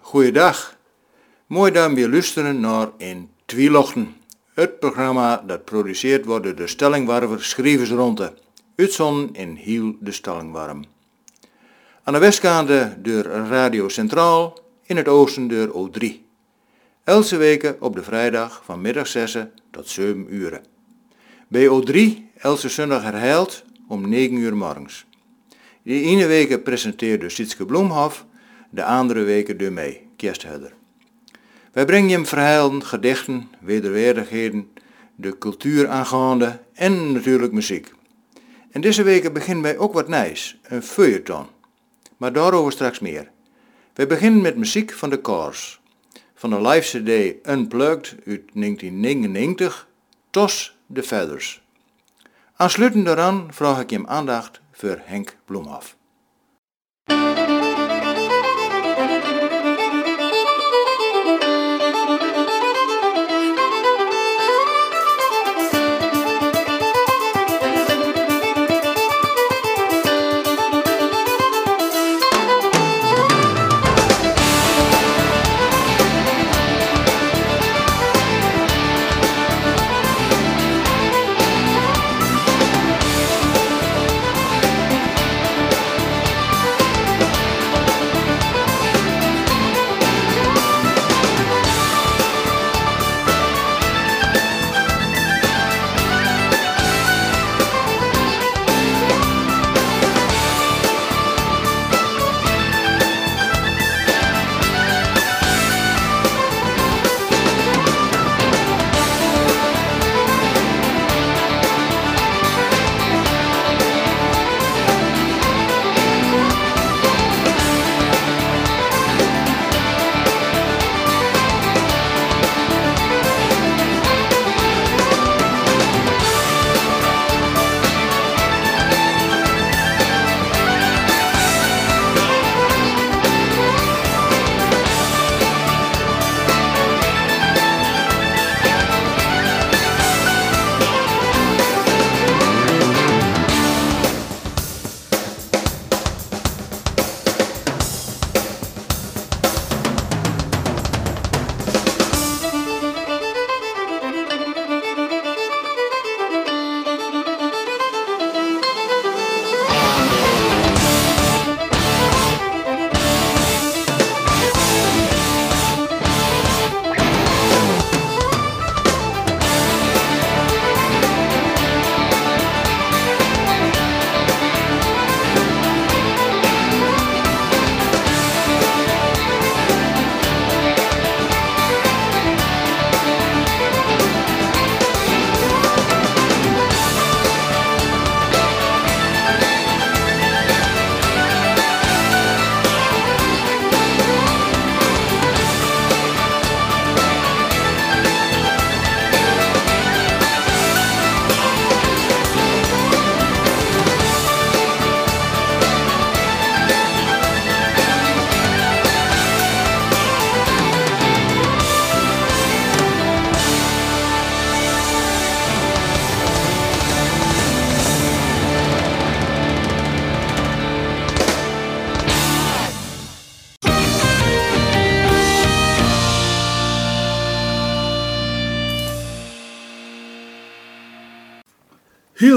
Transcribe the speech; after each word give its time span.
Goeiedag. 0.00 0.76
Mooi 1.46 1.72
dat 1.72 1.92
we 1.92 2.08
luisteren 2.08 2.60
naar 2.60 2.88
In 2.96 3.30
Twielochten. 3.44 4.14
Het 4.54 4.78
programma 4.78 5.42
dat 5.46 5.64
produceerd 5.64 6.24
wordt 6.24 6.44
door 6.44 6.54
de 6.54 6.66
Stellingwarver 6.66 7.44
Schrijversronde. 7.44 8.34
Uitzonden 8.76 9.34
in 9.34 9.54
Hiel 9.54 9.96
de 10.00 10.12
Stellingwarm. 10.12 10.84
Aan 12.02 12.12
de 12.12 12.18
westkant 12.18 12.68
door 13.04 13.22
Radio 13.24 13.88
Centraal, 13.88 14.58
in 14.82 14.96
het 14.96 15.08
oosten 15.08 15.48
door 15.48 15.90
O3. 15.90 16.06
Elke 17.04 17.36
weken 17.36 17.76
op 17.80 17.94
de 17.94 18.02
vrijdag 18.02 18.62
van 18.64 18.80
middag 18.80 19.06
6 19.06 19.36
tot 19.70 19.88
7 19.88 20.34
uur. 20.34 20.60
Bij 21.48 21.68
O3 21.68 21.98
elke 22.38 22.68
zondag 22.68 23.02
herhaald 23.02 23.64
om 23.88 24.08
9 24.08 24.36
uur 24.36 24.56
morgens. 24.56 25.04
Die 25.82 26.04
ene 26.04 26.26
week 26.26 26.62
presenteerde 26.62 27.28
Sietske 27.28 27.64
Bloemhof, 27.64 28.24
de 28.72 28.84
andere 28.84 29.22
weken 29.22 29.58
door 29.58 29.72
mij, 29.72 30.06
Kersthelder. 30.16 30.72
Wij 31.72 31.84
brengen 31.84 32.08
je 32.08 32.24
verhalen, 32.24 32.84
gedichten, 32.84 33.48
wederwaardigheden, 33.60 34.72
de 35.14 35.38
cultuur 35.38 35.88
aangaande 35.88 36.60
en 36.74 37.12
natuurlijk 37.12 37.52
muziek. 37.52 37.92
En 38.70 38.80
deze 38.80 39.02
weken 39.02 39.32
beginnen 39.32 39.62
wij 39.62 39.78
ook 39.78 39.92
wat 39.92 40.08
nijs, 40.08 40.58
een 40.62 40.82
feuilleton. 40.82 41.46
Maar 42.16 42.32
daarover 42.32 42.72
straks 42.72 42.98
meer. 42.98 43.30
Wij 43.94 44.06
beginnen 44.06 44.40
met 44.40 44.56
muziek 44.56 44.92
van 44.92 45.10
de 45.10 45.20
Cars. 45.20 45.80
Van 46.34 46.50
de 46.50 46.60
live 46.60 46.98
CD 46.98 47.48
Unplugged 47.48 48.14
uit 48.26 48.42
1999, 48.52 49.88
Tos 50.30 50.76
de 50.86 51.02
Feathers. 51.02 51.62
Aansluitend 52.56 53.06
daaraan 53.06 53.46
vraag 53.50 53.80
ik 53.80 53.90
je 53.90 54.06
aandacht 54.06 54.60
voor 54.72 55.00
Henk 55.04 55.36
Bloemhof. 55.44 55.96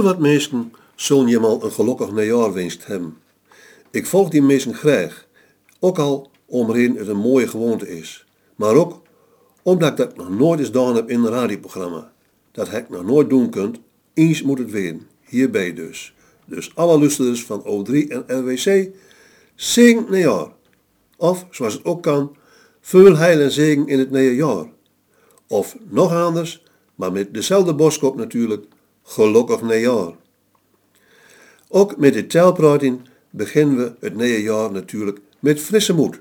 Wat 0.02 0.20
mensen 0.20 0.74
zullen 0.96 1.42
mal 1.42 1.64
een 1.64 1.72
gelukkig 1.72 2.12
nieuwjaar 2.12 2.54
wenst 2.54 2.86
hebben. 2.86 3.18
Ik 3.92 4.06
volg 4.06 4.30
die 4.30 4.42
mensen 4.42 4.74
graag, 4.74 5.28
ook 5.80 6.00
al 6.00 6.30
omheen 6.46 6.96
het 6.96 7.08
een 7.08 7.18
mooie 7.18 7.48
gewoonte 7.48 7.98
is. 7.98 8.26
Maar 8.56 8.76
ook 8.76 9.02
omdat 9.62 9.90
ik 9.92 9.98
dat 9.98 10.18
nog 10.18 10.30
nooit 10.30 10.60
eens 10.60 10.68
gedaan 10.68 10.96
heb 10.96 11.10
in 11.10 11.24
een 11.24 11.32
radioprogramma. 11.32 12.12
Dat 12.52 12.70
heb 12.70 12.84
ik 12.84 12.90
nog 12.90 13.06
nooit 13.06 13.30
doen 13.30 13.50
kunt, 13.50 13.80
eens 14.14 14.42
moet 14.42 14.58
het 14.58 14.72
weten, 14.72 15.08
hierbij 15.24 15.74
dus. 15.74 16.14
Dus 16.46 16.76
alle 16.76 17.00
luisteraars 17.00 17.46
van 17.46 17.62
O3 17.62 18.08
en 18.08 18.24
LWC, 18.28 18.90
zing 19.56 20.10
nieuwjaar. 20.10 20.52
Of, 21.18 21.46
zoals 21.52 21.74
het 21.74 21.86
ook 21.86 22.04
kan, 22.04 22.36
veel 22.82 23.16
heil 23.18 23.40
en 23.40 23.52
zegen 23.52 23.88
in 23.88 24.00
het 24.00 24.12
nieuwe 24.12 24.36
jaar. 24.36 24.66
Of 25.48 25.76
nog 25.90 26.14
anders, 26.14 26.64
maar 26.96 27.12
met 27.12 27.34
dezelfde 27.34 27.74
boskop 27.74 28.16
natuurlijk, 28.16 28.66
gelukkig 29.06 29.62
nieuwjaar. 29.62 30.14
Ook 31.70 31.98
met 31.98 32.14
dit 32.14 32.30
telprating 32.30 33.02
beginnen 33.30 33.78
we 33.78 33.94
het 34.00 34.16
nieuwe 34.16 34.42
jaar 34.42 34.72
natuurlijk 34.72 35.20
met 35.40 35.62
frisse 35.62 35.94
moed. 35.94 36.20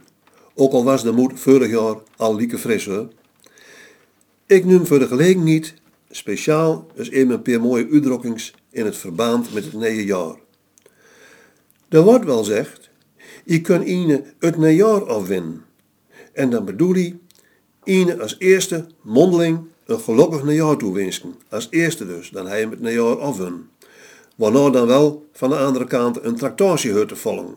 Ook 0.54 0.72
al 0.72 0.84
was 0.84 1.02
de 1.02 1.12
moed 1.12 1.40
vorig 1.40 1.70
jaar 1.70 1.96
al 2.16 2.36
lieke 2.36 2.58
fris. 2.58 2.88
Ik 4.46 4.64
noem 4.64 4.86
voor 4.86 4.98
de 4.98 5.06
gelegenheid 5.06 5.74
speciaal 6.10 6.86
eens 6.96 7.10
even 7.10 7.30
een 7.30 7.42
paar 7.42 7.60
mooie 7.60 7.88
uitdrukkings 7.92 8.54
in 8.70 8.84
het 8.84 8.96
verband 8.96 9.54
met 9.54 9.64
het 9.64 9.72
nieuwe 9.72 10.04
jaar. 10.04 10.36
Er 11.88 12.02
wordt 12.02 12.24
wel 12.24 12.44
zegt, 12.44 12.90
je 13.44 13.60
kunt 13.60 13.84
ine 13.84 14.24
het 14.38 14.56
nieuwjaar 14.56 15.04
afwinnen. 15.06 15.64
En 16.32 16.50
dan 16.50 16.64
bedoel 16.64 16.92
hij, 16.92 17.18
ine 17.84 18.20
als 18.20 18.36
eerste 18.38 18.86
mondeling 19.02 19.60
een 19.86 20.00
gelukkig 20.00 20.44
nieuwjaar 20.44 20.76
toewensen. 20.76 21.34
Als 21.48 21.66
eerste 21.70 22.06
dus, 22.06 22.30
dan 22.30 22.46
hij 22.46 22.60
hem 22.60 22.70
het 22.70 22.80
nieuwjaar 22.80 23.20
afwinnen. 23.20 23.70
Waarna 24.36 24.70
dan 24.70 24.86
wel 24.86 25.26
van 25.32 25.50
de 25.50 25.56
andere 25.56 25.84
kant 25.84 26.24
een 26.24 26.36
tractatie 26.36 27.06
te 27.06 27.16
volgen. 27.16 27.54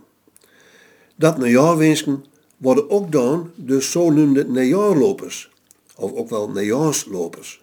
Dat 1.16 1.38
nieuwjaar 1.38 1.78
wensen 1.78 2.26
worden 2.58 2.90
ook 2.90 3.12
dan 3.12 3.52
de 3.56 3.82
zogenoemde 3.82 4.48
nejaarlopers, 4.48 5.52
of 5.96 6.14
ook 6.14 6.30
wel 6.30 6.50
nejaarslopers. 6.50 7.62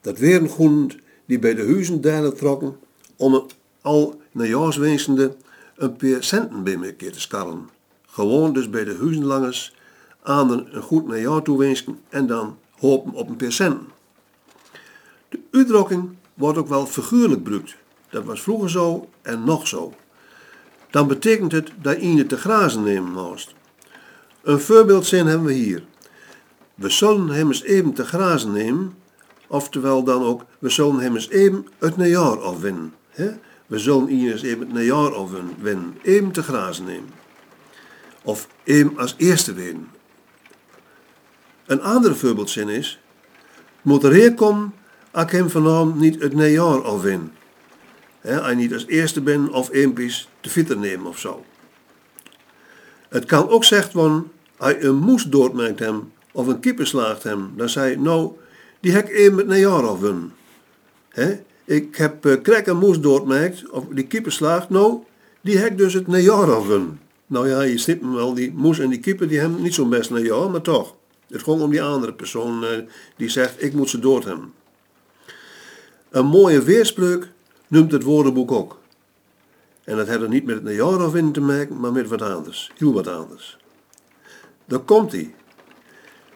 Dat 0.00 0.18
waren 0.18 0.48
groen 0.48 0.92
die 1.26 1.38
bij 1.38 1.54
de 1.54 1.64
huizen 1.64 2.00
delen 2.00 2.36
trokken 2.36 2.76
om 3.16 3.46
al 3.80 4.20
najaarswensende 4.32 5.36
een 5.76 5.96
paar 5.96 6.24
centen 6.24 6.62
bij 6.62 6.92
te 6.92 7.20
skarren. 7.20 7.68
Gewoon 8.06 8.52
dus 8.52 8.70
bij 8.70 8.84
de 8.84 8.96
huizenlangers 9.00 9.74
aan 10.22 10.50
een 10.50 10.82
goed 10.82 11.44
toewensen 11.44 11.98
en 12.08 12.26
dan 12.26 12.56
hopen 12.78 13.12
op 13.12 13.28
een 13.28 13.36
paar 13.36 13.52
centen. 13.52 13.93
De 15.34 15.40
uitdrukking 15.50 16.16
wordt 16.34 16.58
ook 16.58 16.68
wel 16.68 16.86
figuurlijk 16.86 17.32
gebruikt. 17.32 17.76
Dat 18.10 18.24
was 18.24 18.42
vroeger 18.42 18.70
zo 18.70 19.08
en 19.22 19.44
nog 19.44 19.68
zo. 19.68 19.94
Dan 20.90 21.08
betekent 21.08 21.52
het 21.52 21.70
dat 21.82 22.02
je 22.02 22.26
te 22.26 22.36
grazen 22.36 22.82
nemen 22.82 23.12
moest. 23.12 23.54
Een 24.42 24.60
voorbeeldzin 24.60 25.26
hebben 25.26 25.46
we 25.46 25.52
hier. 25.52 25.84
We 26.74 26.88
zullen 26.88 27.28
hem 27.28 27.46
eens 27.46 27.62
even 27.62 27.92
te 27.92 28.04
grazen 28.04 28.52
nemen, 28.52 28.94
oftewel 29.46 30.04
dan 30.04 30.22
ook, 30.22 30.44
we 30.58 30.68
zullen 30.68 30.98
hem 30.98 31.14
eens 31.14 31.28
even 31.28 31.66
het 31.78 31.96
najaar 31.96 32.40
afwinnen. 32.40 32.94
We 33.66 33.78
zullen 33.78 34.06
hier 34.06 34.32
eens 34.32 34.42
even 34.42 34.60
het 34.60 34.72
najaar 34.72 35.14
afwinnen, 35.14 35.96
even 36.02 36.30
te 36.30 36.42
grazen 36.42 36.84
nemen. 36.84 37.10
Of 38.22 38.48
even 38.64 38.98
als 38.98 39.14
eerste 39.16 39.54
winnen. 39.54 39.88
Een 41.66 41.82
andere 41.82 42.14
voorbeeldzin 42.14 42.68
is, 42.68 43.00
moet 43.82 44.04
er 44.04 44.34
komen 44.34 44.74
ik 45.22 45.30
hem 45.30 45.50
vanavond 45.50 45.98
niet 45.98 46.22
het 46.22 46.34
najaar 46.34 46.82
afwin. 46.82 47.32
Als 48.22 48.48
je 48.48 48.54
niet 48.54 48.72
als 48.72 48.86
eerste 48.86 49.20
bent 49.20 49.50
of 49.50 49.72
eenpies 49.72 50.28
te 50.40 50.50
fitter 50.50 50.78
nemen 50.78 51.06
of 51.06 51.18
zo. 51.18 51.44
Het 53.08 53.24
kan 53.24 53.48
ook 53.48 53.64
worden, 53.92 54.30
als 54.56 54.72
je 54.72 54.80
een 54.80 54.96
moes 54.96 55.24
doodmaakt 55.24 55.78
hem 55.78 56.12
of 56.32 56.46
een 56.46 56.60
keeper 56.60 56.86
slaagt 56.86 57.22
hem, 57.22 57.52
dan 57.56 57.68
zei 57.68 57.96
nou, 57.96 58.32
die 58.80 58.92
heb 58.92 59.08
ik 59.08 59.14
even 59.14 59.34
met 59.34 59.50
een 59.50 59.58
jaar 59.58 59.86
afwin. 59.86 60.32
Ik 61.64 61.96
heb 61.96 62.26
uh, 62.26 62.42
krek 62.42 62.66
een 62.66 62.76
moes 62.76 63.00
doodmaakt, 63.00 63.70
of 63.70 63.84
die 63.90 64.06
keeper 64.06 64.32
slaagt, 64.32 64.70
nou, 64.70 65.02
die 65.40 65.58
heb 65.58 65.70
ik 65.70 65.78
dus 65.78 65.92
het 65.92 66.04
jaar 66.08 66.54
afwin. 66.54 66.98
Nou 67.26 67.48
ja, 67.48 67.60
je 67.60 67.78
snapt 67.78 68.02
me 68.02 68.14
wel, 68.14 68.34
die 68.34 68.52
moes 68.52 68.78
en 68.78 68.88
die 68.88 69.00
keeper 69.00 69.28
die 69.28 69.38
hebben 69.38 69.62
niet 69.62 69.74
zo'n 69.74 69.88
best 69.88 70.10
een 70.10 70.24
jaar, 70.24 70.50
maar 70.50 70.60
toch. 70.60 70.94
Het 71.28 71.42
ging 71.42 71.60
om 71.60 71.70
die 71.70 71.82
andere 71.82 72.12
persoon 72.12 72.64
uh, 72.64 72.68
die 73.16 73.28
zegt, 73.28 73.62
ik 73.62 73.72
moet 73.72 73.90
ze 73.90 73.98
dood 73.98 74.24
hebben. 74.24 74.52
Een 76.14 76.26
mooie 76.26 76.62
weerspreuk 76.62 77.28
noemt 77.68 77.92
het 77.92 78.02
woordenboek 78.02 78.52
ook. 78.52 78.78
En 79.84 79.96
dat 79.96 80.06
heeft 80.06 80.28
niet 80.28 80.44
met 80.44 80.64
het 80.64 80.74
jaar 80.74 81.06
of 81.06 81.12
te 81.32 81.40
maken, 81.40 81.80
maar 81.80 81.92
met 81.92 82.08
wat 82.08 82.22
anders. 82.22 82.70
Heel 82.76 82.92
wat 82.92 83.06
anders. 83.06 83.58
Daar 84.64 84.78
komt 84.78 85.12
hij. 85.12 85.34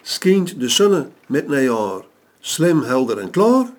Schijnt 0.02 0.60
de 0.60 0.68
zonne 0.68 1.08
met 1.26 1.48
najaar 1.48 2.00
slim, 2.40 2.82
helder 2.82 3.18
en 3.18 3.30
klaar, 3.30 3.70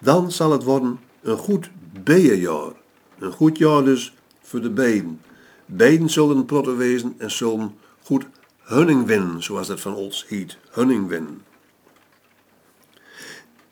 dan 0.00 0.32
zal 0.32 0.52
het 0.52 0.62
worden 0.62 0.98
een 1.22 1.38
goed 1.38 1.70
bijenjaar. 2.04 2.72
Een 3.18 3.32
goed 3.32 3.58
jaar 3.58 3.84
dus 3.84 4.14
voor 4.40 4.60
de 4.60 4.70
beiden. 4.70 5.20
Beiden 5.66 6.10
zullen 6.10 6.44
plotten 6.44 6.76
wezen 6.76 7.14
en 7.18 7.30
zullen 7.30 7.74
goed 8.02 8.26
hunning 8.62 9.06
winnen, 9.06 9.42
zoals 9.42 9.66
dat 9.66 9.80
van 9.80 9.94
ons 9.94 10.24
heet. 10.28 10.58
Hunning 10.70 11.08
winnen. 11.08 11.45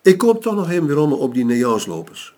Ik 0.05 0.19
kom 0.19 0.41
toch 0.41 0.55
nog 0.55 0.71
even 0.71 0.87
weer 0.87 0.99
op 0.99 1.35
die 1.35 1.45
nejaarslopers. 1.45 2.35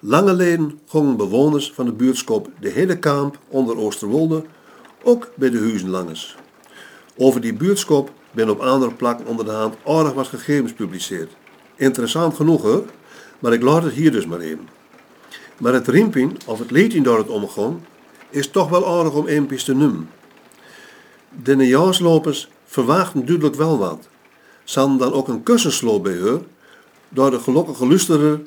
Lange 0.00 0.28
geleden 0.28 0.80
gingen 0.86 1.16
bewoners 1.16 1.72
van 1.72 1.84
de 1.84 1.92
buurtschap 1.92 2.48
de 2.60 2.68
hele 2.68 2.98
kamp 2.98 3.38
onder 3.48 3.76
Oosterwolde 3.76 4.44
ook 5.02 5.30
bij 5.34 5.50
de 5.50 5.58
huizenlangers. 5.58 6.36
Over 7.16 7.40
die 7.40 7.54
buurtschap 7.54 8.12
ben 8.30 8.50
op 8.50 8.60
andere 8.60 8.94
plakken 8.94 9.26
onder 9.26 9.44
de 9.44 9.50
hand 9.50 9.74
aardig 9.86 10.12
wat 10.12 10.26
gegevens 10.26 10.70
gepubliceerd. 10.70 11.36
Interessant 11.76 12.34
genoeg 12.34 12.62
hoor, 12.62 12.84
maar 13.38 13.52
ik 13.52 13.62
laat 13.62 13.82
het 13.82 13.92
hier 13.92 14.12
dus 14.12 14.26
maar 14.26 14.40
even. 14.40 14.68
Maar 15.58 15.72
het 15.72 15.88
rimping 15.88 16.38
of 16.46 16.58
het 16.58 16.70
liedje 16.70 17.02
door 17.02 17.18
het 17.18 17.28
omgang 17.28 17.80
is 18.30 18.48
toch 18.48 18.68
wel 18.68 18.98
aardig 18.98 19.14
om 19.14 19.26
eens 19.26 19.64
te 19.64 19.74
noemen. 19.74 20.10
De 21.42 21.56
nejaarslopers 21.56 22.48
verwachten 22.64 23.26
duidelijk 23.26 23.56
wel 23.56 23.78
wat 23.78 24.08
zal 24.70 24.96
dan 24.96 25.12
ook 25.12 25.28
een 25.28 25.42
kussensloop 25.42 26.02
bij 26.02 26.18
haar, 26.20 26.38
door 27.08 27.30
de 27.30 27.38
gelukkige 27.38 27.86
lusterer 27.86 28.40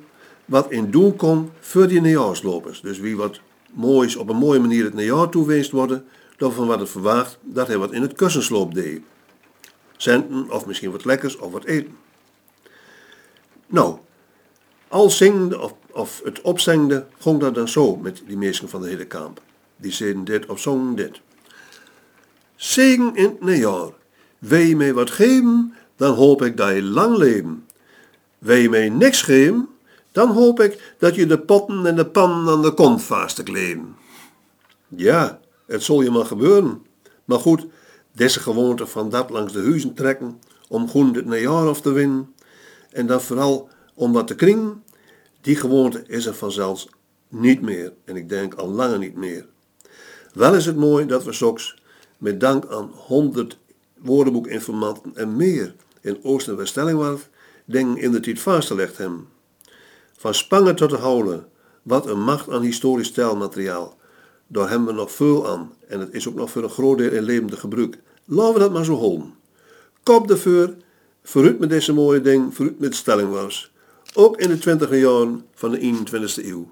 wat 0.45 0.71
in 0.71 0.91
doen 0.91 1.15
kon 1.15 1.51
voor 1.59 1.87
die 1.87 2.01
nejaarslopers. 2.01 2.81
Dus 2.81 2.99
wie 2.99 3.15
wat 3.17 3.39
moois 3.73 4.15
op 4.15 4.29
een 4.29 4.35
mooie 4.35 4.59
manier 4.59 4.83
het 4.83 4.93
nejaar 4.93 5.29
toeweest 5.29 5.71
worden, 5.71 6.05
dan 6.37 6.53
van 6.53 6.67
wat 6.67 6.79
het 6.79 6.89
verwaagt 6.89 7.37
dat 7.41 7.67
hij 7.67 7.77
wat 7.77 7.91
in 7.91 8.01
het 8.01 8.13
kussensloop 8.13 8.73
deed. 8.73 9.01
Centen 9.97 10.51
of 10.51 10.65
misschien 10.65 10.91
wat 10.91 11.05
lekkers 11.05 11.37
of 11.37 11.51
wat 11.51 11.63
eten. 11.63 11.97
Nou, 13.67 13.97
al 14.87 15.09
zingende 15.09 15.59
of, 15.59 15.73
of 15.91 16.21
het 16.23 16.41
opzengde 16.41 17.05
ging 17.19 17.39
dat 17.39 17.55
dan 17.55 17.67
zo 17.67 17.95
met 17.95 18.23
die 18.27 18.37
mensen 18.37 18.69
van 18.69 18.81
de 18.81 18.87
hele 18.87 19.05
kamp. 19.05 19.41
Die 19.75 19.91
zeiden 19.91 20.23
dit 20.23 20.45
of 20.45 20.59
zongen 20.59 20.95
dit. 20.95 21.21
Zegen 22.55 23.15
in 23.15 23.23
het 23.23 23.41
nejaar, 23.41 23.89
wil 24.39 24.59
je 24.59 24.75
mij 24.75 24.93
wat 24.93 25.11
geven, 25.11 25.73
dan 26.03 26.15
hoop 26.15 26.41
ik 26.41 26.57
dat 26.57 26.75
je 26.75 26.83
lang 26.83 27.17
leven. 27.17 27.65
Wil 28.37 28.55
je 28.55 28.69
mij 28.69 28.89
niks 28.89 29.21
geven, 29.21 29.69
dan 30.11 30.29
hoop 30.29 30.59
ik 30.59 30.95
dat 30.99 31.15
je 31.15 31.25
de 31.25 31.39
potten 31.39 31.85
en 31.85 31.95
de 31.95 32.05
pannen 32.05 32.53
aan 32.53 32.61
de 32.61 32.73
kont 32.73 33.03
vast 33.03 33.35
te 33.35 33.43
kleden. 33.43 33.95
Ja, 34.87 35.39
het 35.65 35.83
zal 35.83 36.01
je 36.01 36.09
maar 36.09 36.25
gebeuren. 36.25 36.81
Maar 37.25 37.39
goed, 37.39 37.65
deze 38.11 38.39
gewoonte 38.39 38.87
van 38.87 39.09
dat 39.09 39.29
langs 39.29 39.53
de 39.53 39.61
huizen 39.61 39.93
trekken, 39.93 40.39
om 40.69 40.89
groen 40.89 41.13
het 41.13 41.25
najaar 41.25 41.67
af 41.67 41.81
te 41.81 41.91
winnen, 41.91 42.33
en 42.89 43.07
dan 43.07 43.21
vooral 43.21 43.69
om 43.93 44.11
wat 44.11 44.27
te 44.27 44.35
kringen, 44.35 44.83
die 45.41 45.55
gewoonte 45.55 46.03
is 46.07 46.25
er 46.25 46.35
vanzelfs 46.35 46.89
niet 47.27 47.61
meer. 47.61 47.93
En 48.05 48.15
ik 48.15 48.29
denk 48.29 48.53
al 48.53 48.69
langer 48.69 48.97
niet 48.97 49.15
meer. 49.15 49.45
Wel 50.33 50.55
is 50.55 50.65
het 50.65 50.75
mooi 50.75 51.05
dat 51.05 51.23
we 51.23 51.33
soks, 51.33 51.75
met 52.17 52.39
dank 52.39 52.65
aan 52.65 52.91
honderd 52.93 53.57
woordenboekinformanten 53.97 55.11
en 55.15 55.35
meer 55.35 55.75
in 56.03 56.19
Oost- 56.23 56.47
en 56.47 56.55
West-Stellingwerf 56.55 57.29
dingen 57.65 57.97
in 57.97 58.11
de 58.11 58.19
tijd 58.19 58.39
vastgelegd 58.39 58.97
hebben. 58.97 59.27
Van 60.17 60.33
Spangen 60.33 60.75
tot 60.75 60.89
de 60.89 60.97
Holen, 60.97 61.47
wat 61.81 62.07
een 62.07 62.23
macht 62.23 62.49
aan 62.49 62.61
historisch 62.61 63.07
stijlmateriaal. 63.07 63.97
Daar 64.47 64.69
hebben 64.69 64.87
we 64.87 64.93
nog 64.93 65.11
veel 65.11 65.47
aan 65.47 65.73
en 65.87 65.99
het 65.99 66.13
is 66.13 66.27
ook 66.27 66.35
nog 66.35 66.51
voor 66.51 66.63
een 66.63 66.69
groot 66.69 66.97
deel 66.97 67.11
in 67.11 67.23
levende 67.23 67.57
gebruik. 67.57 67.99
Laten 68.25 68.53
we 68.53 68.59
dat 68.59 68.73
maar 68.73 68.85
zo 68.85 68.97
houden. 68.97 69.33
Kop 70.03 70.27
de 70.27 70.37
vuur, 70.37 70.75
vooruit 71.23 71.59
met 71.59 71.69
deze 71.69 71.93
mooie 71.93 72.21
ding, 72.21 72.55
vooruit 72.55 72.79
met 72.79 72.95
stellingwas. 72.95 73.71
Ook 74.13 74.37
in 74.37 74.49
de 74.49 74.57
twintige 74.57 74.99
jaren 74.99 75.45
van 75.53 75.71
de 75.71 75.79
21ste 75.79 76.45
eeuw. 76.45 76.71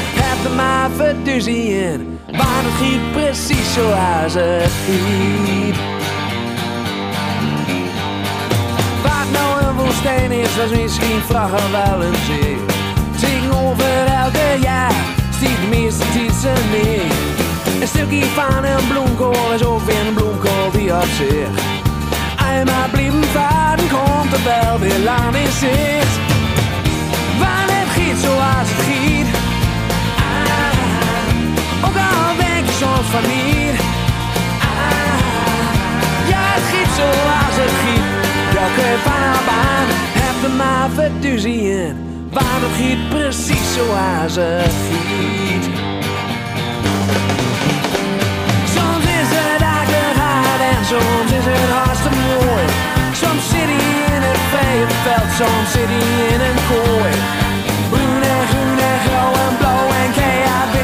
maar 0.55 0.89
verduzie 0.95 1.83
in. 1.83 2.19
Maar 2.31 2.63
het 2.63 2.73
giet 2.81 3.11
precies 3.11 3.73
zoals 3.73 4.33
het 4.33 4.71
giet. 4.85 5.75
Wat 9.03 9.27
nou 9.31 9.63
een 9.63 9.75
woestijn 9.75 10.31
is, 10.31 10.55
was 10.57 10.69
misschien 10.79 11.21
vragen 11.21 11.71
wel 11.71 12.03
een 12.03 12.15
zee. 12.25 12.57
Zing 13.17 13.53
over 13.53 14.05
elke 14.05 14.61
jaar, 14.61 14.93
de 15.39 15.67
meeste 15.69 16.03
tijd 16.13 16.71
mee. 16.71 17.01
Een 17.81 17.87
stukje 17.87 18.25
van 18.25 18.63
een 18.63 18.87
bloemkool 18.87 19.53
is 19.53 19.63
ook 19.63 19.81
weer 19.81 20.07
een 20.07 20.13
bloemkool 20.13 20.71
die 20.71 20.93
op 20.93 21.07
zich 21.17 21.79
einmal 22.51 22.89
blieben 22.91 23.23
varen 23.23 23.87
komt 23.89 24.33
er 24.33 24.43
wel 24.43 24.79
weer 24.79 24.99
lang 24.99 25.35
in 25.35 25.51
zicht. 25.51 26.15
Waar 27.39 27.67
het 27.69 27.89
giet 27.95 28.17
zoals 28.17 28.69
het 28.71 28.81
giet. 28.85 29.30
Van 32.87 33.21
niet. 33.21 33.79
Ah, 34.59 35.17
ja, 36.31 36.41
het 36.55 36.63
giet 36.71 36.91
zoals 36.99 37.55
het 37.61 37.75
giet. 37.81 38.05
Welke 38.53 38.89
van 39.03 39.45
baan 39.49 39.87
heb 40.21 40.37
er 40.49 40.55
maar 40.55 40.89
verduzien. 40.89 41.95
Waar 42.31 42.59
nog 42.61 42.75
giet 42.75 43.09
precies 43.09 43.73
zoals 43.77 44.35
het 44.35 44.75
giet. 44.87 45.65
Soms 48.75 49.05
is 49.19 49.29
het 49.37 49.61
eigenlijk 49.79 50.17
hard 50.23 50.61
en 50.71 50.83
soms 50.91 51.31
is 51.39 51.45
het 51.53 51.71
hartstikke 51.79 52.17
mooi. 52.27 52.65
Soms 53.21 53.43
zit 53.51 53.69
hij 53.73 54.15
in 54.15 54.21
het 54.29 54.41
veld, 54.51 55.29
soms 55.39 55.69
zit 55.75 55.89
hij 55.95 56.09
in 56.33 56.41
een 56.49 56.59
kooi. 56.71 57.13
Groen 57.91 58.21
en 58.35 58.43
groen 58.51 58.77
en 58.89 58.99
grauw 59.05 59.33
en 59.45 59.53
blauw 59.59 59.87
en 60.03 60.11
keihard 60.19 60.80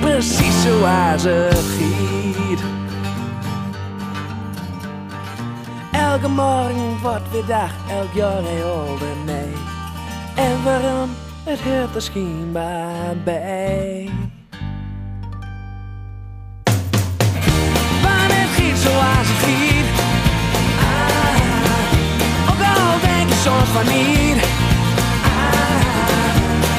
Precies 0.00 0.62
zoals 0.62 1.22
het 1.22 1.58
giet. 1.76 2.60
Elke 5.92 6.28
morgen 6.28 6.98
wordt 7.02 7.30
weer 7.30 7.46
dag, 7.46 7.70
elk 7.90 8.12
jaar 8.12 8.38
een 8.38 8.62
oude 8.62 9.04
nee. 9.24 9.52
En 10.34 10.62
waarom? 10.64 11.10
Het 11.44 11.60
hoort 11.60 11.94
er 11.94 12.02
schijnbaar 12.02 13.16
bij. 13.24 14.10
Maar 18.02 18.28
het 18.30 18.50
giet 18.56 18.76
zoals 18.76 19.28
het 19.30 19.44
giet. 19.44 19.86
Ah, 20.78 22.50
ook 22.50 22.62
al 22.76 23.00
denk 23.00 23.28
je 23.28 23.34
soms 23.34 23.68
van 23.68 23.86
niet. 23.94 24.42
Ah, 25.24 25.80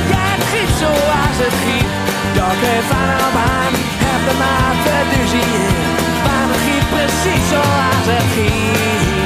ja, 0.09 0.23
het 0.35 0.43
giet 0.43 0.77
zoals 0.77 1.37
het 1.37 1.53
giet. 1.53 1.98
Dat 2.39 2.48
kun 2.48 2.84
van 2.89 3.10
op 3.27 3.36
aan, 3.36 3.74
heb 4.03 4.31
er 4.31 4.38
maar 4.38 4.75
verduzien. 4.86 5.75
Maar 6.24 6.48
het 6.48 6.62
giet 6.65 6.89
precies 6.89 7.50
zoals 7.50 8.05
het 8.08 8.24
giet. 8.34 9.18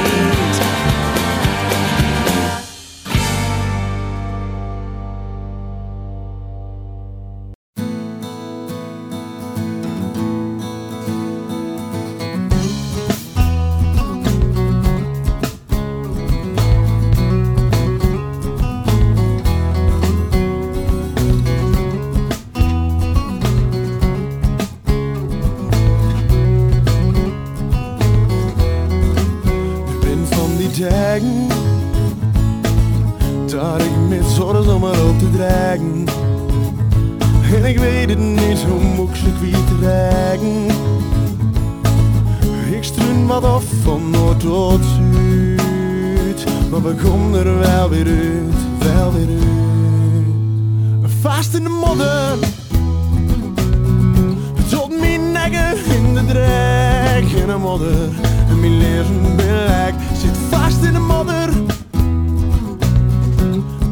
En 58.48 58.60
mijn 58.60 58.78
leven 58.78 59.36
beleg 59.36 59.94
zit 60.16 60.36
vast 60.50 60.82
in 60.82 60.92
de 60.92 60.98
modder. 60.98 61.48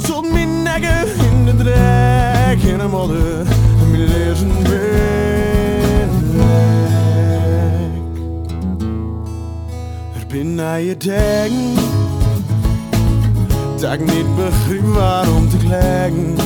Tot 0.07 0.33
mijn 0.33 0.63
nekken 0.63 1.07
in 1.31 1.45
de 1.45 1.57
drek 1.57 2.63
in 2.73 2.79
de 2.79 2.89
modder. 2.91 3.41
En 3.81 3.91
mijn 3.91 4.05
leven 4.05 4.49
beleg. 4.63 4.91
Er 10.15 10.27
ben 10.29 10.55
naar 10.55 10.81
je 10.81 10.97
denken. 10.97 11.75
Dat 13.81 13.93
ik 13.93 14.01
niet 14.01 14.37
begreep 14.37 14.95
waarom 14.95 15.49
te 15.49 15.57
klagen. 15.57 16.37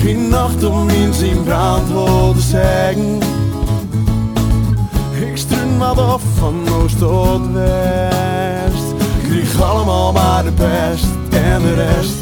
Geen 0.00 0.28
nacht 0.28 0.64
om 0.64 0.88
in 0.88 1.12
zijn 1.12 1.42
brand 1.44 1.86
te 2.34 2.40
zeggen. 2.40 3.18
Ik 5.82 5.88
wat 5.88 5.98
af 5.98 6.22
van 6.38 6.68
oost 6.68 6.98
tot 6.98 7.52
west. 7.52 8.94
Kreeg 9.22 9.62
allemaal 9.62 10.12
maar 10.12 10.44
de 10.44 10.52
pest 10.52 11.06
en 11.30 11.62
de 11.62 11.74
rest. 11.74 12.21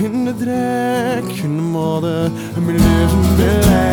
hundedrekk. 0.00 1.32
Hun 1.42 1.58
må 1.72 1.88
det, 2.04 2.30
hun 2.54 2.70
blir 2.70 2.78
levende. 2.86 3.91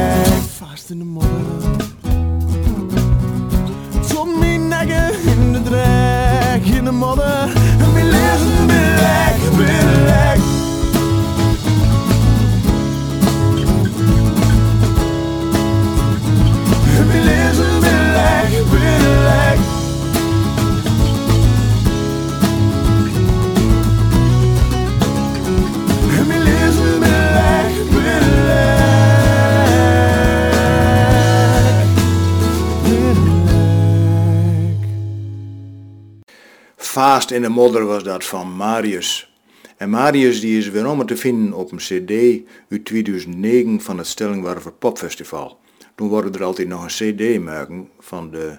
Faast 37.29 37.41
in 37.41 37.53
de 37.53 37.55
modder 37.55 37.85
was 37.85 38.03
dat 38.03 38.25
van 38.25 38.55
Marius. 38.55 39.33
En 39.77 39.89
Marius 39.89 40.39
die 40.39 40.57
is 40.57 40.69
weer 40.69 41.05
te 41.05 41.17
vinden 41.17 41.53
op 41.53 41.71
een 41.71 41.77
cd 41.77 42.43
uit 42.69 42.85
2009 42.85 43.81
van 43.81 43.97
het 43.97 44.07
Stellingwerver 44.07 44.71
Popfestival. 44.71 45.59
Toen 45.95 46.07
worden 46.07 46.33
er 46.33 46.43
altijd 46.43 46.67
nog 46.67 46.83
een 46.83 47.15
cd 47.15 47.43
maken 47.43 47.89
van 47.99 48.31
de 48.31 48.57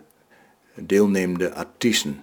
deelnemende 0.74 1.54
artiesten. 1.54 2.20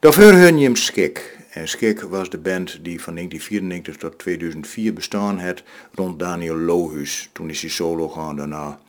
Daarvoor 0.00 0.32
hun 0.32 0.58
je 0.58 0.64
hem 0.64 0.76
Skik. 0.76 1.38
En 1.50 1.68
Skik 1.68 2.00
was 2.00 2.30
de 2.30 2.38
band 2.38 2.78
die 2.82 3.00
van 3.00 3.14
1994 3.14 3.96
tot 3.96 4.18
2004 4.18 4.92
bestaan 4.92 5.38
had 5.38 5.62
rond 5.94 6.18
Daniel 6.18 6.56
Lohuus. 6.56 7.30
Toen 7.32 7.50
is 7.50 7.60
hij 7.60 7.70
solo 7.70 8.08
gaan 8.08 8.36
daarna. 8.36 8.80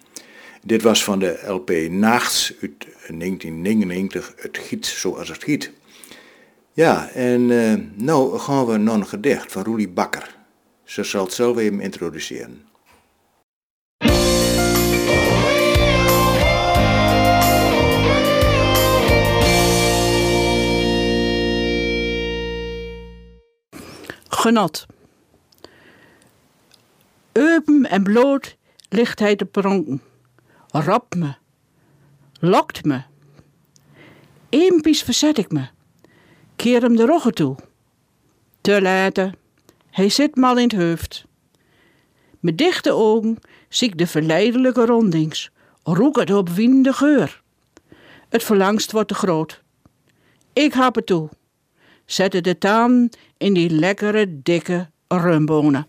Dit 0.61 0.81
was 0.81 1.03
van 1.03 1.19
de 1.19 1.39
LP 1.47 1.71
Nachts 1.89 2.53
uit 2.61 2.79
1999, 2.79 4.33
Het 4.35 4.57
Giet 4.57 4.85
zoals 4.85 5.29
het 5.29 5.43
giet. 5.43 5.71
Ja, 6.75 7.09
en 7.09 7.51
eh 7.51 8.03
nou 8.03 8.39
gaan 8.39 8.65
we 8.65 8.77
naar 8.77 8.95
een 8.95 9.07
gedicht 9.07 9.51
van 9.51 9.63
Roelie 9.63 9.89
Bakker. 9.89 10.35
Ze 10.83 11.03
zal 11.03 11.23
het 11.23 11.33
zelf 11.33 11.57
even 11.57 11.79
introduceren. 11.79 12.63
genot. 24.29 24.85
Open 27.33 27.89
en 27.89 28.03
bloot 28.03 28.57
ligt 28.89 29.19
hij 29.19 29.35
te 29.35 29.45
pronken. 29.45 30.01
Ropt 30.67 31.15
me, 31.15 31.35
lokt 32.39 32.85
me. 32.85 33.01
Eempies 34.49 35.03
verzet 35.03 35.37
ik 35.37 35.51
me. 35.51 35.74
Keer 36.55 36.81
hem 36.81 36.95
de 36.95 37.05
roggen 37.05 37.33
toe. 37.33 37.55
Te 38.61 38.81
later. 38.81 39.33
Hij 39.89 40.09
zit 40.09 40.35
mal 40.35 40.57
in 40.57 40.63
het 40.63 40.81
hoofd. 40.81 41.25
Met 42.39 42.57
dichte 42.57 42.91
ogen 42.91 43.37
zie 43.69 43.87
ik 43.87 43.97
de 43.97 44.07
verleidelijke 44.07 44.85
rondings. 44.85 45.51
Roek 45.83 46.19
het 46.19 46.33
op 46.33 46.49
wiende 46.49 46.93
geur. 46.93 47.41
Het 48.29 48.43
verlangst 48.43 48.91
wordt 48.91 49.07
te 49.07 49.13
groot. 49.13 49.63
Ik 50.53 50.73
hap 50.73 50.95
het 50.95 51.05
toe. 51.05 51.29
Zette 52.05 52.41
de 52.41 52.57
taan 52.57 53.09
in 53.37 53.53
die 53.53 53.69
lekkere, 53.69 54.41
dikke 54.41 54.89
rumbonen. 55.07 55.87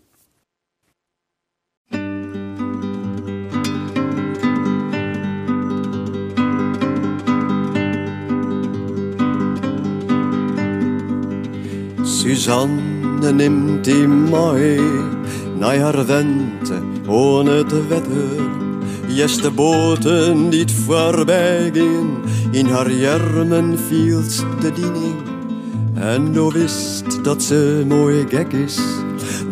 Suzanne 12.27 13.33
neemt 13.33 13.85
die 13.85 14.07
mooi 14.09 14.81
naar 15.59 15.79
haar 15.79 16.07
wente 16.07 16.81
ohne 17.07 17.51
het 17.51 17.89
wetter. 17.89 18.43
Jes 19.07 19.37
de 19.41 19.51
boten 19.51 20.51
die 20.51 20.67
voorbij 20.69 21.71
in 22.51 22.67
haar 22.67 22.91
jermen 22.91 23.79
viel 23.79 24.23
de 24.61 24.73
diening. 24.73 25.23
En 25.95 26.33
du 26.33 26.51
wist 26.53 27.25
dat 27.25 27.43
ze 27.43 27.85
mooi 27.89 28.25
gek 28.29 28.53
is, 28.53 28.79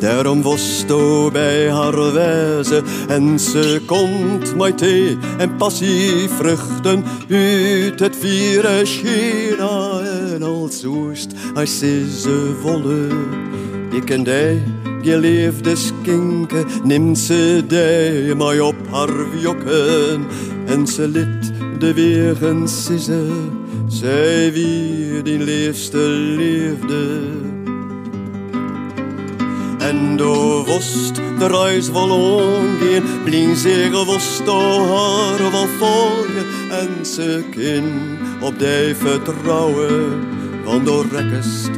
daarom 0.05 0.43
was 0.43 0.85
to 0.87 1.31
bij 1.31 1.71
haar 1.71 2.13
wijze. 2.13 2.83
En 3.09 3.39
ze 3.41 3.81
komt 3.87 4.57
mij 4.57 4.73
thee 4.73 5.17
en 5.39 5.57
passievruchten 5.57 7.05
uit 7.31 8.01
het 8.01 8.17
vieren 8.21 8.87
China. 8.87 10.01
En 10.35 10.43
als 10.43 10.81
zoest, 10.81 11.33
als 11.55 11.79
ze 11.79 12.55
volle, 12.61 13.07
ik 13.91 14.11
en 14.11 14.23
die 14.23 14.63
geleefde 15.03 15.77
skinken, 15.77 16.67
neemt 16.83 17.19
ze 17.19 17.65
die 17.67 18.35
mij 18.35 18.61
op 18.61 18.77
haar 18.91 19.31
wjokken. 19.31 20.27
En 20.67 20.87
ze 20.87 21.09
liet 21.09 21.53
de 21.79 21.95
wegen 21.95 22.69
sissen, 22.69 23.31
zij 23.89 24.53
wie 24.53 25.23
die 25.23 25.39
liefste 25.39 25.99
leefde. 25.99 27.21
En 29.95 30.17
do 30.17 30.65
wost 30.65 31.15
de 31.39 31.47
reis 31.47 31.91
wel 31.91 32.11
omgaan, 32.11 33.03
blien 33.25 33.57
zeggen 33.57 34.05
wost 34.05 34.45
do 34.45 34.87
haar 34.87 35.51
wel 35.51 35.67
volgen. 35.79 36.47
En 36.71 37.07
ze 37.07 37.45
kin 37.51 38.19
op 38.41 38.59
die 38.59 38.95
vertrouwen, 38.95 40.21
want 40.65 40.87
do 40.87 41.05
rekkest 41.11 41.71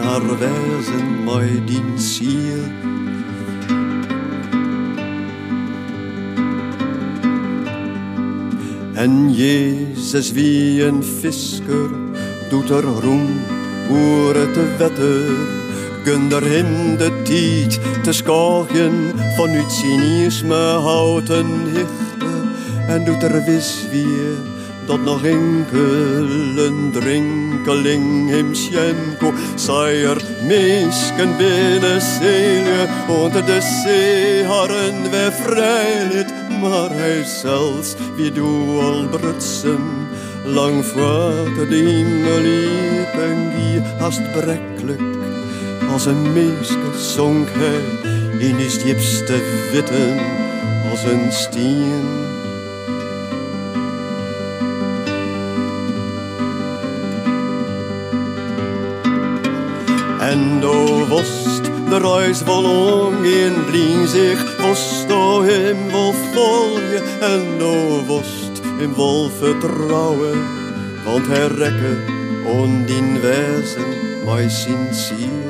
haar 0.00 0.38
wezen 0.38 1.24
mij 1.24 1.62
dien 1.66 1.98
ziel. 1.98 2.62
En 8.92 9.32
Jezus 9.32 10.32
wie 10.32 10.84
een 10.84 11.02
fisker 11.02 11.90
doet 12.48 12.70
er 12.70 12.84
roem 12.84 13.28
oer 13.90 14.36
het 14.36 14.76
wetter. 14.78 15.59
Gunder 16.04 16.42
hem 16.42 16.96
de 16.96 17.22
tijd 17.22 17.80
te 18.02 18.12
schaaien 18.12 19.12
vanuit 19.36 19.72
cynisme 19.72 20.54
houten 20.54 21.46
hichte. 21.64 22.32
En 22.88 23.04
doet 23.04 23.22
er 23.22 23.44
wis 23.44 23.86
weer 23.90 24.58
dat 24.86 25.04
nog 25.04 25.24
enkele 25.24 26.90
drinkeling 26.92 28.30
hem 28.30 28.54
schenko 28.54 29.32
Seier 29.54 30.22
misken 30.46 31.36
binnen 31.36 32.00
zeelje 32.00 32.86
onder 33.08 33.46
de 33.46 33.60
zeeharen 33.82 35.10
we 35.10 35.28
vrijheid 35.42 36.32
maar 36.60 36.90
hij 36.90 37.24
zelfs 37.24 37.94
wie 38.16 38.32
du 38.32 38.80
al 38.80 39.08
brutsen 39.10 40.08
lang 40.44 40.84
voor 40.84 41.66
de 41.68 41.76
hemel 41.76 42.40
liepen 42.40 43.52
gie 43.56 43.80
haast 43.98 44.32
brekkelijk 44.32 45.09
als 45.92 46.06
een 46.06 46.32
meeske 46.32 46.98
zonk 46.98 47.48
hij 47.52 47.82
in 48.48 48.58
is 48.58 48.82
diepste 48.82 49.40
witten 49.72 50.18
als 50.90 51.04
een 51.04 51.32
steen 51.32 52.28
En 60.20 60.60
do 60.60 61.06
wost 61.06 61.64
de 61.64 61.98
reis 61.98 62.38
vol 62.38 62.64
omgeen, 62.64 63.64
blien 63.64 64.08
zich 64.08 64.56
wost 64.60 65.08
do 65.08 65.42
hem 65.42 65.88
wil 65.90 66.12
volgen. 66.12 67.02
En 67.20 67.58
do 67.58 68.04
wost 68.06 68.60
hem 68.78 68.94
wil 68.94 69.30
vertrouwen, 69.38 70.38
want 71.04 71.26
hij 71.26 71.46
rekke 71.46 71.96
on 72.46 72.84
dien 72.86 73.20
wezen 73.20 73.84
mij 74.24 74.48
sincere. 74.48 75.49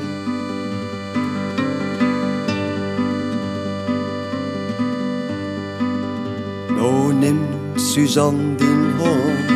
Suzanne 8.00 8.56
hand 8.98 9.50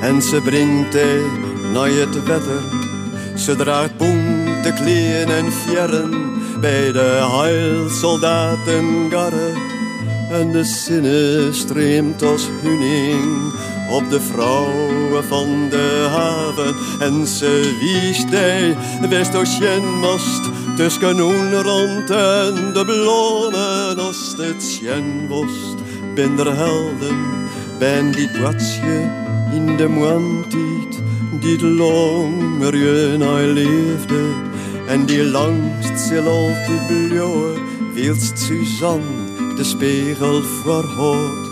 en 0.00 0.22
ze 0.22 0.40
brengt 0.40 0.92
hij 0.92 1.20
naar 1.72 1.88
het 1.88 2.24
wetter. 2.24 2.62
Ze 3.34 3.56
draagt 3.56 3.96
bonte 3.96 4.72
kleren 4.74 5.36
en 5.36 5.52
fjeren 5.52 6.10
bij 6.60 6.92
de 6.92 7.28
heilsoldaten 7.30 9.10
garre. 9.10 9.52
En 10.30 10.52
de 10.52 10.64
zinne 10.64 11.48
streamt 11.52 12.22
als 12.22 12.48
huning 12.62 13.52
op 13.90 14.10
de 14.10 14.20
vrouwen 14.20 15.24
van 15.24 15.68
de 15.70 16.06
haven. 16.10 16.74
En 17.00 17.26
ze 17.26 17.76
wiest 17.80 18.30
hij 18.30 18.76
West-Oceanmast 19.08 20.50
tussen 20.76 21.20
Oenrand 21.20 22.10
en 22.10 22.72
de 22.72 22.82
bloemen 22.84 23.98
als 23.98 24.34
het 24.36 24.62
Sjenwost. 24.62 25.76
Ben 26.14 26.36
der 26.36 26.56
helden, 26.56 27.35
ben 27.78 28.10
die 28.10 28.28
kwatsje 28.30 29.10
in 29.52 29.76
de 29.76 29.88
moantiet 29.88 31.02
die 31.40 31.64
langer 31.64 32.76
je 32.76 33.16
naar 33.18 33.42
leefde 33.42 34.22
en 34.86 35.06
die 35.06 35.24
langst 35.24 36.00
zal 36.00 36.26
altijd 36.26 36.86
blauwe 36.86 37.54
wilst 37.94 38.38
Suzanne 38.38 39.54
de 39.56 39.64
spiegel 39.64 40.42
voorhoud. 40.42 41.46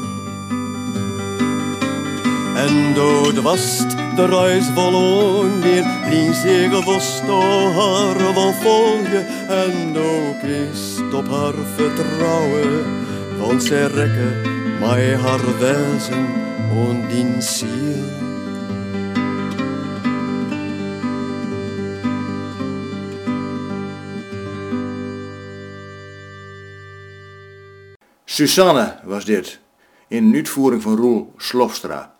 En 2.54 2.94
dood 2.94 3.42
was 3.42 3.78
de 4.16 4.26
reis 4.26 4.66
vol 4.74 4.94
onweer, 4.94 5.84
blien 6.08 6.34
zegel 6.34 6.82
haar 7.72 8.34
wel 8.34 8.52
volgen 8.52 9.26
en 9.48 9.96
ook 9.96 10.42
is 10.42 10.98
op 11.12 11.28
haar 11.28 11.54
vertrouwen, 11.76 12.84
want 13.38 13.62
zij 13.62 13.86
rekken 13.86 14.53
mij 14.80 15.16
haar 15.16 15.40
en 16.70 17.08
dien 17.08 17.42
ziel. 17.42 18.22
Susanne 28.24 28.98
was 29.04 29.24
dit, 29.24 29.60
in 30.08 30.24
een 30.24 30.34
uitvoering 30.34 30.82
van 30.82 30.96
Roel 30.96 31.32
Slofstra. 31.36 32.14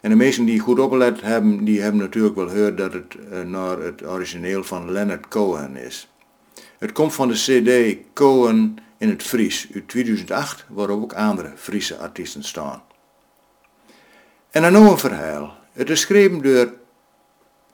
En 0.00 0.10
de 0.10 0.16
meesten 0.16 0.44
die 0.44 0.60
goed 0.60 0.78
opgelet 0.78 1.20
hebben, 1.20 1.64
die 1.64 1.80
hebben 1.80 2.00
natuurlijk 2.00 2.34
wel 2.34 2.48
gehoord 2.48 2.76
dat 2.76 2.92
het 2.92 3.16
uh, 3.32 3.42
naar 3.42 3.78
het 3.78 4.06
origineel 4.06 4.64
van 4.64 4.92
Leonard 4.92 5.28
Cohen 5.28 5.76
is. 5.76 6.08
Het 6.78 6.92
komt 6.92 7.14
van 7.14 7.28
de 7.28 7.34
cd 7.34 7.96
Cohen 8.14 8.76
in 9.02 9.08
het 9.08 9.22
Fries 9.22 9.68
uit 9.74 9.88
2008, 9.88 10.64
waarop 10.68 11.02
ook 11.02 11.12
andere 11.12 11.52
Friese 11.56 11.96
artiesten 11.96 12.44
staan. 12.44 12.82
En 14.50 14.62
dan 14.62 14.72
nog 14.72 14.90
een 14.90 14.98
verhaal. 14.98 15.56
Het 15.72 15.90
is 15.90 16.00
geschreven 16.00 16.42
door 16.42 16.74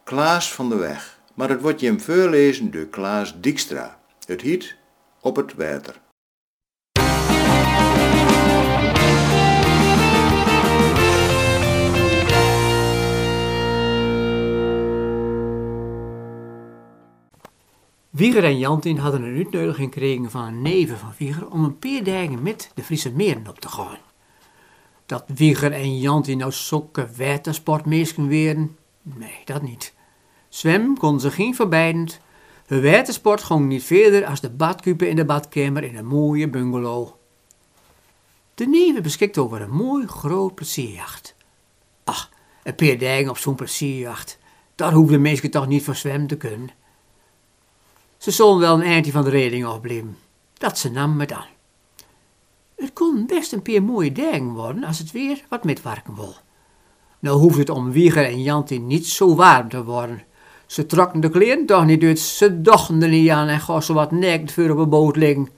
Klaas 0.04 0.52
van 0.52 0.68
der 0.68 0.78
Weg, 0.78 1.20
maar 1.34 1.48
het 1.48 1.60
wordt 1.60 1.80
je 1.80 1.86
hem 1.86 2.00
voorlezen 2.00 2.70
door 2.70 2.86
Klaas 2.86 3.40
Dijkstra. 3.40 3.98
Het 4.26 4.40
hiet 4.40 4.76
Op 5.20 5.36
het 5.36 5.54
Water. 5.54 6.00
Wieger 18.18 18.44
en 18.44 18.58
Jantin 18.58 18.96
hadden 18.96 19.22
een 19.22 19.36
uitnodiging 19.36 19.92
gekregen 19.92 20.30
van 20.30 20.44
een 20.44 20.62
neven 20.62 20.98
van 20.98 21.12
Wieger 21.18 21.50
om 21.50 21.64
een 21.64 21.78
paar 21.78 22.42
met 22.42 22.70
de 22.74 22.82
Friese 22.82 23.12
meren 23.12 23.48
op 23.48 23.60
te 23.60 23.68
gaan. 23.68 23.98
Dat 25.06 25.24
Wieger 25.34 25.72
en 25.72 25.98
Jantin 25.98 26.38
nou 26.38 26.52
zulke 26.52 27.08
watersportmeesken 27.16 28.28
werden, 28.28 28.76
Nee, 29.02 29.42
dat 29.44 29.62
niet. 29.62 29.94
Zwem 30.48 30.96
kon 30.96 31.20
ze 31.20 31.30
geen 31.30 31.54
verbeidend. 31.54 32.20
Hun 32.66 32.82
watersport 32.82 33.42
ging 33.42 33.66
niet 33.66 33.84
verder 33.84 34.26
als 34.26 34.40
de 34.40 34.50
badkuipen 34.50 35.08
in 35.08 35.16
de 35.16 35.24
badkamer 35.24 35.84
in 35.84 35.96
een 35.96 36.06
mooie 36.06 36.48
bungalow. 36.48 37.08
De 38.54 38.66
neven 38.66 39.02
beschikt 39.02 39.38
over 39.38 39.60
een 39.60 39.70
mooi 39.70 40.06
groot 40.06 40.54
plezierjacht. 40.54 41.34
Ach, 42.04 42.30
een 42.62 42.74
paar 42.74 43.28
op 43.28 43.38
zo'n 43.38 43.54
plezierjacht. 43.54 44.38
Daar 44.74 44.92
hoefde 44.92 45.18
mensen 45.18 45.50
toch 45.50 45.66
niet 45.66 45.84
voor 45.84 45.96
zwemmen 45.96 46.28
te 46.28 46.36
kunnen. 46.36 46.70
Ze 48.18 48.30
zullen 48.30 48.58
wel 48.58 48.74
een 48.74 48.82
eindje 48.82 49.12
van 49.12 49.24
de 49.24 49.30
reding 49.30 49.64
afblijven. 49.64 50.16
Dat 50.54 50.78
ze 50.78 50.90
nam 50.90 51.16
met 51.16 51.32
aan. 51.32 51.46
Het 52.76 52.92
kon 52.92 53.26
best 53.26 53.52
een 53.52 53.62
paar 53.62 53.82
mooie 53.82 54.12
dagen 54.12 54.52
worden 54.52 54.84
als 54.84 54.98
het 54.98 55.12
weer 55.12 55.44
wat 55.48 55.64
metwerken 55.64 56.14
wil. 56.14 56.34
Nou 57.18 57.38
hoeft 57.38 57.58
het 57.58 57.70
om 57.70 57.92
Wieger 57.92 58.24
en 58.24 58.42
Jantie 58.42 58.80
niet 58.80 59.06
zo 59.06 59.34
warm 59.34 59.68
te 59.68 59.84
worden. 59.84 60.22
Ze 60.66 60.86
trokken 60.86 61.20
de 61.20 61.30
kleren 61.30 61.66
toch 61.66 61.84
niet 61.84 62.02
uit, 62.02 62.18
ze 62.18 62.60
dachten 62.60 63.02
er 63.02 63.08
niet 63.08 63.30
aan 63.30 63.48
en 63.48 63.60
gaan 63.60 63.82
ze 63.82 63.92
wat 63.92 64.10
nekt 64.10 64.52
voor 64.52 64.70
op 64.70 64.78
een 64.78 64.88
boot 64.88 65.16
liggen. 65.16 65.48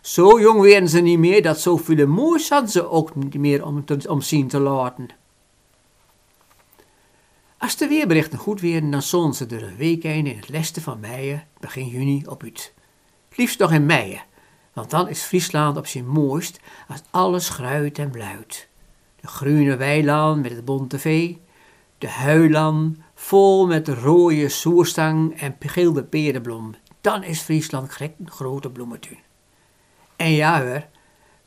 Zo 0.00 0.40
jong 0.40 0.60
werden 0.60 0.88
ze 0.88 1.00
niet 1.00 1.18
meer, 1.18 1.42
dat 1.42 1.60
zoveel 1.60 2.06
moois 2.06 2.48
hadden 2.48 2.70
ze 2.70 2.90
ook 2.90 3.14
niet 3.14 3.34
meer 3.34 3.64
om, 3.64 3.84
te, 3.84 3.98
om 4.08 4.20
zien 4.20 4.48
te 4.48 4.60
laten. 4.60 5.08
Als 7.58 7.76
de 7.76 7.88
weerberichten 7.88 8.38
goed 8.38 8.60
werden, 8.60 8.90
dan 8.90 9.02
zonden 9.02 9.34
ze 9.34 9.46
er 9.46 9.62
een 9.62 9.76
week 9.76 10.04
in 10.04 10.26
het 10.26 10.48
leste 10.48 10.80
van 10.80 11.00
mei, 11.00 11.44
begin 11.60 11.86
juni, 11.86 12.22
op 12.26 12.42
uit. 12.42 12.72
Liefst 13.34 13.58
nog 13.58 13.72
in 13.72 13.86
mei, 13.86 14.20
want 14.72 14.90
dan 14.90 15.08
is 15.08 15.22
Friesland 15.22 15.76
op 15.76 15.86
zijn 15.86 16.06
mooist 16.06 16.60
als 16.88 17.02
alles 17.10 17.48
gruit 17.48 17.98
en 17.98 18.10
bluit. 18.10 18.68
De 19.20 19.26
groene 19.26 19.76
weiland 19.76 20.42
met 20.42 20.50
het 20.50 20.64
bonte 20.64 20.98
vee, 20.98 21.40
de 21.98 22.08
huiland 22.08 22.96
vol 23.14 23.66
met 23.66 23.86
de 23.86 23.94
rode 23.94 24.48
soerstang 24.48 25.40
en 25.40 25.56
gilde 25.58 26.04
perenbloem. 26.04 26.74
Dan 27.00 27.22
is 27.22 27.40
Friesland 27.40 27.90
gek 27.92 28.12
een 28.18 28.30
grote 28.30 28.70
bloementuin. 28.70 29.18
En 30.16 30.30
ja 30.30 30.62
hoor, 30.62 30.86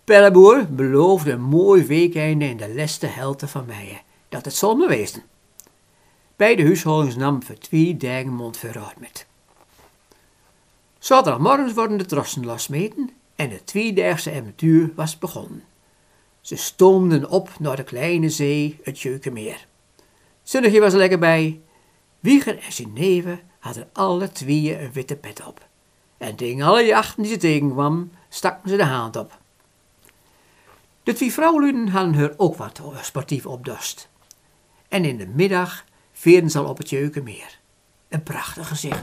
Pelleboer 0.04 0.65
beloofde 0.69 1.32
een 1.32 1.41
mooi 1.41 1.84
weekende 1.86 2.45
in 2.45 2.58
de 2.58 2.74
leste 2.74 3.08
helte 3.08 3.47
van 3.47 3.65
mei, 3.65 4.02
dat 4.30 4.45
het 4.45 4.56
zal 4.56 4.76
wezen. 4.88 5.24
Bij 6.41 6.56
de 6.56 6.63
huishoudings 6.63 7.15
nam 7.15 7.43
voor 7.43 7.58
twee 7.58 7.97
dagen 7.97 8.34
mondverraad 8.34 8.97
met. 8.97 9.25
Zaterdagmorgens 10.99 11.73
worden 11.73 11.97
de 11.97 12.06
trossen 12.06 12.45
losmeten 12.45 13.10
en 13.36 13.49
het 13.49 13.67
tweedaagse 13.67 14.32
avontuur 14.32 14.91
was 14.95 15.17
begonnen. 15.17 15.63
Ze 16.41 16.56
stoomden 16.56 17.30
op 17.30 17.49
naar 17.60 17.75
de 17.75 17.84
kleine 17.84 18.30
zee, 18.30 18.80
het 18.84 18.99
Jeukenmeer. 18.99 19.67
Zonnetje 20.43 20.80
was 20.80 20.93
er 20.93 20.99
lekker 20.99 21.19
bij. 21.19 21.60
Wieger 22.19 22.58
en 22.58 22.93
neven 22.93 23.39
hadden 23.60 23.89
alle 23.93 24.32
tweeën 24.32 24.84
een 24.84 24.91
witte 24.91 25.15
pet 25.15 25.45
op. 25.45 25.67
En 26.17 26.36
tegen 26.36 26.62
alle 26.62 26.86
jachten 26.86 27.23
die 27.23 27.32
ze 27.32 27.38
tegenkwam, 27.38 28.12
staken 28.30 28.69
ze 28.69 28.75
de 28.75 28.86
hand 28.86 29.15
op. 29.15 29.38
De 31.04 31.13
twee 31.13 31.32
vrouwen 31.32 31.88
hadden 31.88 32.13
haar 32.13 32.34
ook 32.38 32.56
wat 32.56 32.82
sportief 33.01 33.45
opdast. 33.45 34.10
En 34.88 35.06
in 35.06 35.17
de 35.17 35.27
middag 35.27 35.89
veerden 36.22 36.50
ze 36.50 36.60
al 36.60 36.70
op 36.70 36.78
het 36.78 36.90
Jeukenmeer. 36.90 37.60
Een 38.10 38.24
prachtig 38.24 38.68
gezicht 38.68 39.02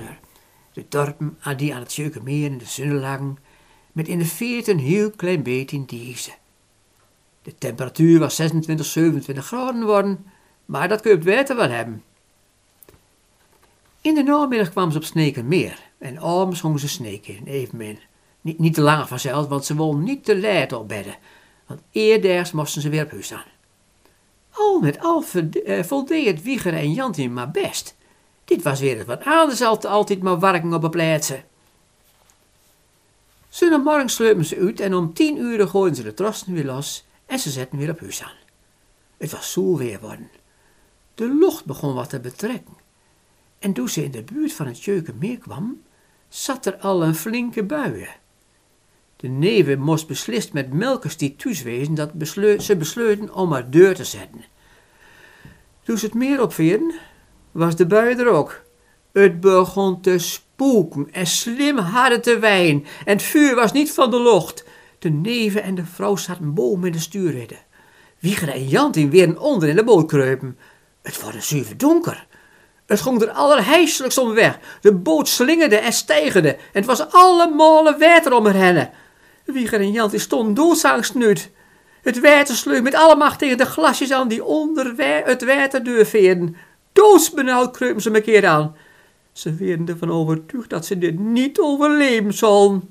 De 0.72 0.84
dorpen 0.88 1.38
die 1.56 1.74
aan 1.74 1.80
het 1.80 1.94
Jeukenmeer 1.94 2.50
in 2.50 2.58
de 2.58 2.64
zon 2.64 2.98
lagen, 2.98 3.38
met 3.92 4.08
in 4.08 4.18
de 4.18 4.24
veert 4.24 4.68
een 4.68 4.78
heel 4.78 5.10
klein 5.10 5.42
beetje 5.42 5.76
in 5.76 5.84
deze. 5.84 6.30
De 7.42 7.54
temperatuur 7.58 8.18
was 8.18 8.36
26, 8.36 8.86
27 8.86 9.46
graden 9.46 9.80
geworden, 9.80 10.26
maar 10.64 10.88
dat 10.88 11.00
kun 11.00 11.10
je 11.10 11.16
op 11.16 11.24
het 11.24 11.34
water 11.34 11.56
wel 11.56 11.70
hebben. 11.70 12.02
In 14.00 14.14
de 14.14 14.22
namiddag 14.22 14.70
kwamen 14.70 14.92
ze 14.92 14.98
op 14.98 15.04
Snekenmeer 15.04 15.78
en 15.98 16.20
abends 16.20 16.60
gingen 16.60 16.78
ze 16.78 16.88
sneken 16.88 17.46
evenmin. 17.46 17.98
Niet, 18.40 18.58
niet 18.58 18.74
te 18.74 18.80
lang 18.80 19.08
vanzelf, 19.08 19.48
want 19.48 19.64
ze 19.64 19.76
wilden 19.76 20.02
niet 20.02 20.24
te 20.24 20.40
laat 20.40 20.72
op 20.72 20.88
bedden, 20.88 21.16
want 21.66 21.80
eerdaags 21.92 22.52
moesten 22.52 22.82
ze 22.82 22.88
weer 22.88 23.04
op 23.04 23.10
huis 23.10 23.26
staan. 23.26 23.57
Al 24.58 24.80
met 24.80 25.00
al 25.00 25.24
uh, 25.64 25.82
voldeed 25.82 26.26
het 26.26 26.42
Wieger 26.42 26.74
en 26.74 26.92
Jantien 26.92 27.32
maar 27.32 27.50
best. 27.50 27.96
Dit 28.44 28.62
was 28.62 28.80
weer 28.80 29.04
wat 29.04 29.24
anders 29.24 29.60
als 29.60 29.84
altijd 29.84 30.22
maar 30.22 30.40
werken 30.40 30.74
op 30.74 30.82
een 30.82 30.90
plaatsen. 30.90 31.44
morgen 33.60 34.08
sleupen 34.08 34.44
ze 34.44 34.56
uit 34.56 34.80
en 34.80 34.94
om 34.94 35.14
tien 35.14 35.36
uur 35.36 35.68
gooiden 35.68 35.96
ze 35.96 36.02
de 36.02 36.14
trosten 36.14 36.52
weer 36.52 36.64
los 36.64 37.06
en 37.26 37.38
ze 37.38 37.50
zetten 37.50 37.78
weer 37.78 37.90
op 37.90 38.00
huis 38.00 38.22
aan. 38.22 38.36
Het 39.16 39.30
was 39.30 39.52
zoel 39.52 39.78
weer 39.78 40.00
worden. 40.00 40.30
De 41.14 41.34
lucht 41.34 41.64
begon 41.64 41.94
wat 41.94 42.10
te 42.10 42.20
betrekken. 42.20 42.76
En 43.58 43.72
toen 43.72 43.88
ze 43.88 44.04
in 44.04 44.10
de 44.10 44.22
buurt 44.22 44.52
van 44.52 44.66
het 44.66 44.84
Jeukenmeer 44.84 45.38
kwam, 45.38 45.82
zat 46.28 46.66
er 46.66 46.76
al 46.76 47.02
een 47.02 47.14
flinke 47.14 47.64
buien. 47.64 48.14
De 49.20 49.28
neven 49.28 49.80
moest 49.80 50.06
beslist 50.06 50.52
met 50.52 50.72
melkers 50.72 51.16
die 51.16 51.36
thuis 51.36 51.62
wezen 51.62 51.94
dat 51.94 52.10
ze 52.58 52.76
besloten 52.78 53.34
om 53.34 53.52
haar 53.52 53.70
deur 53.70 53.94
te 53.94 54.04
zetten. 54.04 54.44
Toen 55.82 55.98
ze 55.98 56.04
het 56.04 56.14
meer 56.14 56.42
opveerden, 56.42 56.94
was 57.52 57.76
de 57.76 57.86
bui 57.86 58.14
er 58.14 58.28
ook. 58.28 58.62
Het 59.12 59.40
begon 59.40 60.00
te 60.00 60.18
spoeken 60.18 61.08
en 61.12 61.26
slim 61.26 61.78
harde 61.78 62.20
te 62.20 62.38
wijn 62.38 62.86
en 63.04 63.12
het 63.12 63.22
vuur 63.22 63.54
was 63.54 63.72
niet 63.72 63.92
van 63.92 64.10
de 64.10 64.22
lucht. 64.22 64.64
De 64.98 65.10
neven 65.10 65.62
en 65.62 65.74
de 65.74 65.84
vrouw 65.84 66.16
zaten 66.16 66.54
boven 66.54 66.86
in 66.86 66.92
de 66.92 66.98
stuurridde. 66.98 67.58
Wieger 68.18 68.48
en 68.48 68.68
Jantin 68.68 69.10
weer 69.10 69.40
onder 69.40 69.68
in 69.68 69.76
de 69.76 69.84
boot 69.84 70.06
kruipen. 70.06 70.58
Het 71.02 71.22
was 71.22 71.34
een 71.34 71.42
zuiver 71.42 71.76
donker. 71.76 72.26
Het 72.86 73.00
ging 73.00 73.22
er 73.22 73.30
allerheiselijkst 73.30 74.18
om 74.18 74.34
weg. 74.34 74.58
De 74.80 74.94
boot 74.94 75.28
slingerde 75.28 75.76
en 75.76 75.92
stijgende 75.92 76.54
en 76.54 76.60
het 76.72 76.86
was 76.86 77.10
allemaal 77.10 77.98
water 77.98 78.32
om 78.32 78.46
heen. 78.46 78.88
Wieger 79.52 79.80
en 79.80 79.92
Jantin 79.92 80.20
stonden 80.20 80.54
doodsangstnuut. 80.54 81.50
Het 82.02 82.20
water 82.20 82.54
sleut 82.54 82.82
met 82.82 82.94
alle 82.94 83.16
macht 83.16 83.38
tegen 83.38 83.58
de 83.58 83.66
glasjes 83.66 84.12
aan 84.12 84.28
die 84.28 84.44
onder 84.44 84.94
het 85.24 85.44
water 85.44 85.84
deurveerden. 85.84 86.56
Doodsbenauwd 86.92 87.76
kreupen 87.76 88.02
ze 88.02 88.10
me 88.10 88.20
keer 88.20 88.46
aan. 88.46 88.76
Ze 89.32 89.54
werden 89.54 89.88
ervan 89.88 90.10
overtuigd 90.10 90.70
dat 90.70 90.86
ze 90.86 90.98
dit 90.98 91.18
niet 91.18 91.58
overleven 91.58 92.34
zullen. 92.34 92.88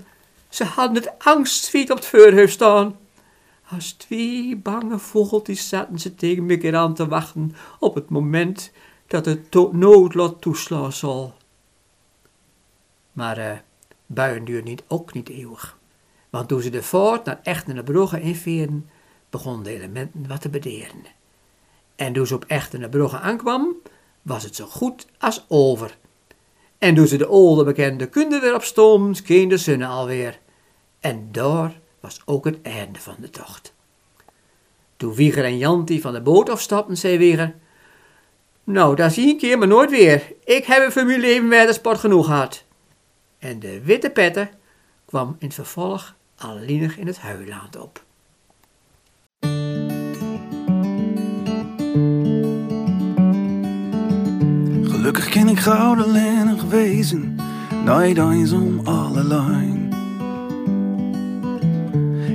Ze 0.50 0.63
hadden 0.63 1.04
het 1.04 1.12
angstviet 1.17 1.91
op 1.91 1.98
het 1.98 2.06
voorhoofd 2.06 2.54
staan. 2.54 2.98
Als 3.70 3.91
twee 3.91 4.56
bange 4.56 5.00
vogeltjes 5.00 5.70
zaten 5.70 6.00
ze 6.00 6.15
tegen 6.15 6.46
me 6.46 6.58
keer 6.58 6.76
aan 6.76 6.93
te 6.93 7.08
wachten 7.08 7.56
op 7.80 7.96
het 7.96 8.10
moment 8.10 8.72
dat 9.08 9.26
het 9.26 9.54
noodlot 9.72 10.41
toeslaan 10.41 10.93
zal. 10.93 11.34
Maar 13.12 13.38
uh, 13.38 13.52
buien 14.06 14.46
duurt 14.46 14.63
niet, 14.63 14.84
ook 14.88 15.13
niet 15.13 15.30
eeuwig. 15.30 15.77
Want 16.38 16.50
toen 16.50 16.62
ze 16.62 16.69
de 16.69 16.84
voort 16.84 17.26
naar 17.26 17.39
echt 17.43 17.67
naar 17.67 17.76
de 17.76 17.84
brugge 17.84 18.21
inveerden, 18.21 18.89
begonnen 19.30 19.63
de 19.63 19.73
elementen 19.73 20.28
wat 20.28 20.41
te 20.41 20.50
bederen. 20.50 21.06
En 21.95 22.13
toen 22.13 22.28
ze 22.28 22.36
op 22.36 22.45
echte 22.45 22.78
naar 22.78 22.89
brugge 22.89 23.19
aankwam, 23.19 23.76
was 24.21 24.43
het 24.43 24.56
zo 24.56 24.65
goed 24.65 25.08
als 25.17 25.45
over. 25.47 25.97
En 26.78 26.95
toen 26.95 27.08
ze 27.08 27.17
de 27.17 27.28
oude 27.28 27.63
bekende 27.63 28.08
kunde 28.08 28.39
weer 28.39 28.56
op 28.56 28.63
scheen 29.12 29.50
de 29.50 29.58
zon 29.58 29.82
alweer. 29.82 30.39
En 31.00 31.28
daar 31.32 31.80
was 32.00 32.21
ook 32.26 32.45
het 32.45 32.62
einde 32.62 33.00
van 33.00 33.15
de 33.19 33.30
tocht. 33.30 33.73
Toen 34.97 35.13
Wieger 35.13 35.43
en 35.43 35.58
Janti 35.58 36.02
van 36.02 36.13
de 36.13 36.21
boot 36.21 36.50
afstapten, 36.50 36.97
zei 36.97 37.17
Wieger... 37.17 37.56
Nou, 38.63 38.95
dat 38.95 39.13
zie 39.13 39.28
ik 39.28 39.38
keer 39.38 39.58
maar 39.58 39.67
nooit 39.67 39.89
weer. 39.89 40.34
Ik 40.43 40.65
heb 40.65 40.91
voor 40.91 41.06
mijn 41.06 41.19
leven 41.19 41.73
sport 41.73 42.00
genoeg 42.00 42.26
gehad. 42.26 42.63
En 43.39 43.60
de 43.60 43.82
witte 43.82 44.10
petter 44.10 44.50
kwam 45.06 45.36
in 45.39 45.45
het 45.45 45.56
vervolg 45.56 46.15
alleenig 46.38 46.97
in 46.97 47.08
het 47.08 47.19
huiland 47.19 47.78
op. 47.78 48.04
Gelukkig 54.91 55.30
ken 55.30 55.47
ik 55.47 55.60
gouden 55.60 56.12
lenig 56.12 56.63
wezen, 56.63 57.36
nooit 57.86 58.17
eens 58.17 58.52
om 58.52 58.80
alle 58.84 59.23
lijn. 59.23 59.86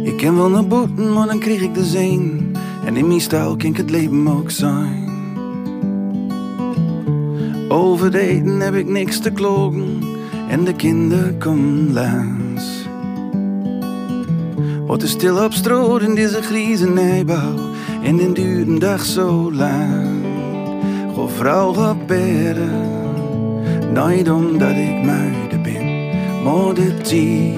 Ik 0.04 0.16
ken 0.16 0.36
wel 0.36 0.48
naar 0.48 0.66
boeten, 0.66 1.12
maar 1.12 1.26
dan 1.26 1.38
kreeg 1.38 1.60
ik 1.60 1.74
de 1.74 1.84
zin. 1.84 2.50
En 2.84 2.96
in 2.96 3.06
mijn 3.06 3.20
stijl 3.20 3.56
kan 3.56 3.70
ik 3.70 3.76
het 3.76 3.90
leven 3.90 4.28
ook 4.28 4.50
zijn. 4.50 5.10
Over 7.68 8.12
heb 8.60 8.74
ik 8.74 8.86
niks 8.86 9.18
te 9.18 9.30
klogen 9.30 10.00
en 10.48 10.64
de 10.64 10.74
kinderen 10.74 11.38
komen 11.38 11.92
langs. 11.92 12.41
Wat 14.92 15.02
is 15.02 15.10
stil 15.10 15.44
op 15.44 15.52
stroot 15.52 16.02
in 16.02 16.14
deze 16.14 16.42
grieze 16.42 16.88
nijbouw 16.88 17.54
en 18.02 18.20
in 18.20 18.32
duurde 18.32 18.78
dag 18.78 19.04
zo 19.04 19.52
lang. 19.52 20.24
Goh, 21.14 21.30
vrouw 21.36 21.72
gebeden, 21.72 22.70
nooit 23.92 24.30
omdat 24.30 24.70
ik 24.70 25.02
muide 25.04 25.58
ben, 25.62 26.10
maar 26.42 26.74
de 26.74 26.96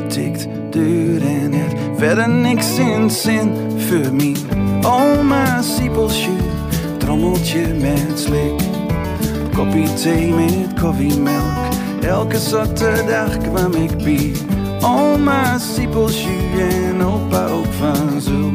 tikt 0.09 0.49
duur 0.71 1.23
en 1.23 1.53
het 1.53 1.75
verder 1.97 2.29
niks 2.29 2.79
in 2.79 3.11
zin 3.11 3.53
voor 3.79 4.15
mij. 4.15 4.37
Oma 4.83 5.63
siepelsje, 5.63 6.37
trommeltje 6.99 7.75
met 7.81 8.19
slik. 8.19 8.63
Kopje 9.55 9.93
thee 9.95 10.35
met 10.35 10.81
koffiemelk. 10.81 11.73
Elke 12.01 12.39
zaterdag 12.39 13.39
kwam 13.39 13.73
ik 13.73 13.97
bij 13.97 14.33
oma 14.85 15.59
Siepelsju 15.59 16.59
en 16.59 17.03
opa 17.03 17.47
ook 17.47 17.73
van 17.73 18.21
Zul. 18.21 18.53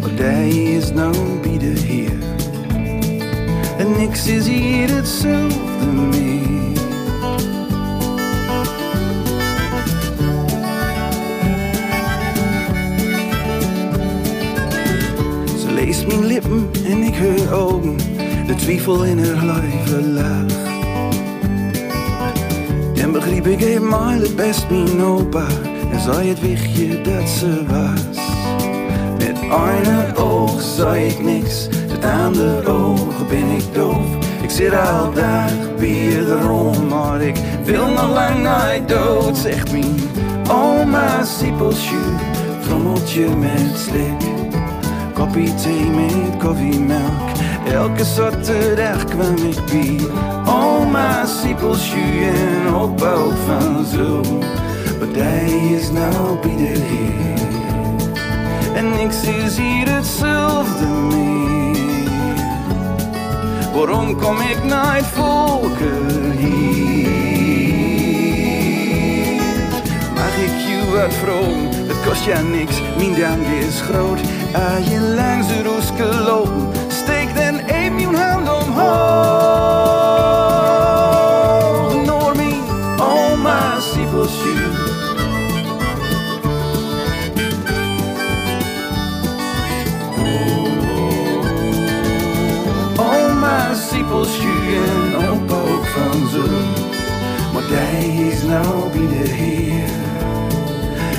Want 0.00 0.18
hij 0.18 0.48
is 0.48 0.92
nou 0.92 1.14
bij 1.42 1.58
de 1.58 1.80
Heer. 1.80 2.18
En 3.78 3.92
niks 3.98 4.26
is 4.26 4.46
hier 4.46 4.94
hetzelfde 4.94 5.86
meer. 5.86 6.40
Ze 15.58 15.72
leest 15.74 16.06
mijn 16.06 16.24
lippen 16.26 16.70
en 16.84 17.02
ik 17.02 17.14
haar 17.14 17.52
ogen, 17.52 17.96
de 18.46 18.54
twijfel 18.56 19.04
in 19.04 19.18
haar 19.18 19.44
lijve 19.44 20.02
laag. 20.02 20.61
En 23.12 23.18
begreep 23.18 23.46
ik 23.46 23.60
eenmaal 23.60 24.08
het 24.08 24.36
best 24.36 24.70
mijn 24.70 25.02
opa 25.02 25.46
en 25.92 26.00
zei 26.00 26.28
het 26.28 26.40
wichtje 26.40 27.00
dat 27.00 27.28
ze 27.28 27.64
was. 27.66 28.18
Met 29.18 29.38
een 29.40 30.16
oog 30.16 30.60
zei 30.60 31.06
ik 31.06 31.22
niks, 31.22 31.68
het 31.70 32.04
andere 32.04 32.70
oog 32.70 33.28
ben 33.28 33.50
ik 33.50 33.74
doof. 33.74 34.06
Ik 34.42 34.50
zit 34.50 34.72
al 34.72 35.12
dag 35.12 35.74
bij 35.76 36.24
erom, 36.26 36.86
maar 36.88 37.22
ik 37.22 37.36
wil 37.64 37.86
nog 37.86 38.12
lang 38.12 38.42
nooit 38.42 38.88
dood, 38.88 39.36
zegt 39.36 39.72
mijn 39.72 40.00
oma 40.50 41.24
Siepelsju, 41.24 42.02
trommeltje 42.62 43.28
met 43.36 43.78
slik. 43.78 44.30
Kopje 45.14 45.54
thee 45.54 45.90
met 45.90 46.36
koffiemelk, 46.38 47.31
elke 47.66 48.04
zaterdag 48.04 49.04
kwam 49.04 49.36
ik 49.36 49.64
bij 49.64 50.00
oma 50.46 51.26
Siepelsju 51.26 52.24
en 52.24 52.74
opa 52.74 53.12
ook 53.12 53.36
van 53.46 53.84
zo. 53.84 54.20
Maar 54.98 55.24
hij 55.24 55.76
is 55.76 55.90
nou 55.90 56.38
bij 56.40 56.56
de 56.56 56.78
Heer. 56.78 57.40
En 58.74 58.90
niks 58.90 59.22
is 59.22 59.56
hier 59.56 59.88
hetzelfde 59.94 60.86
meer. 60.86 62.10
Waarom 63.74 64.16
kom 64.16 64.40
ik 64.40 64.64
naar 64.64 64.96
het 64.96 65.06
volken 65.06 66.30
hier? 66.30 66.62
Mag 70.14 70.36
ik 70.36 70.56
je 70.66 70.90
wat 70.92 71.14
vroom? 71.14 71.68
Het 71.88 72.08
kost 72.08 72.24
ja 72.24 72.40
niks, 72.40 72.80
mijn 72.96 73.14
dank 73.14 73.46
is 73.46 73.80
groot. 73.80 74.20
Als 74.52 74.88
je 74.88 75.00
langs 75.00 75.48
de 75.48 75.62
roeske 75.62 76.04
lopen, 76.04 76.68
omhoog. 81.82 82.04
Noor 82.06 82.36
mijn 82.36 82.62
oma 83.00 83.80
Siepelsju. 83.80 84.56
Oma 92.96 93.74
Siepelsju 93.74 94.74
en 94.74 95.16
opa 95.16 95.54
ook 95.54 95.86
van 95.86 96.28
zo. 96.28 96.44
Maar 97.52 97.62
hij 97.68 98.06
is 98.06 98.42
nou 98.42 98.90
bij 98.92 99.06
de 99.06 99.28
Heer. 99.28 99.90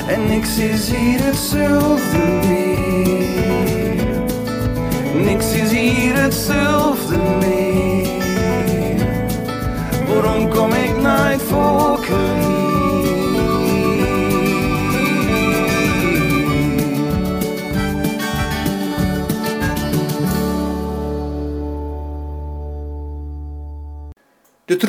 En 0.06 0.26
niks 0.26 0.58
is 0.58 0.90
hier 0.90 1.20
hetzelfde 1.24 2.18
meer. 2.18 2.74
Niks 5.24 5.52
is 5.52 5.70
hier 5.70 6.14
hetzelfde 6.22 6.63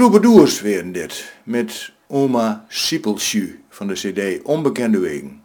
troubadours 0.05 0.61
werden 0.61 0.91
dit, 0.91 1.33
met 1.43 1.91
oma 2.07 2.65
Siepelsju 2.67 3.63
van 3.69 3.87
de 3.87 3.93
cd 3.93 4.43
Onbekende 4.43 4.99
Wegen. 4.99 5.43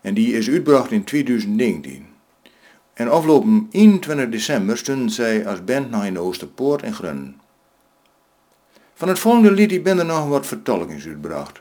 En 0.00 0.14
die 0.14 0.32
is 0.32 0.48
uitgebracht 0.48 0.90
in 0.90 1.04
2019. 1.04 2.06
En 2.92 3.10
afgelopen 3.10 3.68
21 3.70 4.28
december 4.28 4.78
stonden 4.78 5.10
zij 5.10 5.46
als 5.46 5.64
band 5.64 5.90
nog 5.90 6.04
in 6.04 6.14
de 6.14 6.20
Oosterpoort 6.20 6.82
in 6.82 6.94
Grunnen. 6.94 7.40
Van 8.94 9.08
het 9.08 9.18
volgende 9.18 9.50
lied 9.50 9.68
die 9.68 9.82
er 9.82 10.04
nog 10.04 10.28
wat 10.28 10.46
vertolkings 10.46 11.06
uitgebracht. 11.06 11.60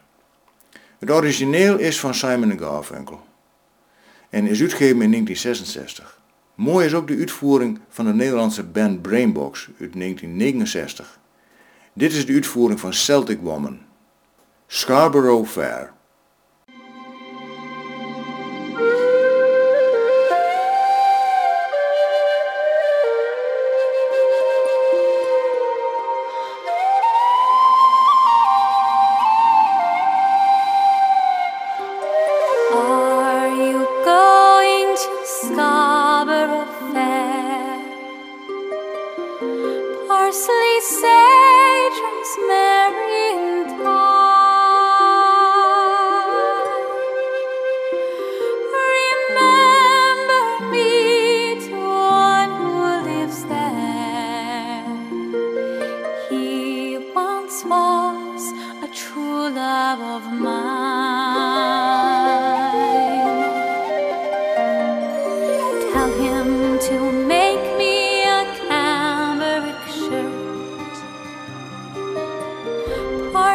Het 0.99 1.11
origineel 1.11 1.77
is 1.77 1.99
van 1.99 2.13
Simon 2.13 2.59
Garfunkel 2.59 3.21
en 4.29 4.47
is 4.47 4.61
uitgegeven 4.61 5.01
in 5.01 5.11
1966. 5.11 6.19
Mooi 6.55 6.85
is 6.85 6.93
ook 6.93 7.07
de 7.07 7.17
uitvoering 7.17 7.79
van 7.89 8.05
de 8.05 8.13
Nederlandse 8.13 8.63
band 8.63 9.01
Brainbox 9.01 9.67
uit 9.79 9.93
1969. 9.93 11.18
Dit 11.93 12.13
is 12.13 12.25
de 12.25 12.33
uitvoering 12.33 12.79
van 12.79 12.93
Celtic 12.93 13.39
Woman. 13.41 13.79
Scarborough 14.67 15.47
Fair. 15.47 15.93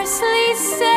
scarcely 0.07 0.55
say 0.55 0.94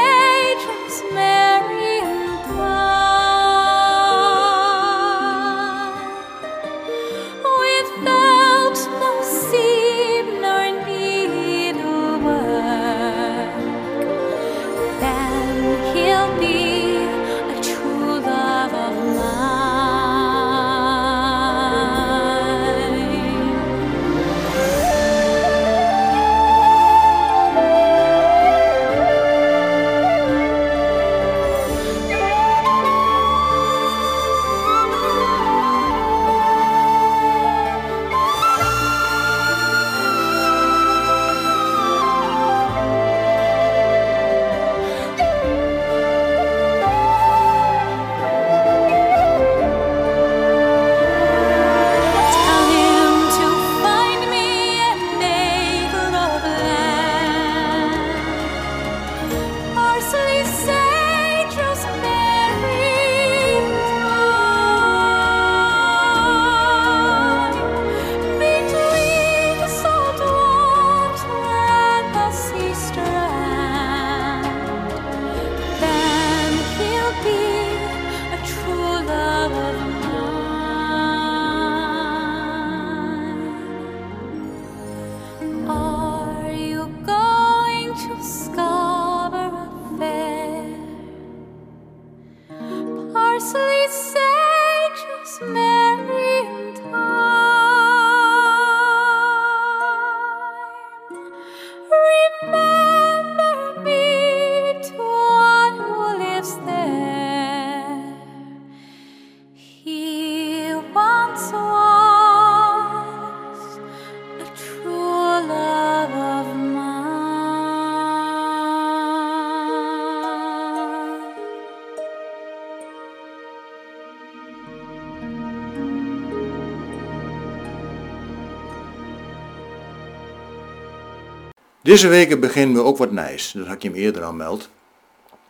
Deze 131.88 132.08
weken 132.08 132.40
beginnen 132.40 132.76
we 132.76 132.84
ook 132.84 132.98
wat 132.98 133.12
nijs, 133.12 133.52
dat 133.52 133.66
had 133.66 133.76
ik 133.76 133.82
je 133.82 133.90
hem 133.90 133.98
eerder 133.98 134.24
al 134.24 134.34
meld. 134.34 134.70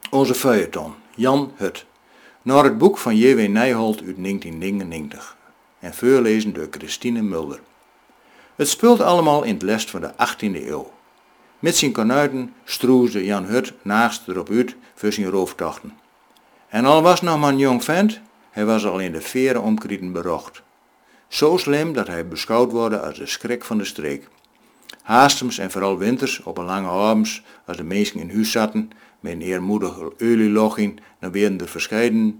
Onze 0.10 0.36
feuilleton, 0.36 0.94
Jan 1.16 1.52
Hut. 1.56 1.86
Naar 2.42 2.64
het 2.64 2.78
boek 2.78 2.98
van 2.98 3.16
J.W. 3.16 3.50
Nijholt 3.50 3.98
uit 3.98 4.16
1999 4.18 5.38
en 5.80 5.94
voorlezen 5.94 6.54
door 6.54 6.68
Christine 6.72 7.22
Mulder. 7.22 7.60
Het 8.56 8.70
speelt 8.70 9.02
allemaal 9.02 9.44
in 9.44 9.54
het 9.54 9.62
lest 9.62 9.90
van 9.90 10.02
de 10.02 10.12
18e 10.12 10.68
eeuw. 10.68 10.92
Met 11.60 11.76
zijn 11.76 11.92
kanuiten 11.92 12.54
stroesde 12.64 13.26
Jan 13.26 13.46
Hut 13.46 13.74
naast 13.82 14.28
erop 14.28 14.50
uit 14.50 14.76
voor 14.96 15.12
zijn 15.12 15.30
rooftochten. 15.30 15.98
En 16.68 16.86
al 16.86 17.02
was 17.02 17.22
nog 17.22 17.40
maar 17.40 17.50
een 17.50 17.58
jong 17.58 17.84
vent, 17.84 18.20
hij 18.52 18.66
was 18.66 18.86
al 18.86 19.00
in 19.00 19.12
de 19.12 19.22
veren 19.22 19.62
omkrieten 19.62 20.12
berocht. 20.12 20.62
Zo 21.28 21.58
slim 21.58 21.94
dat 21.94 22.08
hij 22.08 22.28
beschouwd 22.28 22.72
wordt 22.72 23.02
als 23.02 23.18
de 23.18 23.26
schrik 23.26 23.64
van 23.64 23.78
de 23.78 23.86
streek. 23.86 24.28
Haastems 25.08 25.58
en 25.58 25.72
vooral 25.72 25.98
winters 25.98 26.44
op 26.44 26.58
een 26.58 26.66
lange 26.66 26.88
avonds, 26.88 27.44
als 27.66 27.78
de 27.78 27.84
mensen 27.84 28.20
in 28.20 28.30
huis 28.30 28.52
zaten 28.52 28.90
met 29.20 29.32
een 29.32 29.42
eermoedige 29.42 30.14
olieloging, 30.22 31.00
dan 31.20 31.32
werden 31.32 31.60
er 31.60 31.68
verscheiden 31.68 32.40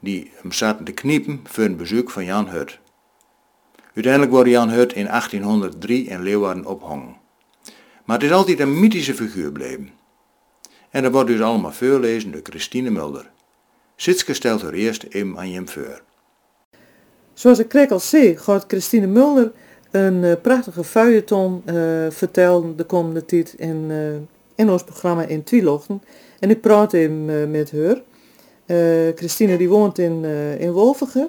die 0.00 0.30
hem 0.34 0.52
zaten 0.52 0.84
te 0.84 0.92
kniepen 0.92 1.40
voor 1.44 1.64
een 1.64 1.76
bezoek 1.76 2.10
van 2.10 2.24
Jan 2.24 2.48
Hut. 2.48 2.78
Uiteindelijk 3.94 4.32
wordt 4.32 4.50
Jan 4.50 4.70
Hut 4.70 4.92
in 4.92 5.04
1803 5.04 6.04
in 6.04 6.22
Leeuwarden 6.22 6.64
ophangen. 6.64 7.16
Maar 8.04 8.16
het 8.16 8.26
is 8.26 8.32
altijd 8.32 8.60
een 8.60 8.80
mythische 8.80 9.14
figuur 9.14 9.44
gebleven. 9.44 9.90
En 10.90 11.02
dat 11.02 11.12
wordt 11.12 11.28
dus 11.28 11.40
allemaal 11.40 11.72
voorlezen 11.72 12.32
door 12.32 12.42
Christine 12.42 12.90
Mulder. 12.90 13.30
Sitske 13.96 14.34
stelt 14.34 14.62
er 14.62 14.74
eerst 14.74 15.02
even 15.02 15.38
aan 15.38 15.50
je 15.50 15.62
voor. 15.64 16.02
Zoals 17.34 17.58
ik 17.58 17.68
krek 17.68 17.90
al 17.90 18.00
zei, 18.00 18.36
gaat 18.36 18.64
Christine 18.68 19.06
Mulder 19.06 19.52
een 19.90 20.24
eh, 20.24 20.32
prachtige 20.42 20.84
feuilleton 20.84 21.62
eh, 21.64 21.74
vertellen 22.08 22.76
de 22.76 22.84
komende 22.84 23.24
tijd 23.24 23.54
in, 23.56 23.86
eh, 23.88 23.96
in 24.54 24.70
ons 24.70 24.84
programma 24.84 25.22
in 25.22 25.42
Twilochten. 25.42 26.02
En 26.40 26.50
ik 26.50 26.60
praat 26.60 26.94
eh, 26.94 27.10
met 27.48 27.72
haar. 27.72 28.02
Christine 29.14 29.56
die 29.56 29.68
woont 29.68 29.98
in, 29.98 30.24
in. 30.58 31.28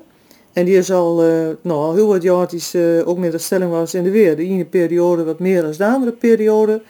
En 0.53 0.65
die 0.65 0.77
is 0.77 0.91
al, 0.91 1.15
nou, 1.61 1.79
al 1.79 1.93
heel 1.93 2.07
wat 2.07 2.21
jaartjes 2.21 2.73
eh, 2.73 3.07
ook 3.07 3.17
met 3.17 3.31
de 3.31 3.37
stelling 3.37 3.71
was 3.71 3.93
in 3.93 4.03
de 4.03 4.09
weer. 4.09 4.35
De 4.35 4.43
ene 4.43 4.65
periode 4.65 5.23
wat 5.23 5.39
meer 5.39 5.61
dan 5.61 5.71
de 5.71 5.85
andere 5.85 6.11
periode. 6.11 6.81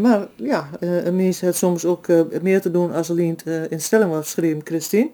Maar 0.00 0.28
ja, 0.36 0.68
een 0.80 1.16
mens 1.16 1.40
heeft 1.40 1.56
soms 1.56 1.84
ook 1.84 2.06
meer 2.42 2.60
te 2.60 2.70
doen 2.70 2.92
als 2.92 3.10
alleen 3.10 3.38
uh, 3.44 3.70
in 3.70 3.80
stelling 3.80 4.10
was 4.10 4.24
geschreven, 4.24 4.60
Christine. 4.64 5.10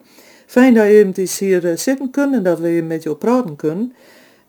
Fijn 0.50 0.74
dat 0.74 0.84
je 0.84 0.90
eventjes 0.90 1.38
hier 1.38 1.70
eh, 1.70 1.76
zitten 1.76 2.10
kunt 2.10 2.34
en 2.34 2.42
dat 2.42 2.58
we 2.58 2.84
met 2.86 3.02
jou 3.02 3.16
praten 3.16 3.56
kunnen. 3.56 3.92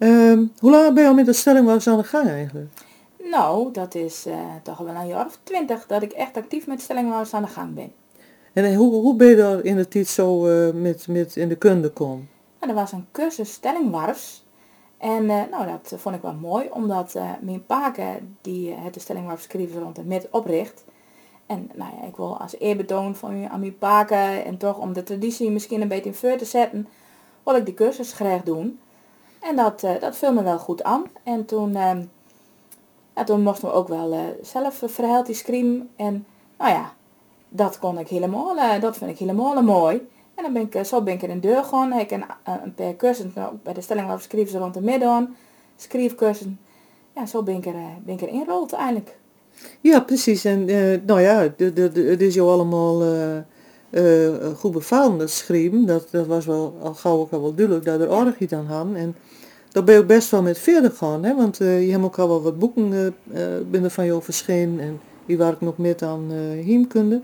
Ehm, 0.02 0.46
hoe 0.60 0.72
lang 0.72 0.94
ben 0.94 1.04
je 1.04 1.10
al 1.10 1.16
met 1.16 1.26
de 1.26 1.34
stelling 1.34 1.66
was 1.66 1.88
aan 1.88 1.98
de 1.98 2.04
gang 2.04 2.28
eigenlijk? 2.30 2.70
Nou, 3.18 3.72
dat 3.72 3.96
is 3.96 4.26
eh, 4.26 4.40
toch 4.64 4.78
wel 4.78 4.96
een 4.96 5.08
jaar 5.08 5.26
of 5.26 5.40
twintig 5.44 5.88
dat 5.88 6.02
ik 6.02 6.12
echt 6.12 6.38
actief 6.38 6.68
met 6.68 6.82
stellingwars 6.82 7.34
aan 7.34 7.42
de 7.42 7.48
gang 7.48 7.74
ben. 7.74 7.92
En 8.54 8.66
eh, 8.66 8.78
hoe, 8.78 8.94
hoe 8.94 9.16
ben 9.16 9.28
je 9.28 9.36
daar 9.36 9.64
in 9.64 9.76
de 9.76 9.88
tijd 9.88 10.08
zo 10.08 10.48
eh, 10.48 10.74
met, 10.74 11.08
met 11.08 11.36
in 11.36 11.50
de 11.50 11.56
kunde 11.56 11.90
komen? 11.90 12.30
Nou, 12.60 12.72
er 12.72 12.78
was 12.78 12.92
een 12.92 13.08
cursus 13.12 13.54
stellingwarfs. 13.54 14.46
En 14.98 15.26
nou, 15.26 15.66
dat 15.66 15.94
vond 16.00 16.16
ik 16.16 16.22
wel 16.22 16.34
mooi, 16.34 16.70
omdat 16.72 17.20
mijn 17.42 17.66
paken 17.66 18.38
die 18.42 18.74
het 18.74 18.94
de 18.94 19.00
stellingwarfs 19.00 19.48
rond 19.80 19.98
en 19.98 20.08
met 20.08 20.28
opricht. 20.32 20.84
En 21.46 21.70
nou 21.74 21.92
ja, 22.02 22.08
ik 22.08 22.16
wil 22.16 22.38
als 22.38 22.60
eerbetoon 22.60 23.16
van, 23.16 23.50
aan 23.50 23.60
mijn 23.60 23.78
paken 23.78 24.46
en 24.46 24.58
toch 24.58 24.78
om 24.78 24.94
de 24.94 25.04
traditie 25.04 25.52
misschien 25.52 25.82
een 25.82 25.88
beetje 25.88 26.30
in 26.30 26.38
te 26.38 26.46
zetten, 26.46 26.88
wil 27.44 27.56
ik 27.56 27.66
die 27.66 27.74
cursus 27.74 28.14
graag 28.14 28.44
doen. 28.44 28.80
En 29.42 29.56
dat, 29.56 29.84
eh, 29.84 30.00
dat 30.00 30.18
viel 30.18 30.34
me 30.34 30.44
wel 30.44 30.60
goed 30.60 30.84
aan. 30.84 31.04
En 31.24 31.46
toen, 31.46 31.76
ehm, 31.76 32.04
ja, 33.16 33.24
toen 33.24 33.42
mochten 33.42 33.68
we 33.68 33.74
ook 33.74 33.88
wel 33.88 34.14
eh, 34.14 34.20
zelf 34.42 34.84
verhaaltjes 34.86 35.38
schrijven. 35.38 35.90
En 35.96 36.26
nou 36.58 36.72
ja, 36.72 36.94
dat 37.50 37.80
kon 37.80 38.00
ik 38.00 38.08
helemaal, 38.08 38.58
eh, 38.58 38.82
dat 38.82 38.98
vind 38.98 39.12
ik 39.12 39.18
helemaal 39.18 39.62
mooi. 39.62 40.10
En 40.36 40.44
dan 40.44 40.54
ben 40.54 40.70
ik, 40.72 40.86
zo 40.86 41.02
ben 41.02 41.14
ik 41.14 41.22
in 41.22 41.40
de 41.40 41.48
deur 41.48 41.64
gegaan. 41.64 41.94
Ik 41.94 42.12
een, 42.12 42.24
een 42.64 42.74
paar 42.74 42.96
cursussen 42.96 43.32
nou, 43.36 43.56
bij 43.64 43.74
de 43.74 43.82
stelling 43.82 44.06
waarop 44.06 44.26
schreef 44.26 44.50
ze 44.50 44.58
rond 44.58 44.74
de 44.74 44.82
midden. 44.82 45.36
Schreefcursussen. 45.76 46.60
Ja, 47.16 47.26
zo 47.26 47.44
ben 47.44 47.56
ik 47.56 47.66
er, 47.66 47.74
ben 48.04 48.14
ik 48.14 48.22
er 48.22 48.28
ingerold 48.28 48.74
eigenlijk. 48.74 49.18
Ja, 49.82 50.00
precies. 50.00 50.46
En 50.46 50.66
nou 51.06 51.22
ja, 51.22 51.40
het 51.58 52.22
is 52.22 52.34
jou 52.34 52.50
allemaal 52.50 53.02
eh, 53.92 54.30
goed 54.58 54.72
bevallen, 54.72 55.18
dat 55.18 55.30
schrijven. 55.30 55.86
Dat, 55.86 56.08
dat 56.12 56.28
was 56.28 56.46
wel 56.46 56.78
al 56.82 56.94
gauw 56.94 57.20
ook 57.20 57.32
al 57.32 57.42
wel 57.42 57.56
duidelijk 57.56 57.86
dat 57.86 58.00
er 58.00 58.12
aardig 58.12 58.40
iets 58.40 58.54
aan 58.54 58.66
hadden. 58.66 58.96
En 58.96 59.16
daar 59.72 59.84
ben 59.84 59.94
je 59.96 60.02
ook 60.02 60.08
best 60.08 60.30
wel 60.32 60.42
met 60.42 60.60
verder 60.60 60.92
gaan, 60.92 61.24
hè? 61.24 61.36
want 61.36 61.60
eh, 61.60 61.86
je 61.86 61.92
hebt 61.92 62.04
ook 62.04 62.20
al 62.20 62.28
wel 62.28 62.42
wat 62.42 62.60
boeken 62.60 62.94
eh, 62.94 63.08
eh, 63.58 63.62
binnen 63.68 63.92
van 63.92 64.06
jou 64.06 64.24
verschenen. 64.24 64.80
En 64.80 65.00
die 65.26 65.38
waar 65.38 65.54
ik 65.54 65.62
nog 65.62 65.78
met 65.78 66.02
aan 66.02 66.32
eh 66.32 66.66
heemkunde. 66.66 67.22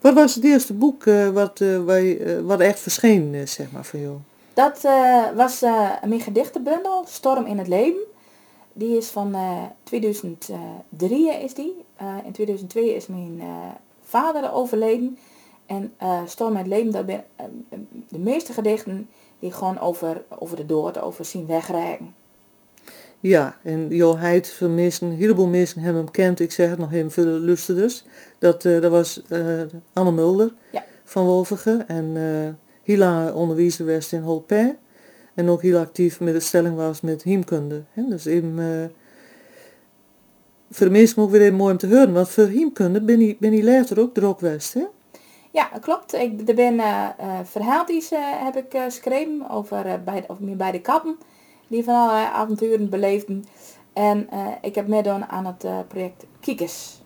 Wat 0.00 0.14
was 0.14 0.34
het 0.34 0.44
eerste 0.44 0.72
boek 0.74 1.06
eh, 1.06 1.28
wat, 1.28 1.60
eh, 1.60 2.36
eh, 2.36 2.44
wat 2.44 2.60
echt 2.60 2.78
verscheen, 2.80 3.34
eh, 3.34 3.46
zeg 3.46 3.70
maar, 3.72 3.84
van 3.84 4.00
jou? 4.00 4.16
Dat 4.54 4.84
eh, 4.84 5.22
was 5.34 5.62
eh, 5.62 5.90
mijn 6.06 6.20
gedichtenbundel, 6.20 7.04
Storm 7.06 7.46
in 7.46 7.58
het 7.58 7.68
Leven. 7.68 8.00
Die 8.72 8.96
is 8.96 9.06
van 9.06 9.34
eh 9.34 9.62
2003 9.82 11.30
is 11.42 11.54
die. 11.54 11.84
Eh, 11.96 12.06
in 12.24 12.32
2002 12.32 12.94
is 12.94 13.06
mijn 13.06 13.36
eh, 13.40 13.46
vader 14.02 14.52
overleden. 14.52 15.18
En 15.66 15.92
eh, 15.96 16.22
Storm 16.26 16.56
het 16.56 16.66
Leven, 16.66 16.92
dat 16.92 17.06
ben 17.06 17.24
eh, 17.36 17.44
de 18.08 18.18
meeste 18.18 18.52
gedichten 18.52 19.08
die 19.38 19.52
gewoon 19.52 19.78
over, 19.78 20.24
over 20.38 20.56
de 20.56 20.66
dood, 20.66 21.00
over 21.00 21.24
zien 21.24 21.46
wegrijden. 21.46 22.14
Ja, 23.20 23.56
en 23.62 23.88
Jo 23.88 24.16
Heid 24.16 24.60
mensen, 24.60 25.06
een 25.06 25.16
heleboel 25.16 25.46
mensen 25.46 25.80
hebben 25.80 26.02
hem 26.02 26.10
kent. 26.10 26.40
Ik 26.40 26.52
zeg 26.52 26.70
het 26.70 26.78
nog 26.78 26.92
even 26.92 27.10
voor 27.10 27.24
de 27.24 27.28
luisterders. 27.30 28.04
Dat, 28.38 28.64
eh, 28.64 28.80
dat 28.80 28.90
was 28.90 29.22
Anne 29.92 30.12
Mulder 30.12 30.52
Ja. 30.70 30.84
van 31.04 31.24
Wolvegen. 31.24 31.88
En 31.88 32.58
Hila 32.82 33.32
onderwijzer 33.32 33.86
was 33.86 34.12
in 34.12 34.22
Holpijn. 34.22 34.76
En 35.34 35.48
ook 35.48 35.62
heel 35.62 35.78
actief 35.78 36.20
met 36.20 36.34
de 36.34 36.40
stelling 36.40 36.76
was 36.76 37.00
met 37.00 37.22
heemkunde. 37.22 37.82
Hè? 37.92 38.02
Dus 38.08 38.24
even, 38.24 38.92
voor 40.70 40.86
de 40.86 40.92
mensen 40.92 41.22
ook 41.22 41.30
weer 41.30 41.40
even 41.40 41.54
mooi 41.54 41.72
om 41.72 41.78
te 41.78 41.86
horen. 41.86 42.12
Want 42.12 42.28
voor 42.28 42.46
heemkunde 42.46 43.00
ben 43.00 43.20
je, 43.20 43.36
ben 43.40 43.64
later 43.64 44.00
ook 44.00 44.38
geweest, 44.38 44.74
hè? 44.74 44.84
Ja, 45.56 45.70
klopt. 45.80 46.14
Ik, 46.14 46.48
er 46.48 46.54
ben 46.54 46.80
eh 46.80 47.08
eh, 47.18 47.38
verhaaltjes 47.44 48.10
eh, 48.12 48.20
heb 48.22 48.56
ik 48.56 48.80
geschreven 48.82 49.50
over, 49.50 50.02
bij, 50.04 50.24
over 50.26 50.44
meer 50.44 50.56
bij 50.56 50.70
de 50.72 50.80
kappen. 50.80 51.18
Die 51.68 51.84
van 51.84 51.94
allerlei 51.94 52.26
avonturen 52.26 52.90
beleefden. 52.90 53.44
En 53.92 54.28
ik 54.62 54.74
heb 54.74 54.86
meedoen 54.86 55.26
aan 55.26 55.46
het 55.46 55.88
project 55.88 56.24
Kiekers. 56.40 57.00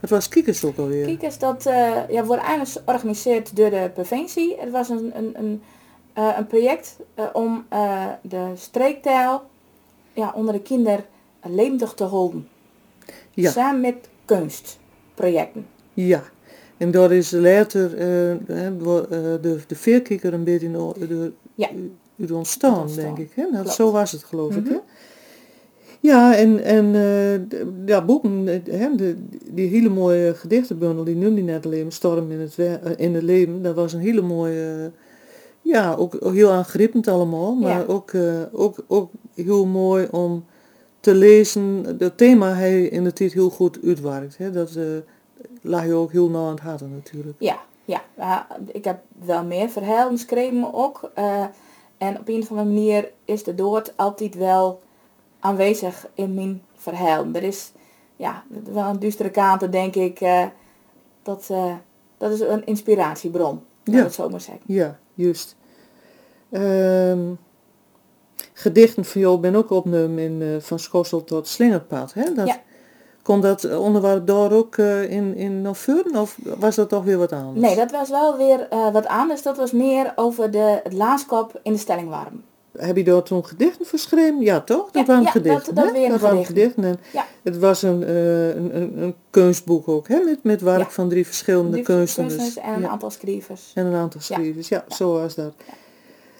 Wat 0.00 0.10
was 0.10 0.28
Kiekers 0.28 0.64
ook 0.64 0.78
alweer? 0.78 1.06
Kiekers, 1.06 1.38
dat 1.38 1.62
ja, 2.08 2.24
wordt 2.24 2.42
eigenlijk 2.42 2.80
georganiseerd 2.84 3.56
door 3.56 3.70
de 3.70 3.90
provincie. 3.94 4.56
Het 4.58 4.70
was 4.70 4.88
een, 4.88 5.10
een, 5.14 5.38
een, 5.38 5.62
een 6.14 6.46
project 6.46 6.96
om 7.32 7.66
de 8.22 8.52
streektaal 8.54 9.42
ja, 10.12 10.32
onder 10.34 10.54
de 10.54 10.62
kinderen 10.62 11.04
levendig 11.42 11.94
te 11.94 12.04
houden. 12.04 12.48
Ja. 13.30 13.50
Samen 13.50 13.80
met 13.80 14.08
kunstprojecten. 14.24 15.66
Ja. 15.92 16.22
En 16.82 16.90
daar 16.90 17.12
is 17.12 17.30
later 17.30 17.96
eh, 17.96 18.30
eh, 18.32 18.38
de, 19.40 19.58
de 19.66 19.74
veerkikker 19.74 20.32
een 20.34 20.44
beetje 20.44 20.66
in 20.66 21.32
Ja. 21.54 21.68
ontstaan, 22.32 22.80
ontstaan. 22.80 23.04
denk 23.04 23.18
ik. 23.18 23.30
Hè? 23.34 23.44
Nou, 23.52 23.68
zo 23.68 23.90
was 23.90 24.12
het, 24.12 24.24
geloof 24.24 24.56
ik. 24.56 24.64
Mhm. 24.64 24.72
Hè? 24.72 24.78
Ja, 26.00 26.36
en, 26.36 26.62
en 26.64 26.92
de- 26.92 27.82
ja, 27.86 28.04
boeken, 28.04 28.46
hè, 28.70 28.94
de, 28.96 29.16
die 29.50 29.68
hele 29.68 29.88
mooie 29.88 30.34
gedichtenbundel, 30.34 31.04
die 31.04 31.16
noemde 31.16 31.40
net 31.40 31.66
alleen, 31.66 31.92
Storm 31.92 32.30
in 32.30 32.40
het, 32.40 32.56
in 32.96 33.14
het 33.14 33.22
leven, 33.22 33.62
dat 33.62 33.74
was 33.74 33.92
een 33.92 34.00
hele 34.00 34.22
mooie, 34.22 34.90
ja, 35.60 35.94
ook 35.94 36.16
ook 36.20 36.32
heel 36.34 36.50
aangrijpend 36.50 37.08
allemaal, 37.08 37.54
maar 37.54 37.70
Ja. 37.78 37.84
ook, 37.86 38.12
ook, 38.52 38.84
ook 38.86 39.10
heel 39.34 39.66
mooi 39.66 40.06
om 40.10 40.44
te 41.00 41.14
lezen. 41.14 41.84
Dat 41.98 42.16
thema 42.16 42.54
hij 42.54 42.82
in 42.82 43.04
de 43.04 43.12
tijd 43.12 43.32
heel 43.32 43.50
goed 43.50 43.78
uitwerkt. 43.84 44.38
Hè? 44.38 44.50
Dat 44.50 44.78
lag 45.62 45.84
je 45.84 45.92
ook 45.94 46.12
heel 46.12 46.28
nauw 46.28 46.44
aan 46.46 46.50
het 46.50 46.60
hart 46.60 46.80
natuurlijk. 46.90 47.36
Ja, 47.38 47.60
ja. 47.84 48.02
ik 48.66 48.84
heb 48.84 49.00
wel 49.24 49.44
meer 49.44 49.68
verhalen 49.68 50.12
geschreven 50.18 50.74
ook. 50.74 51.10
eh, 51.14 51.44
en 51.98 52.18
op 52.18 52.28
een 52.28 52.40
of 52.42 52.50
andere 52.50 52.68
manier 52.68 53.10
is 53.24 53.44
de 53.44 53.54
dood 53.54 53.92
altijd 53.96 54.34
wel 54.34 54.80
aanwezig 55.40 56.06
in 56.14 56.34
mijn 56.34 56.62
verhaal. 56.76 57.24
Er 57.32 57.42
is 57.42 57.72
ja, 58.16 58.44
wel 58.72 58.84
een 58.84 58.98
duistere 58.98 59.30
kant, 59.30 59.72
denk 59.72 59.94
ik. 59.94 60.20
eh, 60.20 60.46
dat, 61.22 61.46
eh, 61.50 61.74
dat 62.18 62.30
is 62.32 62.40
een 62.40 62.66
inspiratiebron, 62.66 63.62
laat 63.84 63.96
Ja. 63.96 64.02
het 64.02 64.14
zo 64.14 64.28
maar 64.28 64.40
zeggen. 64.40 64.62
Ja, 64.66 64.98
juist. 65.14 65.56
Ehm, 66.50 67.32
gedichten 68.52 69.04
van 69.04 69.20
jou 69.20 69.38
ben 69.38 69.54
ook 69.54 69.70
opgenomen 69.70 70.18
in 70.18 70.60
Van 70.60 70.78
Schossel 70.78 71.24
tot 71.24 71.48
Slingerpad. 71.48 72.12
Hè? 72.14 72.32
Dat, 72.34 72.46
Ja. 72.46 72.60
Kon 73.22 73.40
dat 73.40 73.76
onderwerp 73.76 74.26
daar 74.26 74.52
ook 74.52 74.76
eh, 74.76 75.10
in, 75.10 75.36
in 75.36 75.62
vuren 75.76 76.16
of 76.16 76.38
was 76.58 76.74
dat 76.76 76.88
toch 76.88 77.04
weer 77.04 77.18
wat 77.18 77.32
anders? 77.32 77.66
Nee, 77.66 77.76
dat 77.76 77.90
was 77.90 78.10
wel 78.10 78.36
weer 78.36 78.66
eh, 78.70 78.92
wat 78.92 79.06
anders. 79.06 79.42
Dat 79.42 79.56
was 79.56 79.72
meer 79.72 80.12
over 80.16 80.50
de, 80.50 80.80
het 80.82 80.92
in 81.62 81.72
de 81.72 81.78
stellingwarm. 81.78 82.42
heb 82.78 82.96
je 82.96 83.04
daar 83.04 83.22
toen 83.22 83.44
gedichten 83.46 83.86
verschreven? 83.86 84.40
Ja, 84.40 84.60
toch? 84.60 84.90
Dat 84.90 85.06
Ja, 85.06 85.12
waren 85.12 85.22
ja, 85.22 85.30
gedichten. 85.30 85.74
dat- 85.74 85.84
dat 85.84 85.94
hè? 85.94 86.00
waren 86.00 86.20
waren 86.20 86.44
gedichten. 86.44 86.82
gedichten. 86.82 87.10
En 87.12 87.20
Ja. 87.20 87.24
Het 87.42 87.58
was 87.58 87.82
een, 87.82 88.02
eh, 88.04 88.48
een, 88.48 88.76
een, 88.76 89.02
een 89.02 89.14
kunstboek 89.30 89.88
ook, 89.88 90.08
hè? 90.08 90.18
Met, 90.24 90.38
met 90.42 90.60
werk 90.60 90.90
van 90.90 91.08
drie 91.08 91.26
verschillende 91.26 91.70
Drie 91.70 91.82
kunstenaars. 91.84 92.56
en 92.56 92.72
een 92.74 92.86
aantal 92.88 93.10
schrijvers. 93.10 93.70
En 93.74 93.86
een 93.86 93.94
aantal 93.94 94.20
schrijvers, 94.20 94.68
ja, 94.68 94.84
zo 94.88 95.12
was 95.12 95.34
dat. 95.34 95.52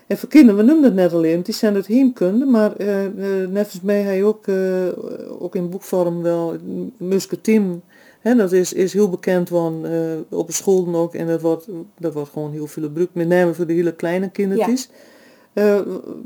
En 0.07 0.19
voor 0.19 0.29
kinderen, 0.29 0.57
we 0.57 0.63
noemden 0.67 0.85
het 0.85 0.95
net 0.95 1.13
al 1.13 1.43
die 1.43 1.55
zijn 1.55 1.75
het 1.75 1.87
heemkunde, 1.87 2.45
maar 2.45 2.73
net 3.49 3.65
als 3.65 3.81
mij 3.81 4.03
hij 4.03 4.25
ook, 4.25 4.47
eh, 4.47 4.89
ook 5.39 5.55
in 5.55 5.71
boekvorm 5.71 6.23
wel 6.23 6.57
Musketeam. 6.97 7.83
Hè, 8.21 8.35
dat 8.35 8.53
is, 8.53 8.73
is 8.73 8.93
heel 8.93 9.09
bekend 9.09 9.49
van 9.49 9.87
op 10.31 10.47
de 10.47 10.53
scholen 10.53 10.95
ook 10.95 11.15
en 11.15 11.27
dat 11.27 11.41
wordt, 11.41 11.69
dat 11.99 12.13
wordt 12.13 12.31
gewoon 12.31 12.53
heel 12.53 12.67
veel 12.67 12.83
gebruikt, 12.83 13.15
met 13.15 13.29
name 13.29 13.55
voor 13.55 13.67
de 13.67 13.73
hele 13.73 13.95
kleine 13.95 14.31
kindertjes. 14.31 14.89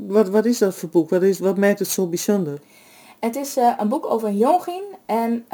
Wat, 0.07 0.29
wat 0.29 0.45
is 0.45 0.57
dat 0.57 0.75
voor 0.75 0.89
boek? 0.89 1.09
Wat, 1.09 1.21
is, 1.21 1.39
wat 1.39 1.57
maakt 1.57 1.79
het 1.79 1.87
zo 1.87 2.07
bijzonder? 2.07 2.59
Het 3.19 3.35
is 3.35 3.57
een 3.77 3.89
boek 3.89 4.05
over 4.05 4.27
een 4.27 4.37
jongin 4.37 4.83
en 5.05 5.45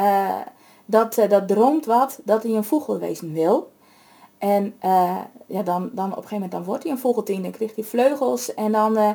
dat, 0.85 1.15
dat 1.29 1.47
droomt 1.47 1.85
wat 1.85 2.19
dat 2.23 2.43
hij 2.43 2.51
een 2.51 2.63
vogel 2.63 2.99
wezen 2.99 3.33
wil. 3.33 3.71
En 4.43 4.73
eh, 4.79 5.17
ja, 5.45 5.63
dan, 5.63 5.89
dan 5.93 6.05
op 6.05 6.09
een 6.09 6.13
gegeven 6.13 6.33
moment 6.33 6.51
dan 6.51 6.63
wordt 6.63 6.83
hij 6.83 6.91
een 6.91 6.97
vogeltien, 6.97 7.41
dan 7.41 7.51
krijgt 7.51 7.75
hij 7.75 7.83
vleugels 7.83 8.53
en 8.53 8.71
dan, 8.71 8.97
eh, 8.97 9.09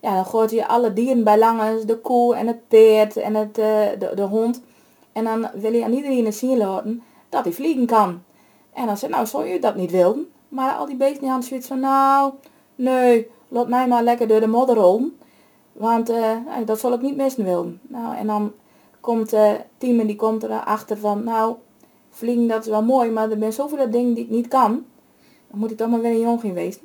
ja, 0.00 0.14
dan 0.14 0.24
gooit 0.26 0.50
hij 0.50 0.66
alle 0.66 0.92
dieren 0.92 1.24
bij 1.24 1.38
langs, 1.38 1.84
de 1.84 1.98
koe 1.98 2.34
en 2.34 2.46
het 2.46 2.68
paard 2.68 3.16
en 3.16 3.34
het, 3.34 3.58
eh, 3.58 3.88
de, 3.98 4.12
de 4.14 4.22
hond. 4.22 4.62
En 5.12 5.24
dan 5.24 5.48
wil 5.54 5.72
hij 5.72 5.84
aan 5.84 5.92
iedereen 5.92 6.32
zien 6.32 6.56
laten 6.56 7.02
dat 7.28 7.44
hij 7.44 7.52
vliegen 7.52 7.86
kan. 7.86 8.22
En 8.72 8.86
dan 8.86 8.96
zegt 8.96 9.12
nou, 9.12 9.26
zou 9.26 9.46
je 9.46 9.60
dat 9.60 9.76
niet 9.76 9.90
willen? 9.90 10.30
Maar 10.48 10.74
al 10.74 10.86
die 10.86 10.96
beesten 10.96 11.28
hadden 11.28 11.48
zoiets 11.48 11.66
van, 11.66 11.80
nou, 11.80 12.32
nee, 12.74 13.30
laat 13.48 13.68
mij 13.68 13.88
maar 13.88 14.02
lekker 14.02 14.28
door 14.28 14.40
de 14.40 14.46
modder 14.46 14.76
rollen. 14.76 15.18
Want 15.72 16.08
nou, 16.08 16.64
dat 16.64 16.80
zal 16.80 16.92
ik 16.92 17.00
niet 17.00 17.16
missen 17.16 17.44
willen. 17.44 17.80
Nou, 17.82 18.16
en 18.16 18.26
dan 18.26 18.52
komt 19.00 19.32
eh 19.32 19.52
Tiemen 19.78 20.06
die 20.06 20.16
komt 20.16 20.42
erachter 20.42 20.98
van, 20.98 21.24
nou, 21.24 21.54
vliegen 22.16 22.46
dat 22.46 22.64
is 22.64 22.70
wel 22.70 22.82
mooi, 22.82 23.10
maar 23.10 23.30
er 23.30 23.36
zijn 23.38 23.52
zoveel 23.52 23.90
dingen 23.90 24.14
die 24.14 24.24
ik 24.24 24.30
niet 24.30 24.48
kan. 24.48 24.84
Dan 25.50 25.58
moet 25.58 25.70
ik 25.70 25.76
toch 25.76 25.88
maar 25.88 26.00
weer 26.00 26.10
een 26.10 26.20
jongen 26.20 26.54
wezen. 26.54 26.80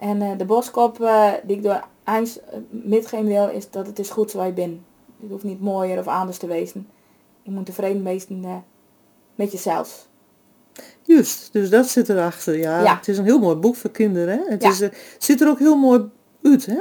En 0.00 0.22
eh, 0.22 0.38
de 0.38 0.44
boskop 0.44 1.00
eh, 1.00 1.32
die 1.42 1.56
ik 1.56 1.62
door 1.62 1.84
Eins 2.04 2.38
uh, 2.38 2.44
metgeven 2.70 3.26
wil, 3.26 3.48
is 3.48 3.70
dat 3.70 3.86
het 3.86 3.98
is 3.98 4.10
goed 4.10 4.30
zoals 4.30 4.46
je 4.46 4.52
bent. 4.52 4.80
Je 5.20 5.26
hoeft 5.30 5.44
niet 5.44 5.60
mooier 5.60 5.98
of 5.98 6.06
anders 6.06 6.38
te 6.38 6.46
wezen. 6.46 6.88
Je 7.42 7.50
moet 7.50 7.66
tevreden 7.66 8.04
wezen 8.04 8.44
eh, 8.44 8.56
met 9.34 9.52
jezelf. 9.52 10.06
Juist, 11.02 11.52
dus 11.52 11.70
dat 11.70 11.86
zit 11.88 12.08
erachter. 12.08 12.58
Ja, 12.58 12.82
Ja. 12.82 12.96
het 12.96 13.08
is 13.08 13.18
een 13.18 13.24
heel 13.24 13.38
mooi 13.38 13.56
boek 13.56 13.76
voor 13.76 13.90
kinderen. 13.90 14.38
Hè? 14.38 14.44
Het 14.52 14.62
Ja. 14.62 14.68
is, 14.70 14.80
eh, 14.80 14.88
ziet 15.18 15.40
er 15.40 15.48
ook 15.48 15.58
heel 15.58 15.76
mooi 15.76 16.08
uit, 16.42 16.66
hè? 16.66 16.78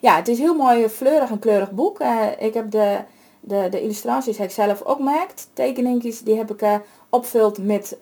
Ja, 0.00 0.16
het 0.16 0.28
is 0.28 0.38
heel 0.38 0.54
mooi 0.54 0.88
fleurig 0.88 1.30
en 1.30 1.38
kleurig 1.38 1.72
boek. 1.72 1.98
Eh, 2.00 2.26
ik 2.38 2.54
heb 2.54 2.70
de, 2.70 2.98
de, 3.40 3.66
de 3.70 3.82
illustraties 3.82 4.38
heb 4.38 4.48
ik 4.48 4.54
zelf 4.54 4.82
ook 4.82 4.96
gemaakt. 4.96 5.48
Tekeningetjes 5.52 6.20
die 6.20 6.36
heb 6.36 6.50
ik 6.50 6.62
eh 6.62 6.74
opvuld 7.08 7.58
met, 7.58 7.96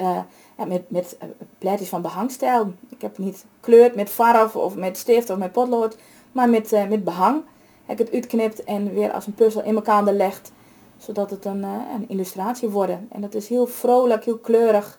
ja, 0.57 0.65
met, 0.67 0.91
met 0.91 1.17
eh, 1.19 1.29
plaatjes 1.59 1.89
van 1.89 2.03
behangstijl. 2.03 2.73
Ik 2.89 3.01
heb 3.01 3.19
niet 3.19 3.45
gekleurd 3.61 3.95
met 3.95 4.11
verf 4.11 4.57
of 4.57 4.77
met 4.77 4.97
stift 4.97 5.31
of 5.31 5.39
met 5.39 5.53
potlood, 5.53 5.97
maar 6.33 6.49
met, 6.49 6.71
met 6.89 7.05
behang. 7.05 7.43
Heb 7.87 8.01
ik 8.01 8.07
het 8.07 8.15
uitknipt 8.15 8.65
en 8.65 8.95
weer 8.95 9.13
als 9.13 9.27
een 9.27 9.35
puzzel 9.35 9.63
in 9.63 9.75
elkaar 9.75 10.03
gelegd. 10.05 10.53
Zodat 10.97 11.31
het 11.31 11.45
een, 11.45 11.63
een 11.63 12.09
illustratie 12.09 12.69
wordt. 12.69 12.93
En 13.09 13.21
dat 13.21 13.35
is 13.35 13.49
heel 13.49 13.67
vrolijk, 13.67 14.25
heel 14.25 14.39
kleurig 14.39 14.99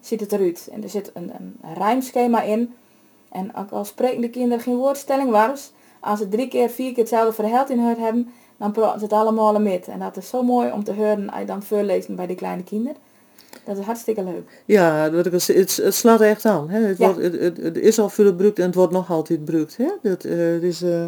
ziet 0.00 0.20
het 0.20 0.32
eruit. 0.32 0.68
En 0.72 0.82
er 0.82 0.88
zit 0.88 1.10
een, 1.14 1.32
een 1.34 1.74
rijmschema 1.74 2.42
in. 2.42 2.74
En 3.28 3.56
ook 3.56 3.70
al 3.70 3.84
spreken 3.84 4.20
de 4.20 4.30
kinderen 4.30 4.64
geen 4.64 4.76
woordstelling 4.76 5.30
was, 5.30 5.72
als 6.00 6.18
ze 6.18 6.28
drie 6.28 6.48
keer, 6.48 6.70
vier 6.70 6.88
keer 6.88 6.98
hetzelfde 6.98 7.32
verhaal 7.32 7.68
in 7.68 7.78
hun 7.78 7.98
hebben, 7.98 8.32
dan 8.60 8.72
praten 8.72 8.98
ze 8.98 9.04
het 9.04 9.14
allemaal 9.14 9.60
met. 9.60 9.88
En 9.88 9.98
dat 9.98 10.16
is 10.16 10.28
zo 10.28 10.42
mooi 10.42 10.72
om 10.72 10.84
te 10.84 10.92
horen 10.92 11.30
als 11.30 11.40
je 11.40 11.46
dan 11.46 11.62
voorlezen 11.62 12.14
bij 12.16 12.26
de 12.26 12.34
kleine 12.34 12.62
kinderen. 12.62 12.96
Dat 13.64 13.78
is 13.78 13.84
hartstikke 13.84 14.24
leuk. 14.24 14.62
Ja, 14.64 15.10
wat 15.10 15.26
ik 15.26 15.32
al 15.32 15.38
het, 15.46 15.76
het 15.76 15.94
slaat 15.94 16.20
echt 16.20 16.44
aan. 16.44 16.70
Hè? 16.70 16.80
Het, 16.80 16.98
Ja. 16.98 17.06
wordt, 17.06 17.22
het, 17.22 17.40
het, 17.40 17.56
het 17.56 17.76
is 17.76 17.98
al 17.98 18.08
veel 18.08 18.26
gebruikt 18.26 18.58
en 18.58 18.66
het 18.66 18.74
wordt 18.74 18.92
nog 18.92 19.10
altijd 19.10 19.38
gebruikt. 19.38 19.76
Hè? 19.76 19.88
Dat, 20.02 20.24
eh, 20.24 20.36
het 20.38 20.62
is 20.62 20.82
eh, 20.82 21.04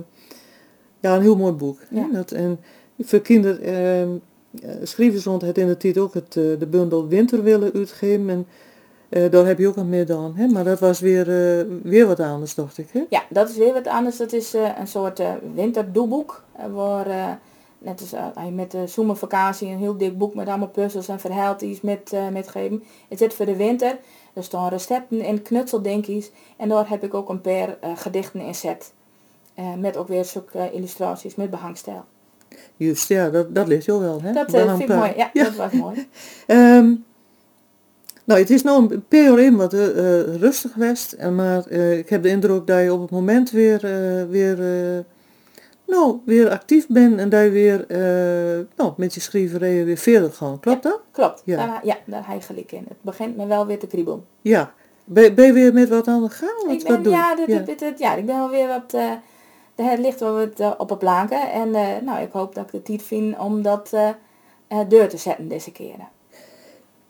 ja, 1.01 1.15
een 1.15 1.23
heel 1.23 1.37
mooi 1.37 1.53
boek. 1.53 1.79
Hè? 1.89 2.01
Ja. 2.01 2.09
Dat, 2.13 2.31
en 2.31 2.61
voor 2.99 3.21
kinderen 3.21 4.23
uh, 4.63 5.23
rond 5.25 5.43
het 5.43 5.59
in 5.59 5.67
de 5.67 5.77
tijd 5.77 5.99
ook 5.99 6.15
het, 6.15 6.33
de 6.33 6.67
bundel 6.71 7.09
Winter 7.09 7.43
willen 7.43 7.73
uitgeven. 7.75 8.31
En 8.31 8.47
eh, 9.13 9.31
daar 9.31 9.47
heb 9.47 9.59
je 9.59 9.69
ook 9.69 9.77
aan 9.77 9.89
mee 9.89 10.01
gedaan. 10.01 10.37
Hè? 10.37 10.47
Maar 10.47 10.65
dat 10.65 10.81
was 10.81 11.01
weer, 11.01 11.21
eh, 11.59 11.67
weer 11.83 12.07
wat 12.07 12.21
anders, 12.21 12.55
dacht 12.55 12.79
ik. 12.79 12.89
Hè? 12.93 13.05
Ja, 13.09 13.23
dat 13.29 13.49
is 13.49 13.57
weer 13.57 13.73
wat 13.73 13.87
anders. 13.87 14.17
Dat 14.17 14.33
is 14.33 14.55
eh, 14.55 14.69
een 14.79 14.87
soort 14.87 15.23
winterdoelboek. 15.55 16.43
eh, 16.57 16.65
waar, 16.73 17.39
net 17.79 18.01
als 18.01 18.11
je 18.45 18.51
met 18.51 18.71
de 18.71 18.87
zomervakantie 18.87 19.69
een 19.69 19.79
heel 19.79 19.97
dik 19.97 20.19
boek 20.19 20.35
met 20.35 20.49
allemaal 20.49 20.69
puzzels 20.69 21.09
en 21.09 21.21
verhaaltjes 21.21 21.81
met, 21.81 22.13
met 22.33 22.49
geven. 22.49 22.83
Het 23.09 23.19
zit 23.19 23.35
voor 23.35 23.47
de 23.47 23.57
winter. 23.57 23.99
Er 24.33 24.43
staan 24.45 24.69
recepten 24.69 25.21
en 25.21 25.43
knutseldenkjes. 25.43 26.31
En 26.57 26.69
daar 26.69 26.89
heb 26.89 27.05
ik 27.05 27.15
ook 27.15 27.29
een 27.29 27.41
paar 27.41 27.77
gedichten 27.95 28.41
in 28.41 28.55
zet. 28.55 28.93
Met 29.79 29.97
ook 29.97 30.09
weer 30.09 30.25
zulke 30.25 30.71
illustraties 30.73 31.35
met 31.35 31.51
behangstijl. 31.51 32.05
Juist, 32.77 33.09
ja, 33.09 33.31
dat, 33.31 33.55
dat 33.55 33.69
ligt 33.69 33.85
jou 33.85 34.01
wel. 34.01 34.23
Hè? 34.23 34.33
Dat 34.33 34.51
vind 34.51 34.81
ik 34.81 34.89
mooi. 34.89 35.13
Ja, 35.17 35.31
dat 35.33 35.55
was 35.55 35.73
mooi. 35.73 36.09
Ehm, 36.47 36.95
nou, 38.33 38.45
het 38.45 38.51
is 38.53 38.63
nou 38.63 39.03
een 39.09 39.39
in 39.39 39.57
wat 39.57 39.73
eh, 39.73 39.89
eh, 40.21 40.35
rustig 40.37 40.73
geweest. 40.73 41.13
En 41.13 41.35
maar 41.35 41.67
eh, 41.67 41.99
ik 41.99 42.09
heb 42.09 42.23
de 42.23 42.29
indruk 42.29 42.67
dat 42.67 42.83
je 42.83 42.93
op 42.93 43.01
het 43.01 43.11
moment 43.11 43.51
weer, 43.51 43.85
eh, 43.85 44.25
weer, 44.29 44.61
eh, 44.95 44.99
nou, 45.87 46.19
weer 46.25 46.51
actief 46.51 46.87
bent. 46.89 47.19
En 47.19 47.29
dat 47.29 47.43
je 47.43 47.51
weer 47.51 47.85
eh, 47.89 48.65
nou, 48.77 48.93
met 48.97 49.15
je 49.15 49.21
schrijverijen 49.21 49.85
weer 49.85 49.97
verder 49.97 50.33
gaat. 50.33 50.61
Klopt 50.61 50.83
dat? 50.83 51.01
Klopt. 51.11 51.43
Ja. 51.45 51.57
Daar, 51.67 51.81
ja, 51.87 51.97
daar 52.05 52.35
je 52.35 52.41
gelijk 52.41 52.73
in. 52.73 52.85
Het 52.89 52.97
begint 53.01 53.37
me 53.37 53.47
wel 53.47 53.67
weer 53.67 53.79
te 53.79 53.87
kriebelen. 53.87 54.25
Ja. 54.43 54.73
Ben, 55.05 55.35
ben 55.35 55.47
je 55.47 55.53
weer 55.53 55.73
met 55.73 55.89
wat 55.89 56.09
aan 56.09 56.23
het 56.23 56.33
gaan? 56.33 56.49
Wat, 56.67 56.73
Ik 56.73 56.83
ben, 56.83 56.93
wat 56.95 57.05
doe 57.05 57.13
je? 57.13 57.19
ja, 57.19 57.35
dit, 57.37 57.47
ja. 57.47 57.59
dit, 57.59 57.79
dit- 57.79 57.99
ja, 57.99 58.15
ik 58.15 58.27
ben 58.27 58.37
wel 58.37 58.51
weer 58.51 58.69
wat... 58.69 58.95
eh 58.95 59.11
de- 59.75 59.83
het 59.83 59.99
ligt 59.99 60.21
wel 60.21 60.35
wat 60.35 60.61
eh, 60.61 60.71
op 60.79 60.89
het 60.89 60.99
planken. 60.99 61.51
En 61.53 61.75
eh, 61.75 61.87
nou, 62.05 62.23
ik 62.23 62.33
hoop 62.33 62.55
dat 62.55 62.65
ik 62.65 62.71
de 62.73 62.83
tijd 62.83 63.03
vind 63.03 63.39
om 63.39 63.63
dat 63.63 63.91
eh 63.93 64.09
eh, 64.69 64.79
deur 64.89 65.09
te 65.09 65.17
zetten 65.17 65.49
deze 65.49 65.73
keren. 65.73 66.09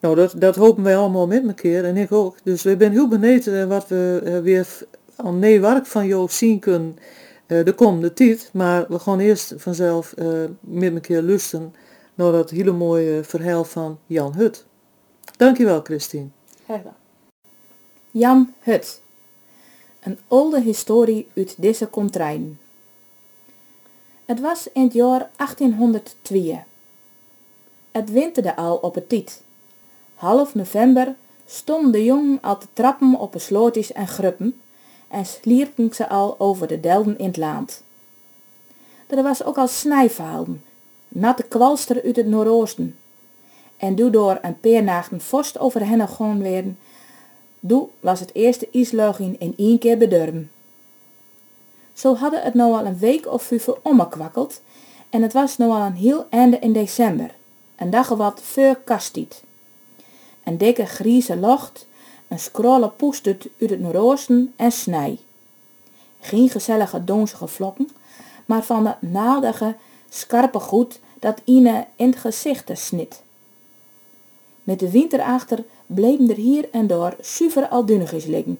Nou, 0.03 0.15
dat, 0.15 0.35
dat 0.37 0.57
hopen 0.57 0.83
wij 0.83 0.97
allemaal 0.97 1.27
met 1.27 1.47
elkaar 1.47 1.85
en 1.85 1.97
ik 1.97 2.13
ook. 2.13 2.37
Dus 2.43 2.63
we 2.63 2.77
ben 2.77 2.93
heel 2.93 3.09
benieuwd 3.09 3.47
eh, 3.47 3.65
wat 3.65 3.89
we 3.89 4.21
eh, 4.25 4.39
weer 4.39 4.87
aan 5.17 5.39
nee 5.39 5.61
werk 5.61 5.87
van 5.87 6.07
jou 6.07 6.31
zien 6.31 6.59
kunnen 6.59 6.99
eh, 7.47 7.65
de 7.65 7.73
komende 7.73 8.13
tijd. 8.13 8.51
Maar 8.53 8.85
we 8.89 8.99
gaan 8.99 9.21
eerst 9.21 9.55
vanzelf 9.57 10.15
met 10.61 10.95
elkaar 10.95 11.23
luisteren 11.23 11.75
naar 12.15 12.33
dat 12.33 12.51
hele 12.51 12.73
mooie 12.73 13.25
verhaal 13.25 13.65
van 13.65 13.99
Jan 14.07 14.35
Hut. 14.35 14.65
Dankjewel, 15.37 15.81
Christine. 15.83 16.27
Graag. 16.65 16.81
Jan 18.11 18.53
Hut. 18.61 19.01
Een 20.01 20.19
oude 20.29 20.61
historie 20.61 21.29
uit 21.37 21.55
deze 21.59 21.87
kontrein. 21.87 22.59
Het 24.25 24.41
was 24.41 24.69
in 24.73 24.83
het 24.83 24.93
jaar 24.93 25.31
1802. 25.37 26.65
Het 27.91 28.11
winterde 28.11 28.57
al 28.57 28.77
op 28.77 28.95
het 28.95 29.09
tiet. 29.09 29.43
Half 30.23 30.55
november 30.55 31.15
stonden 31.47 31.93
de 31.93 32.05
jongen 32.05 32.39
al 32.43 32.59
te 32.59 32.67
trappen 32.73 33.19
op 33.19 33.33
de 33.33 33.39
slootjes 33.39 33.93
en 33.93 34.09
gruppen 34.09 34.61
en 35.09 35.27
slierpen 35.27 35.95
ze 35.95 36.09
al 36.09 36.35
over 36.39 36.67
de 36.67 36.81
delden 36.81 37.19
in 37.19 37.27
het 37.27 37.37
land. 37.37 37.83
Er 39.07 39.23
was 39.23 39.45
ook 39.45 39.57
al 39.57 39.69
snijverhalen, 39.69 40.63
natte 41.09 41.43
kwalster 41.43 42.03
uit 42.05 42.17
het 42.17 42.27
noordoosten. 42.27 42.97
En 43.77 43.95
doe 43.95 44.11
door 44.11 44.39
een 44.43 44.61
paar 44.61 44.83
nachten 44.83 45.21
vorst 45.21 45.59
over 45.59 45.87
hen 45.87 46.09
gegaan 46.09 46.43
werden, 46.43 46.79
doe 47.61 47.89
was 48.01 48.21
het 48.21 48.35
eerste 48.35 48.69
isluiging 48.71 49.41
in 49.41 49.55
één 49.57 49.79
keer 49.79 49.99
bedurven. 49.99 50.51
Zo 51.93 52.15
hadden 52.15 52.43
het 52.43 52.55
nou 52.55 52.73
al 52.73 52.87
een 52.87 52.99
week 52.99 53.27
of 53.27 53.43
vijf 53.43 53.69
omgekwakkeld 53.69 54.61
en 55.11 55.23
het 55.23 55.33
was 55.33 55.57
nou 55.57 55.71
al 55.71 55.87
een 55.87 55.97
heel 55.97 56.27
einde 56.31 56.59
in 56.59 56.73
december, 56.73 57.35
een 57.77 57.91
dag 57.91 58.09
wat 58.09 58.41
voor 58.43 58.79
kasttijd. 58.85 59.43
Een 60.45 60.59
dikke 60.59 60.87
grieze 60.87 61.37
locht, 61.37 61.87
een 62.29 62.39
scrolle 62.39 62.89
poestert 62.89 63.49
uit 63.61 63.71
het 63.71 63.81
noordoosten 63.81 64.53
en 64.57 64.73
snij. 64.73 65.19
Geen 66.21 66.49
gezellige 66.49 67.05
donzige 67.05 67.47
vlokken, 67.47 67.89
maar 68.47 68.63
van 68.63 68.85
dat 68.85 69.03
naaldige, 69.03 69.75
scherpe 70.09 70.59
goed 70.59 71.01
dat 71.19 71.41
Ine 71.45 71.87
in 71.97 72.07
het 72.07 72.19
gezicht 72.19 72.71
snit. 72.73 73.23
Met 74.65 74.79
de 74.79 74.91
winter 74.91 75.23
achter 75.23 75.65
bleven 75.87 76.31
er 76.31 76.37
hier 76.37 76.69
en 76.71 76.87
daar 76.87 77.17
zuiver 77.21 77.69
aldunigjes 77.69 78.25
liggen. 78.25 78.59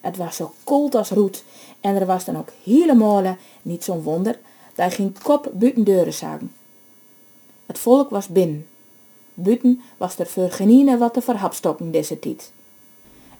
Het 0.00 0.16
was 0.16 0.36
zo 0.36 0.52
koud 0.64 0.94
als 0.94 1.10
roet 1.10 1.44
en 1.80 1.94
er 1.94 2.06
was 2.06 2.24
dan 2.24 2.38
ook 2.38 2.48
helemaal 2.62 3.36
niet 3.62 3.84
zo'n 3.84 4.02
wonder 4.02 4.38
dat 4.74 4.94
geen 4.94 5.16
kop 5.22 5.50
buiten 5.52 5.84
deuren 5.84 6.14
zagen. 6.14 6.52
Het 7.66 7.78
volk 7.78 8.10
was 8.10 8.28
binnen. 8.28 8.66
Buiten 9.34 9.80
was 9.96 10.18
er 10.18 10.26
voor 10.26 10.98
wat 10.98 11.14
te 11.14 11.20
verhapstokken 11.20 11.90
deze 11.90 12.18
tijd. 12.18 12.52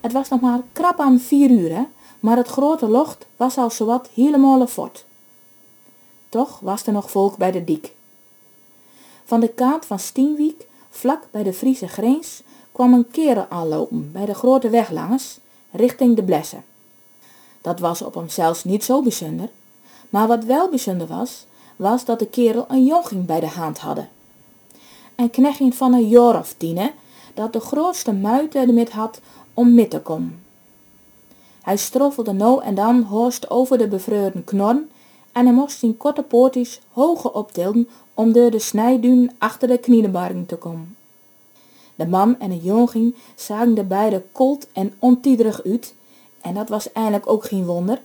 Het 0.00 0.12
was 0.12 0.28
nog 0.28 0.40
maar 0.40 0.60
krap 0.72 1.00
aan 1.00 1.20
vier 1.20 1.50
uur, 1.50 1.74
hè, 1.76 1.82
maar 2.20 2.36
het 2.36 2.48
grote 2.48 2.88
locht 2.88 3.26
was 3.36 3.56
al 3.56 3.70
zowat 3.70 4.08
helemaal 4.14 4.66
fort. 4.66 5.04
Toch 6.28 6.58
was 6.60 6.86
er 6.86 6.92
nog 6.92 7.10
volk 7.10 7.36
bij 7.36 7.50
de 7.50 7.64
diek. 7.64 7.94
Van 9.24 9.40
de 9.40 9.48
kant 9.48 9.86
van 9.86 9.98
Stienwiek, 9.98 10.66
vlak 10.90 11.22
bij 11.30 11.42
de 11.42 11.52
Friese 11.52 11.88
grens, 11.88 12.42
kwam 12.72 12.92
een 12.92 13.10
kerel 13.10 13.46
aanlopen 13.48 14.12
bij 14.12 14.24
de 14.24 14.34
grote 14.34 14.68
weg 14.68 14.90
langs, 14.90 15.38
richting 15.70 16.16
de 16.16 16.22
Blessen. 16.22 16.64
Dat 17.60 17.80
was 17.80 18.02
op 18.02 18.14
hem 18.14 18.28
zelfs 18.28 18.64
niet 18.64 18.84
zo 18.84 19.02
bijzonder, 19.02 19.48
maar 20.08 20.26
wat 20.26 20.44
wel 20.44 20.68
bijzonder 20.68 21.06
was, 21.06 21.46
was 21.76 22.04
dat 22.04 22.18
de 22.18 22.26
kerel 22.26 22.64
een 22.68 22.84
jonging 22.84 23.26
bij 23.26 23.40
de 23.40 23.48
hand 23.48 23.78
hadden. 23.78 24.08
Een 25.16 25.30
knechtje 25.30 25.72
van 25.72 25.92
een 25.92 26.08
jaar 26.08 26.46
hè, 26.58 26.90
dat 27.34 27.52
de 27.52 27.60
grootste 27.60 28.12
muiten 28.12 28.68
ermee 28.68 28.88
had 28.90 29.20
om 29.54 29.74
mee 29.74 29.88
te 29.88 30.00
komen. 30.00 30.42
Hij 31.62 31.76
stroffelde 31.76 32.32
nou 32.32 32.62
en 32.62 32.74
dan 32.74 33.02
hoorst 33.02 33.50
over 33.50 33.78
de 33.78 33.88
bevreurde 33.88 34.42
knorren 34.42 34.90
en 35.32 35.44
hij 35.46 35.54
moest 35.54 35.78
zijn 35.78 35.96
korte 35.96 36.22
poortjes 36.22 36.80
hoger 36.92 37.32
optilden 37.32 37.88
om 38.14 38.32
door 38.32 38.50
de 38.50 38.58
snijduin 38.58 39.30
achter 39.38 39.68
de 39.68 39.78
kniedenbargen 39.78 40.46
te 40.46 40.56
komen. 40.56 40.96
De 41.94 42.06
man 42.06 42.40
en 42.40 42.50
de 42.50 42.58
jonging 42.58 43.14
zagen 43.34 43.76
er 43.78 43.86
beide 43.86 44.22
koud 44.32 44.66
en 44.72 44.94
ontiederig 44.98 45.64
uit 45.64 45.94
en 46.40 46.54
dat 46.54 46.68
was 46.68 46.92
eigenlijk 46.92 47.28
ook 47.28 47.44
geen 47.44 47.66
wonder, 47.66 48.00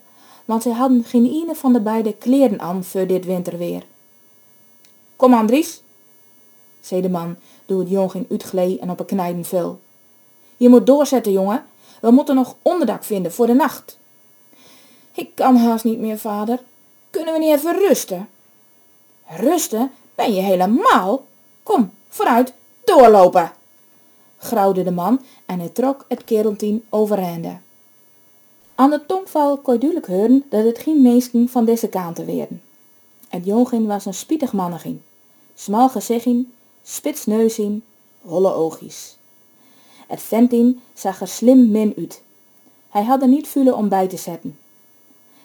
want 0.46 0.64
zij 0.64 0.72
hadden 0.72 1.04
geen 1.04 1.26
ene 1.26 1.56
van 1.56 1.74
de 1.74 1.82
beide 1.82 2.14
kleren 2.14 2.60
aan 2.60 2.84
voor 2.84 3.08
dit 3.08 3.26
winterweer. 3.26 3.84
Kom 5.16 5.34
Andries, 5.34 5.82
zei 6.82 7.02
de 7.02 7.10
man, 7.10 7.36
door 7.66 7.80
het 7.80 7.90
jonging 7.90 8.26
uitglee 8.32 8.80
en 8.80 8.90
op 8.90 9.00
een 9.00 9.06
knijden 9.06 9.46
viel. 9.46 9.80
Je 10.58 10.70
moet 10.70 10.86
doorzetten, 10.86 11.32
jongen. 11.32 11.66
We 12.02 12.12
moeten 12.12 12.36
nog 12.36 12.56
onderdak 12.62 13.04
vinden 13.04 13.32
voor 13.32 13.48
de 13.48 13.54
nacht. 13.54 13.98
Ik 15.14 15.30
kan 15.36 15.56
haast 15.56 15.84
niet 15.84 16.00
meer, 16.00 16.18
vader. 16.18 16.60
Kunnen 17.10 17.34
we 17.34 17.40
niet 17.40 17.56
even 17.56 17.78
rusten? 17.78 18.30
Rusten? 19.28 19.92
Ben 20.16 20.34
je 20.34 20.42
helemaal? 20.42 21.24
Kom, 21.64 21.92
vooruit, 22.10 22.54
doorlopen! 22.84 23.52
grauwde 24.40 24.84
de 24.84 24.92
man 24.92 25.22
en 25.46 25.60
hij 25.60 25.70
trok 25.70 26.06
het 26.08 26.24
kereltien 26.24 26.86
overeinde. 26.90 27.58
Aan 28.76 28.90
de 28.90 29.06
tongval 29.06 29.58
kon 29.58 29.80
duidelijk 29.80 30.08
horen 30.08 30.46
dat 30.50 30.64
het 30.64 30.80
geen 30.80 31.02
mensen 31.02 31.50
van 31.50 31.66
deze 31.66 31.88
kanten 31.88 32.26
werden. 32.26 32.62
Het 33.30 33.46
jongin 33.46 33.86
was 33.86 34.06
een 34.06 34.14
spietig 34.14 34.54
mannegin, 34.54 35.04
smal 35.56 35.90
gezichtje, 35.90 36.46
spits 36.90 37.26
neusien, 37.26 37.84
holle 38.22 38.54
oogjes. 38.54 39.16
Het 40.08 40.22
ventien 40.22 40.82
zag 40.94 41.22
er 41.22 41.28
slim 41.28 41.72
min 41.72 41.94
uit. 41.98 42.22
Hij 42.90 43.04
had 43.04 43.22
er 43.22 43.28
niet 43.28 43.48
vullen 43.48 43.76
om 43.76 43.90
bij 43.90 44.08
te 44.08 44.18
zetten. 44.18 44.60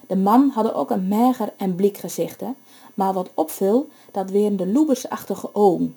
De 0.07 0.17
man 0.17 0.51
had 0.55 0.75
ook 0.75 0.91
een 0.91 1.09
mager 1.09 1.53
en 1.57 1.75
blik 1.75 1.99
gezichten, 1.99 2.57
maar 2.95 3.13
wat 3.13 3.31
opvul, 3.35 3.89
dat 4.13 4.31
weer 4.31 4.57
de 4.57 4.67
loebersachtige 4.67 5.55
ogen. 5.55 5.97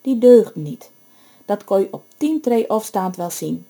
Die 0.00 0.18
deugden 0.18 0.62
niet. 0.62 0.90
Dat 1.44 1.64
kon 1.64 1.80
je 1.80 1.88
op 1.90 2.02
tien 2.16 2.40
tree 2.40 2.70
afstaand 2.70 3.16
wel 3.16 3.30
zien. 3.30 3.66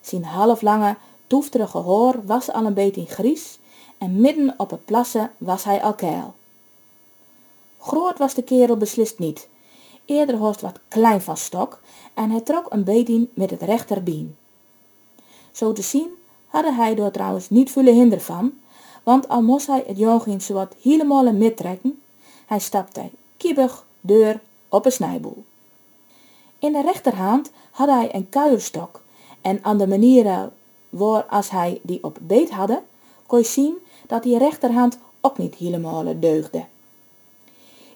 Zijn 0.00 0.24
halflange, 0.24 0.96
toefterige 1.26 1.78
hoor 1.78 2.24
was 2.24 2.52
al 2.52 2.64
een 2.64 2.74
beetje 2.74 3.06
gries 3.06 3.58
en 3.98 4.20
midden 4.20 4.54
op 4.56 4.70
het 4.70 4.84
plassen 4.84 5.32
was 5.38 5.64
hij 5.64 5.82
al 5.82 5.94
keil. 5.94 6.34
Groot 7.78 8.18
was 8.18 8.34
de 8.34 8.42
kerel 8.42 8.76
beslist 8.76 9.18
niet. 9.18 9.50
Eerder 10.04 10.36
hoort 10.36 10.60
wat 10.60 10.78
klein 10.88 11.20
van 11.20 11.36
stok 11.36 11.80
en 12.14 12.30
hij 12.30 12.40
trok 12.40 12.66
een 12.68 12.84
beetje 12.84 13.28
met 13.34 13.50
het 13.50 13.62
rechterbeen. 13.62 14.36
Zo 15.52 15.72
te 15.72 15.82
zien 15.82 16.08
hadden 16.46 16.74
hij 16.74 16.94
door 16.94 17.10
trouwens 17.10 17.50
niet 17.50 17.70
veel 17.70 17.84
hinder 17.84 18.20
van, 18.20 18.52
want 19.02 19.28
al 19.28 19.42
moest 19.42 19.66
hij 19.66 19.84
het 19.86 19.98
jongin 19.98 20.40
zowat 20.40 20.74
helemaal 20.82 21.32
mittrekken, 21.32 22.02
hij 22.46 22.58
stapte 22.58 23.10
kiebig 23.36 23.84
deur 24.00 24.40
op 24.68 24.84
een 24.84 24.92
snijboel. 24.92 25.44
In 26.58 26.72
de 26.72 26.82
rechterhand 26.82 27.50
had 27.70 27.88
hij 27.88 28.14
een 28.14 28.28
kuierstok 28.28 29.00
en 29.40 29.58
aan 29.62 29.78
de 29.78 29.86
manier 29.86 30.50
waar 30.88 31.24
als 31.24 31.50
hij 31.50 31.80
die 31.82 32.04
op 32.04 32.18
beet 32.20 32.50
hadden, 32.50 32.82
kon 33.26 33.38
je 33.38 33.44
zien 33.44 33.74
dat 34.06 34.22
die 34.22 34.38
rechterhand 34.38 34.98
ook 35.20 35.38
niet 35.38 35.54
helemaal 35.54 36.20
deugde. 36.20 36.64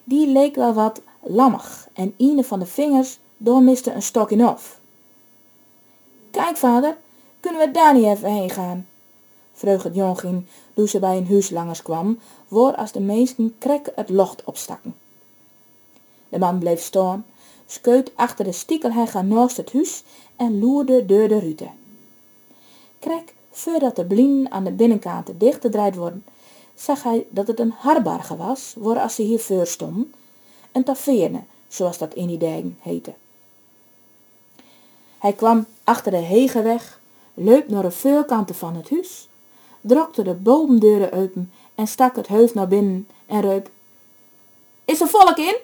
Die 0.09 0.27
leek 0.27 0.55
wel 0.55 0.73
wat 0.73 1.01
lammig 1.21 1.87
en 1.93 2.13
een 2.17 2.43
van 2.43 2.59
de 2.59 2.65
vingers 2.65 3.19
doormiste 3.37 3.91
een 3.91 4.01
stok 4.01 4.31
in 4.31 4.41
af. 4.41 4.79
Kijk 6.31 6.57
vader, 6.57 6.97
kunnen 7.39 7.61
we 7.61 7.71
daar 7.71 7.93
niet 7.93 8.05
even 8.05 8.31
heen 8.31 8.49
gaan? 8.49 8.87
vroeg 9.53 9.83
het 9.83 9.95
toen 10.73 10.87
ze 10.87 10.99
bij 10.99 11.17
een 11.17 11.27
huis 11.27 11.49
langers 11.49 11.81
kwam, 11.81 12.19
waar 12.47 12.75
als 12.75 12.91
de 12.91 12.99
meesten 12.99 13.55
krek 13.57 13.91
het 13.95 14.09
locht 14.09 14.43
opstakken. 14.43 14.95
De 16.29 16.39
man 16.39 16.59
bleef 16.59 16.81
staan, 16.81 17.25
skeut 17.65 18.11
achter 18.15 18.45
de 18.45 18.51
stiekelhegger 18.51 19.25
naast 19.25 19.57
het 19.57 19.73
huis 19.73 20.03
en 20.35 20.59
loerde 20.59 21.05
door 21.05 21.27
de 21.27 21.39
rute. 21.39 21.67
Krek, 22.99 23.33
voordat 23.51 23.95
de 23.95 24.05
blinden 24.05 24.51
aan 24.51 24.63
de 24.63 24.71
binnenkant 24.71 25.29
dichtgedraaid 25.37 25.95
worden, 25.95 26.23
zag 26.77 27.03
hij 27.03 27.25
dat 27.29 27.47
het 27.47 27.59
een 27.59 27.73
harbarge 27.77 28.35
was, 28.35 28.73
waar 28.77 28.99
als 28.99 29.15
ze 29.15 29.21
hier 29.21 29.39
voor 29.39 29.67
stonden, 29.67 30.13
een 30.71 30.83
taverne, 30.83 31.41
zoals 31.67 31.97
dat 31.97 32.13
in 32.13 32.27
die 32.27 32.37
dagen 32.37 32.77
heette. 32.81 33.13
Hij 35.17 35.33
kwam 35.33 35.65
achter 35.83 36.11
de 36.11 36.17
hegenweg, 36.17 36.99
leup 37.33 37.69
naar 37.69 37.81
de 37.81 37.91
voorkanten 37.91 38.55
van 38.55 38.75
het 38.75 38.89
huis, 38.89 39.27
drokte 39.81 40.23
de 40.23 40.33
bomendeuren 40.33 41.11
open 41.11 41.51
en 41.75 41.87
stak 41.87 42.15
het 42.15 42.27
hoofd 42.27 42.53
naar 42.53 42.67
binnen 42.67 43.07
en 43.25 43.41
reup. 43.41 43.69
Is 44.85 45.01
er 45.01 45.07
volk 45.07 45.37
in? 45.37 45.57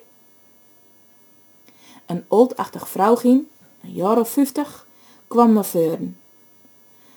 Een 2.05 2.26
oldachtig 2.28 2.89
vrouwgien, 2.89 3.49
een 3.84 3.91
jaar 3.91 4.20
of 4.20 4.30
vijftig, 4.30 4.88
kwam 5.28 5.53
naar 5.53 5.66
voren. 5.66 6.18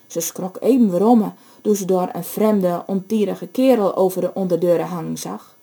Ze 0.06 0.20
schrok 0.20 0.56
even 0.60 0.90
weerom 0.90 1.34
toen 1.66 1.76
ze 1.76 1.84
door 1.84 2.08
een 2.12 2.24
vreemde, 2.24 2.82
ontierige 2.86 3.46
kerel 3.46 3.96
over 3.96 4.20
de 4.20 4.34
onderdeuren 4.34 4.86
hangen 4.86 5.18
zag. 5.18 5.56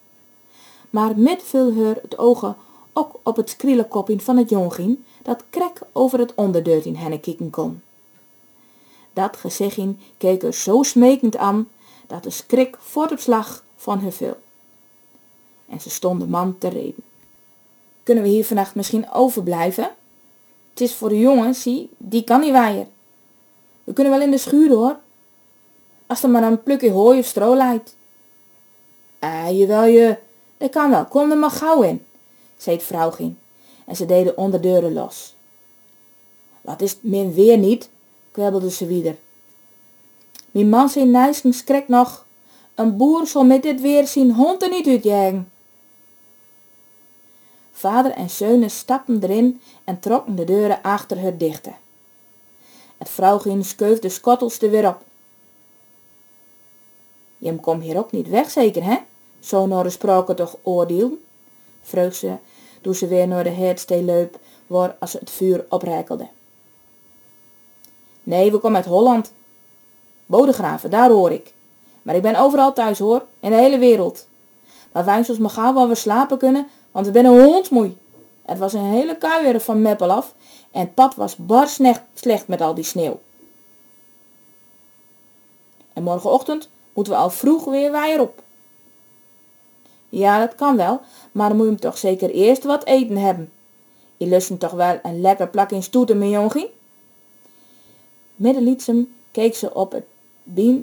Maar 0.90 1.18
met 1.18 1.44
viel 1.44 1.76
haar 1.76 1.96
het 2.02 2.18
ogen 2.18 2.56
ook 2.94 3.20
op 3.24 3.36
het 3.36 3.50
skriele 3.50 3.88
kopje 3.88 4.20
van 4.20 4.38
het 4.38 4.50
jongin 4.50 5.06
dat 5.22 5.44
krek 5.50 5.80
over 5.92 6.20
het 6.20 6.34
onderdeurtje 6.36 6.98
henne 6.98 7.20
kieken 7.20 7.50
kon. 7.50 7.82
Dat 9.14 9.38
gezichtje 9.38 9.96
keek 10.18 10.44
er 10.44 10.54
zo 10.54 10.84
smekend 10.84 11.38
aan 11.38 11.68
dat 12.08 12.24
de 12.24 12.30
skrik 12.30 12.78
voort 12.80 13.12
op 13.12 13.20
slag 13.20 13.64
van 13.78 14.00
haar 14.00 14.12
viel. 14.12 14.38
En 15.66 15.82
ze 15.82 15.90
stond 15.90 16.20
de 16.20 16.28
man 16.28 16.58
te 16.58 16.68
reden. 16.68 17.04
Kunnen 18.04 18.24
we 18.24 18.30
hier 18.30 18.46
vannacht 18.46 18.76
misschien 18.76 19.12
overblijven? 19.12 19.90
Het 20.70 20.82
is 20.82 20.94
voor 20.94 21.10
de 21.10 21.20
jongen, 21.20 21.56
zie, 21.56 21.90
die 21.98 22.24
kan 22.24 22.40
niet 22.40 22.52
waaien. 22.52 22.88
We 23.84 23.94
kunnen 23.94 24.14
wel 24.14 24.22
in 24.22 24.32
de 24.32 24.38
schuur 24.38 24.70
hoor. 24.70 25.02
Als 26.08 26.24
er 26.24 26.30
maar 26.30 26.44
een 26.44 26.64
plukje 26.64 26.92
hooi 26.92 27.20
of 27.20 27.26
stro 27.26 27.56
leidt. 27.56 27.96
Ah, 29.20 29.58
jawel 29.58 29.86
je, 29.86 30.18
dat 30.58 30.70
kan 30.70 30.90
wel, 30.90 31.06
kom 31.06 31.32
er 31.32 31.38
maar 31.38 31.52
gauw 31.52 31.82
in, 31.82 32.06
zei 32.58 32.76
het 32.76 32.86
vrouwgien. 32.86 33.38
En 33.86 33.96
ze 33.96 34.06
deden 34.06 34.38
onderdeuren 34.38 34.94
los. 34.94 35.36
Wat 36.62 36.82
is 36.82 36.98
min 37.02 37.34
weer 37.34 37.58
niet, 37.58 37.90
kwebbelde 38.32 38.72
ze 38.72 38.86
wieder. 38.86 39.16
Mijn 40.52 40.70
man 40.70 40.90
zijn 40.90 41.12
nijsten 41.12 41.54
schrikt 41.54 41.88
nog. 41.88 42.26
Een 42.76 42.98
boer 42.98 43.28
zal 43.28 43.46
met 43.46 43.64
dit 43.64 43.82
weer 43.82 44.08
zien 44.08 44.32
hond 44.32 44.64
er 44.64 44.70
niet 44.70 44.88
uitjagen. 44.88 45.52
Vader 47.72 48.12
en 48.12 48.30
zeunen 48.30 48.70
stapten 48.70 49.24
erin 49.24 49.62
en 49.84 50.00
trokken 50.00 50.36
de 50.36 50.44
deuren 50.44 50.82
achter 50.82 51.22
haar 51.22 51.38
dichte. 51.38 51.74
Het 52.98 53.10
vrouwgien 53.10 53.66
skeuf 53.66 54.00
de 54.00 54.10
skottels 54.10 54.62
er 54.62 54.70
weer 54.70 54.88
op. 54.88 55.04
Je 57.44 57.56
kom 57.56 57.80
hier 57.80 57.98
ook 57.98 58.12
niet 58.12 58.30
weg 58.30 58.50
zeker, 58.50 58.84
hè? 58.84 58.98
Zo 59.40 59.66
naar 59.66 59.84
de 59.84 59.90
sprake 59.90 60.34
toch 60.34 60.58
oordeel? 60.62 61.18
vroeg 61.82 62.16
ze, 62.16 62.36
toen 62.82 62.96
ze 62.96 63.08
weer 63.08 63.28
naar 63.28 63.44
de 63.44 63.50
heerdstee 63.50 64.04
leup, 64.04 64.40
waar 64.68 64.96
als 65.00 65.14
het 65.14 65.30
vuur 65.30 65.66
oprekelde. 65.70 66.28
Nee, 68.24 68.52
we 68.52 68.58
komen 68.58 68.78
uit 68.78 68.86
Holland. 68.86 69.34
Bodegraven, 70.26 70.90
daar 70.90 71.10
hoor 71.10 71.32
ik. 71.32 71.54
Maar 72.02 72.16
ik 72.16 72.22
ben 72.22 72.36
overal 72.36 72.74
thuis 72.74 73.00
hoor, 73.00 73.26
in 73.40 73.50
de 73.50 73.56
hele 73.56 73.78
wereld. 73.78 74.28
Maar 74.92 75.06
wij 75.06 75.18
ons 75.18 75.38
maar 75.38 75.50
gauw 75.50 75.74
waar 75.74 75.88
we 75.88 75.96
slapen 75.96 76.38
kunnen, 76.38 76.68
want 76.92 77.06
we 77.06 77.12
ben 77.12 77.26
een 77.26 77.44
hondsmoei. 77.44 77.98
Het 78.46 78.58
was 78.58 78.74
een 78.74 78.92
hele 78.92 79.18
kuier 79.18 79.62
van 79.62 79.82
Meppel 79.82 80.12
af 80.12 80.34
en 80.72 80.80
het 80.80 80.94
pad 80.94 81.16
was 81.16 81.36
bar 81.36 81.68
slecht 82.14 82.48
met 82.48 82.62
al 82.62 82.74
die 82.74 82.84
sneeuw. 82.84 83.20
En 85.94 86.04
morgenochtend 86.04 86.70
moeten 86.94 87.14
we 87.14 87.20
al 87.20 87.30
vroeg 87.30 87.66
weer 87.66 87.92
wij 87.92 88.20
op. 88.20 88.42
Ja, 90.10 90.40
dat 90.40 90.56
kan 90.56 90.76
wel, 90.76 91.02
maar 91.32 91.48
dan 91.48 91.58
moet 91.58 91.66
je 91.66 91.72
hem 91.72 91.82
toch 91.82 91.98
zeker 91.98 92.30
eerst 92.30 92.64
wat 92.64 92.86
eten 92.86 93.18
hebben. 93.18 93.52
Je 94.18 94.26
lust 94.26 94.50
hem 94.50 94.58
toch 94.58 94.72
wel 94.72 95.00
een 95.04 95.22
lekker 95.22 95.48
plak 95.48 95.72
in 95.72 95.84
stoeten, 95.84 96.18
mijn 96.18 96.30
jongie? 96.30 96.72
Middenlietsem 98.36 99.14
keek 99.32 99.56
ze 99.56 99.74
op 99.74 99.92
het 99.92 100.06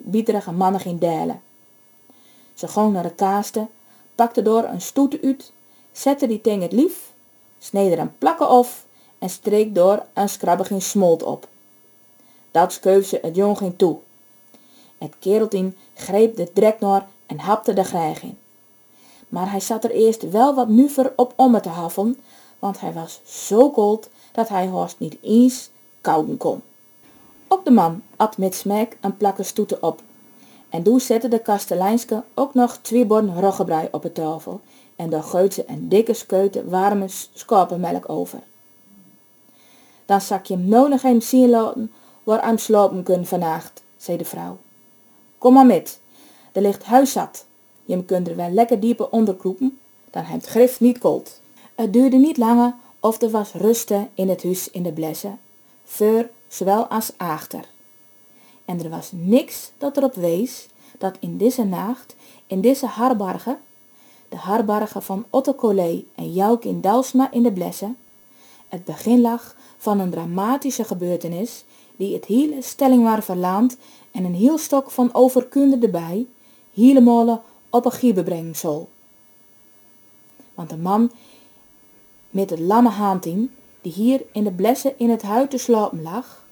bieterige 0.03 0.53
mannen 0.53 0.85
in 0.85 0.99
delen. 0.99 1.43
Ze 2.55 2.69
ging 2.69 2.93
naar 2.93 3.03
de 3.03 3.15
kaasten, 3.15 3.69
pakte 4.15 4.43
door 4.43 4.65
een 4.65 4.81
stoete 4.81 5.21
uit, 5.23 5.53
zette 5.93 6.27
die 6.27 6.41
ting 6.41 6.63
het 6.63 6.73
lief, 6.73 7.13
sneed 7.59 7.93
er 7.93 7.99
een 7.99 8.19
plakken 8.19 8.49
af 8.49 8.85
en 9.19 9.31
streek 9.31 9.75
door 9.75 10.05
een 10.13 10.29
skrabbig 10.29 10.71
smolt 10.79 11.23
op. 11.23 11.49
Dat 12.51 12.73
skeuf 12.73 13.07
ze 13.07 13.19
het 13.23 13.37
jonging 13.37 13.75
toe. 13.77 13.99
Het 14.99 15.15
kereltien 15.19 15.77
greep 16.01 16.37
de 16.37 16.53
drek 16.53 16.81
naar 16.81 17.09
en 17.27 17.39
hapte 17.39 17.73
de 17.73 17.85
grijg 17.85 18.23
in. 18.23 18.39
Maar 19.29 19.51
hij 19.51 19.61
zat 19.61 19.85
er 19.85 19.91
eerst 19.91 20.31
wel 20.31 20.55
wat 20.55 20.69
nuver 20.69 21.13
op 21.17 21.33
om 21.37 21.61
te 21.61 21.69
haffen, 21.69 22.17
want 22.59 22.81
hij 22.81 22.93
was 22.93 23.21
zo 23.25 23.71
koud 23.71 24.09
dat 24.33 24.49
hij 24.49 24.67
haast 24.67 24.99
niet 24.99 25.17
eens 25.21 25.71
kouden 26.01 26.37
kon. 26.37 26.63
Op 27.47 27.65
de 27.65 27.71
man 27.71 28.03
at 28.17 28.39
met 28.39 28.55
smaak 28.55 28.97
een 29.01 29.17
plakke 29.17 29.43
stoeten 29.43 29.83
op. 29.83 30.03
En 30.69 30.83
toen 30.83 31.01
zette 31.01 31.29
de 31.29 31.39
kastelijnske 31.39 32.23
ook 32.35 32.55
nog 32.55 32.77
twee 32.77 33.05
borden 33.05 33.41
roggebrei 33.41 33.89
op 33.91 34.03
de 34.03 34.13
tafel 34.13 34.61
en 34.97 35.11
daar 35.11 35.23
geut 35.23 35.55
ze 35.55 35.65
een 35.67 35.89
dikke 35.89 36.15
skeute 36.15 36.69
warme 36.69 37.07
schapenmelk 37.33 38.09
over. 38.09 38.41
Dan 40.07 40.21
zak 40.21 40.45
je 40.45 40.55
hem 40.55 40.69
nog 40.69 41.03
eens 41.03 41.29
zien 41.29 41.51
laten 41.51 41.93
waar 42.23 42.45
hem 42.45 42.59
slapen 42.59 43.03
kun 43.03 43.27
vannacht, 43.27 43.83
zei 43.97 44.19
de 44.19 44.25
vrouw. 44.25 44.59
Kom 45.41 45.53
maar 45.53 45.67
met, 45.67 45.99
er 46.53 46.63
ligt 46.63 46.83
huiszat. 46.83 47.45
Je 47.85 48.05
kunt 48.05 48.29
er 48.29 48.37
wel 48.37 48.51
lekker 48.51 48.81
dieper 48.81 49.09
onder 49.11 49.35
kroepen, 49.35 49.79
dan 50.11 50.23
heeft 50.23 50.47
grif 50.47 50.81
niet 50.81 50.99
koud. 50.99 51.41
Het 51.75 51.93
duurde 51.93 52.17
niet 52.17 52.37
langer 52.37 52.75
of 53.01 53.23
er 53.23 53.31
was 53.31 53.53
rusten 53.53 54.09
in 54.15 54.29
het 54.29 54.43
huis 54.43 54.71
in 54.71 54.83
de 54.83 54.93
blessen, 54.93 55.39
voor 55.85 56.29
zowel 56.49 56.87
als 56.87 57.13
achter. 57.17 57.65
En 58.65 58.85
er 58.85 58.91
was 58.91 59.11
niks 59.13 59.71
dat 59.79 59.97
erop 59.97 60.15
wees 60.15 60.69
dat 60.99 61.17
in 61.21 61.37
deze 61.37 61.65
nacht, 61.65 62.15
in 62.47 62.61
deze 62.61 62.87
harbarge, 62.87 63.57
de 64.29 64.37
harbarge 64.37 65.01
van 65.01 65.25
Otto 65.31 65.55
Collet 65.55 66.05
en 66.15 66.33
Jouk 66.33 66.65
in 66.65 66.81
Dalsma 66.81 67.33
in 67.33 67.43
de 67.43 67.53
blessen, 67.53 67.97
het 68.69 68.85
begin 68.85 69.21
lag 69.21 69.55
van 69.79 70.01
een 70.01 70.11
dramatische 70.11 70.85
gebeurtenis 70.85 71.65
die 72.01 72.15
het 72.15 72.25
hele 72.25 72.63
stellingwaar 72.63 73.23
verlaand 73.23 73.77
en 74.11 74.25
een 74.25 74.35
heel 74.35 74.59
stok 74.59 74.91
van 74.91 75.15
overkunde 75.15 75.87
erbij, 75.87 76.27
helemaal 76.75 77.45
op 77.71 77.85
een 77.85 77.93
giebe 77.93 78.23
brengen 78.23 78.57
zal. 78.57 78.89
Want 80.55 80.71
de 80.71 80.77
man 80.77 81.11
met 82.31 82.51
het 82.51 82.59
lamme 82.59 82.89
haantien, 82.89 83.51
die 83.81 83.93
hier 83.93 84.23
in 84.33 84.45
de 84.45 84.51
blessen 84.51 84.99
in 84.99 85.11
het 85.11 85.23
huid 85.23 85.51
te 85.51 85.59
slapen 85.59 86.03
lag, 86.03 86.45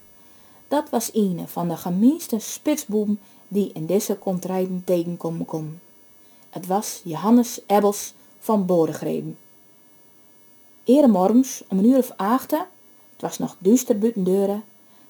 dat 0.68 0.90
was 0.90 1.10
een 1.14 1.44
van 1.46 1.68
de 1.68 1.76
gemeenste 1.76 2.38
spitsboem 2.38 3.18
die 3.48 3.70
in 3.72 3.86
deze 3.86 4.16
kontrijden 4.16 4.82
tegenkomen 4.84 5.46
kon. 5.46 5.80
Het 6.50 6.66
was 6.66 7.00
Johannes 7.04 7.60
Ebbels 7.66 8.14
van 8.38 8.66
Bodengrepen. 8.66 9.38
Ere 10.84 11.06
morgens 11.06 11.62
om 11.68 11.78
een 11.78 11.84
uur 11.84 11.98
of 11.98 12.12
acht, 12.16 12.50
het 12.50 12.66
was 13.18 13.38
nog 13.38 13.56
duister 13.58 13.98
buiten 13.98 14.24
deuren, 14.24 14.64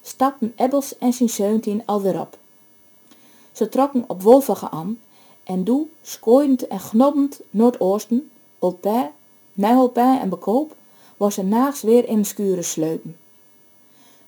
stapten 0.09 0.53
Ebbels 0.57 0.99
en 0.99 1.13
zijn 1.13 1.29
zeuntien 1.29 1.83
alweer 1.87 2.21
op. 2.21 2.39
Ze 3.53 3.69
trokken 3.69 4.05
op 4.07 4.23
wolvige 4.23 4.71
aan 4.71 4.99
en 5.45 5.65
doe 5.65 5.87
skooiend 6.03 6.67
en 6.67 6.79
knobbend 6.79 7.41
noordoosten, 7.51 8.31
Olpij, 8.59 9.11
Nijholpij 9.53 10.19
en 10.21 10.29
Bekoop, 10.29 10.75
was 11.17 11.35
ze 11.35 11.43
naags 11.43 11.83
weer 11.83 12.09
in 12.09 12.25
skuren 12.25 12.65
sleupen. 12.65 13.17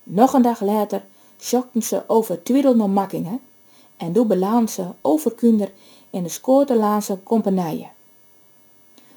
Nog 0.02 0.32
een 0.32 0.42
dag 0.42 0.60
later 0.60 1.04
schokten 1.38 1.82
ze 1.82 2.02
over 2.06 2.42
Twiddel 2.42 2.76
naar 2.76 2.90
Makkingen 2.90 3.40
en 3.96 4.12
doe 4.12 4.26
belaan 4.26 4.68
ze 4.68 4.86
overkunder 5.00 5.72
in 6.10 6.22
de 6.22 6.28
Skoortelaanse 6.28 7.18
compagnieën. 7.22 7.88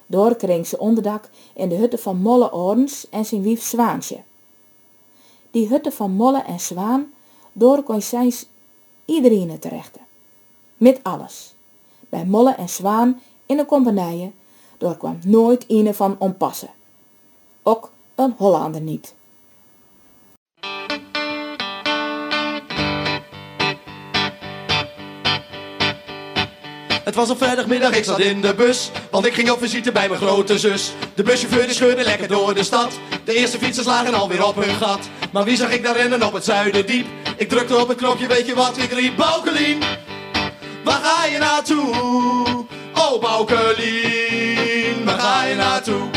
Door 0.05 0.35
kreeg 0.35 0.67
ze 0.67 0.79
onderdak 0.79 1.29
in 1.53 1.69
de 1.69 1.75
hutte 1.75 1.97
van 1.97 2.17
Molle 2.17 2.53
Orens 2.53 3.09
en 3.09 3.25
zijn 3.25 3.41
wief 3.41 3.63
Zwaantje. 3.63 4.17
Die 5.53 5.67
hutte 5.67 5.91
van 5.91 6.11
Molle 6.11 6.41
en 6.41 6.59
Zwaan, 6.59 7.13
door 7.51 7.83
kon 7.83 8.01
zij 8.01 8.33
iedereen 9.05 9.59
terechten. 9.59 10.01
Met 10.77 10.99
alles. 11.03 11.53
Bij 11.99 12.25
Molle 12.25 12.53
en 12.53 12.69
Zwaan 12.69 13.21
in 13.45 13.57
de 13.57 13.65
compagnieën, 13.65 14.33
door 14.77 14.97
kwam 14.97 15.19
nooit 15.25 15.65
een 15.67 15.93
van 15.93 16.15
onpassen. 16.19 16.69
Ook 17.63 17.91
een 18.15 18.33
Hollander 18.37 18.81
niet. 18.81 19.13
Het 27.03 27.15
was 27.15 27.29
op 27.29 27.37
vrijdagmiddag, 27.37 27.95
ik 27.95 28.03
zat 28.03 28.19
in 28.19 28.41
de 28.41 28.53
bus, 28.53 28.91
want 29.11 29.25
ik 29.25 29.33
ging 29.33 29.51
op 29.51 29.59
visite 29.59 29.91
bij 29.91 30.07
mijn 30.07 30.21
grote 30.21 30.59
zus. 30.59 30.91
De 31.15 31.23
buschauffeur 31.23 31.65
die 31.65 31.73
scheurde 31.73 32.03
lekker 32.03 32.27
door 32.27 32.53
de 32.53 32.63
stad. 32.63 32.91
De 33.23 33.33
eerste 33.33 33.57
fietsers 33.57 33.85
lagen 33.85 34.13
alweer 34.13 34.45
op 34.45 34.55
hun 34.55 34.75
gat. 34.75 34.99
Maar 35.31 35.43
wie 35.43 35.57
zag 35.57 35.71
ik 35.71 35.83
daar 35.83 35.95
rennen 35.95 36.23
op 36.23 36.33
het 36.33 36.43
Zuiderdiep? 36.43 37.05
Ik 37.37 37.49
drukte 37.49 37.77
op 37.77 37.87
het 37.87 37.97
knopje, 37.97 38.27
weet 38.27 38.47
je 38.47 38.55
wat 38.55 38.77
ik 38.77 38.91
riep? 38.91 39.17
Baukelien, 39.17 39.79
waar 40.83 41.01
ga 41.03 41.25
je 41.25 41.37
naartoe? 41.37 42.65
Oh 42.93 43.21
Baukelien, 43.21 45.05
waar 45.05 45.19
ga 45.19 45.43
je 45.43 45.55
naartoe? 45.55 46.09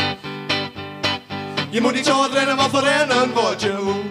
Je 1.69 1.81
moet 1.81 1.93
niet 1.93 2.05
zo 2.05 2.11
hard 2.11 2.33
rennen, 2.33 2.55
want 2.55 2.71
voor 2.71 2.83
rennen 2.83 3.33
word 3.33 3.61
je. 3.61 4.06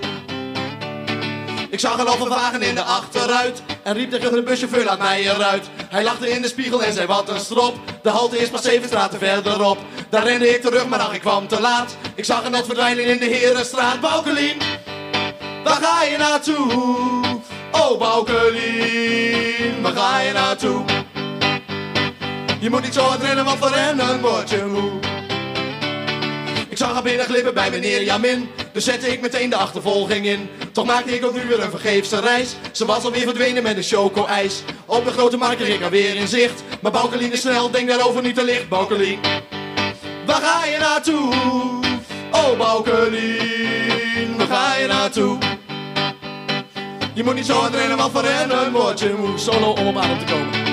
Ik 1.77 1.83
zag 1.83 1.99
een 1.99 2.09
overwagen 2.09 2.63
in 2.63 2.75
de 2.75 2.83
achteruit 2.83 3.63
en 3.83 3.95
riep 3.95 4.11
tegen 4.11 4.33
de 4.33 4.43
buschauffeur 4.43 4.85
laat 4.85 4.99
mij 4.99 5.23
eruit. 5.23 5.69
Hij 5.89 6.05
lachte 6.05 6.31
in 6.31 6.43
de 6.43 6.49
spiegel 6.49 6.83
en 6.83 6.93
zei 6.93 7.07
wat 7.07 7.29
een 7.29 7.41
strop. 7.41 7.77
De 8.03 8.11
halte 8.11 8.39
is 8.39 8.49
pas 8.49 8.63
zeven 8.63 8.89
straten 8.89 9.19
verderop. 9.19 9.79
Daar 10.09 10.25
rende 10.25 10.55
ik 10.55 10.61
terug, 10.61 10.87
maar 10.87 10.99
ach 10.99 11.15
ik 11.15 11.21
kwam 11.21 11.49
te 11.49 11.61
laat. 11.61 11.97
Ik 12.15 12.25
zag 12.25 12.45
een 12.45 12.51
net 12.51 12.67
verdwijnen 12.67 13.05
in 13.05 13.19
de 13.19 13.25
Herenstraat. 13.25 14.01
Baukelien, 14.01 14.59
waar 15.65 15.83
ga 15.83 16.03
je 16.03 16.17
naartoe? 16.17 16.73
Oh 17.73 17.99
Baukelien, 17.99 19.83
waar 19.83 19.97
ga 19.97 20.21
je 20.21 20.33
naartoe? 20.33 20.85
Je 22.61 22.71
moet 22.71 22.83
niet 22.83 22.95
zo 22.95 23.03
hard 23.03 23.23
rennen, 23.23 23.45
want 23.45 23.59
voor 23.59 23.71
rennen 23.71 24.21
word 24.21 24.51
je 24.51 24.65
moe. 24.65 25.26
Ik 26.77 26.83
zag 26.83 26.93
haar 26.93 27.03
binnenglippen 27.03 27.55
bij 27.55 27.71
meneer 27.71 28.03
Jamin. 28.03 28.49
Dus 28.73 28.85
zette 28.85 29.13
ik 29.13 29.21
meteen 29.21 29.51
de 29.51 29.57
achtervolging 29.57 30.27
in. 30.27 30.49
Toch 30.73 30.87
maakte 30.87 31.15
ik 31.15 31.25
ook 31.25 31.35
nu 31.35 31.49
weer 31.49 31.63
een 31.63 31.71
vergeefse 31.71 32.21
reis. 32.21 32.57
Ze 32.73 32.87
was 32.87 33.05
alweer 33.05 33.23
verdwenen 33.23 33.63
met 33.63 33.77
een 33.77 33.83
choco-ijs. 33.83 34.63
Op 34.87 35.05
de 35.05 35.11
grote 35.11 35.37
markt 35.37 35.57
kreeg 35.57 35.75
ik 35.75 35.81
haar 35.81 35.91
weer 35.91 36.17
in 36.17 36.29
zicht. 36.29 36.63
Maar 36.81 36.93
Baukelien 36.93 37.33
is 37.33 37.41
snel, 37.41 37.71
denk 37.71 37.89
daarover 37.89 38.23
niet 38.23 38.35
te 38.35 38.45
licht. 38.45 38.69
Baukelien, 38.69 39.19
waar 40.27 40.41
ga 40.43 40.65
je 40.65 40.79
naartoe? 40.79 41.35
Oh 42.31 42.59
Baukelien, 42.59 44.37
waar 44.37 44.47
ga 44.47 44.77
je 44.77 44.87
naartoe? 44.87 45.39
Je 47.15 47.25
moet 47.25 47.35
niet 47.35 47.47
zo 47.47 47.53
hard 47.53 47.75
rennen, 47.75 47.97
want 47.97 48.13
voor 48.13 48.23
rennen 48.23 48.73
word 48.73 49.01
je 49.01 49.15
moe. 49.19 49.39
Solo 49.39 49.71
om 49.71 49.87
op 49.87 49.97
adem 49.97 50.19
te 50.19 50.33
komen. 50.33 50.66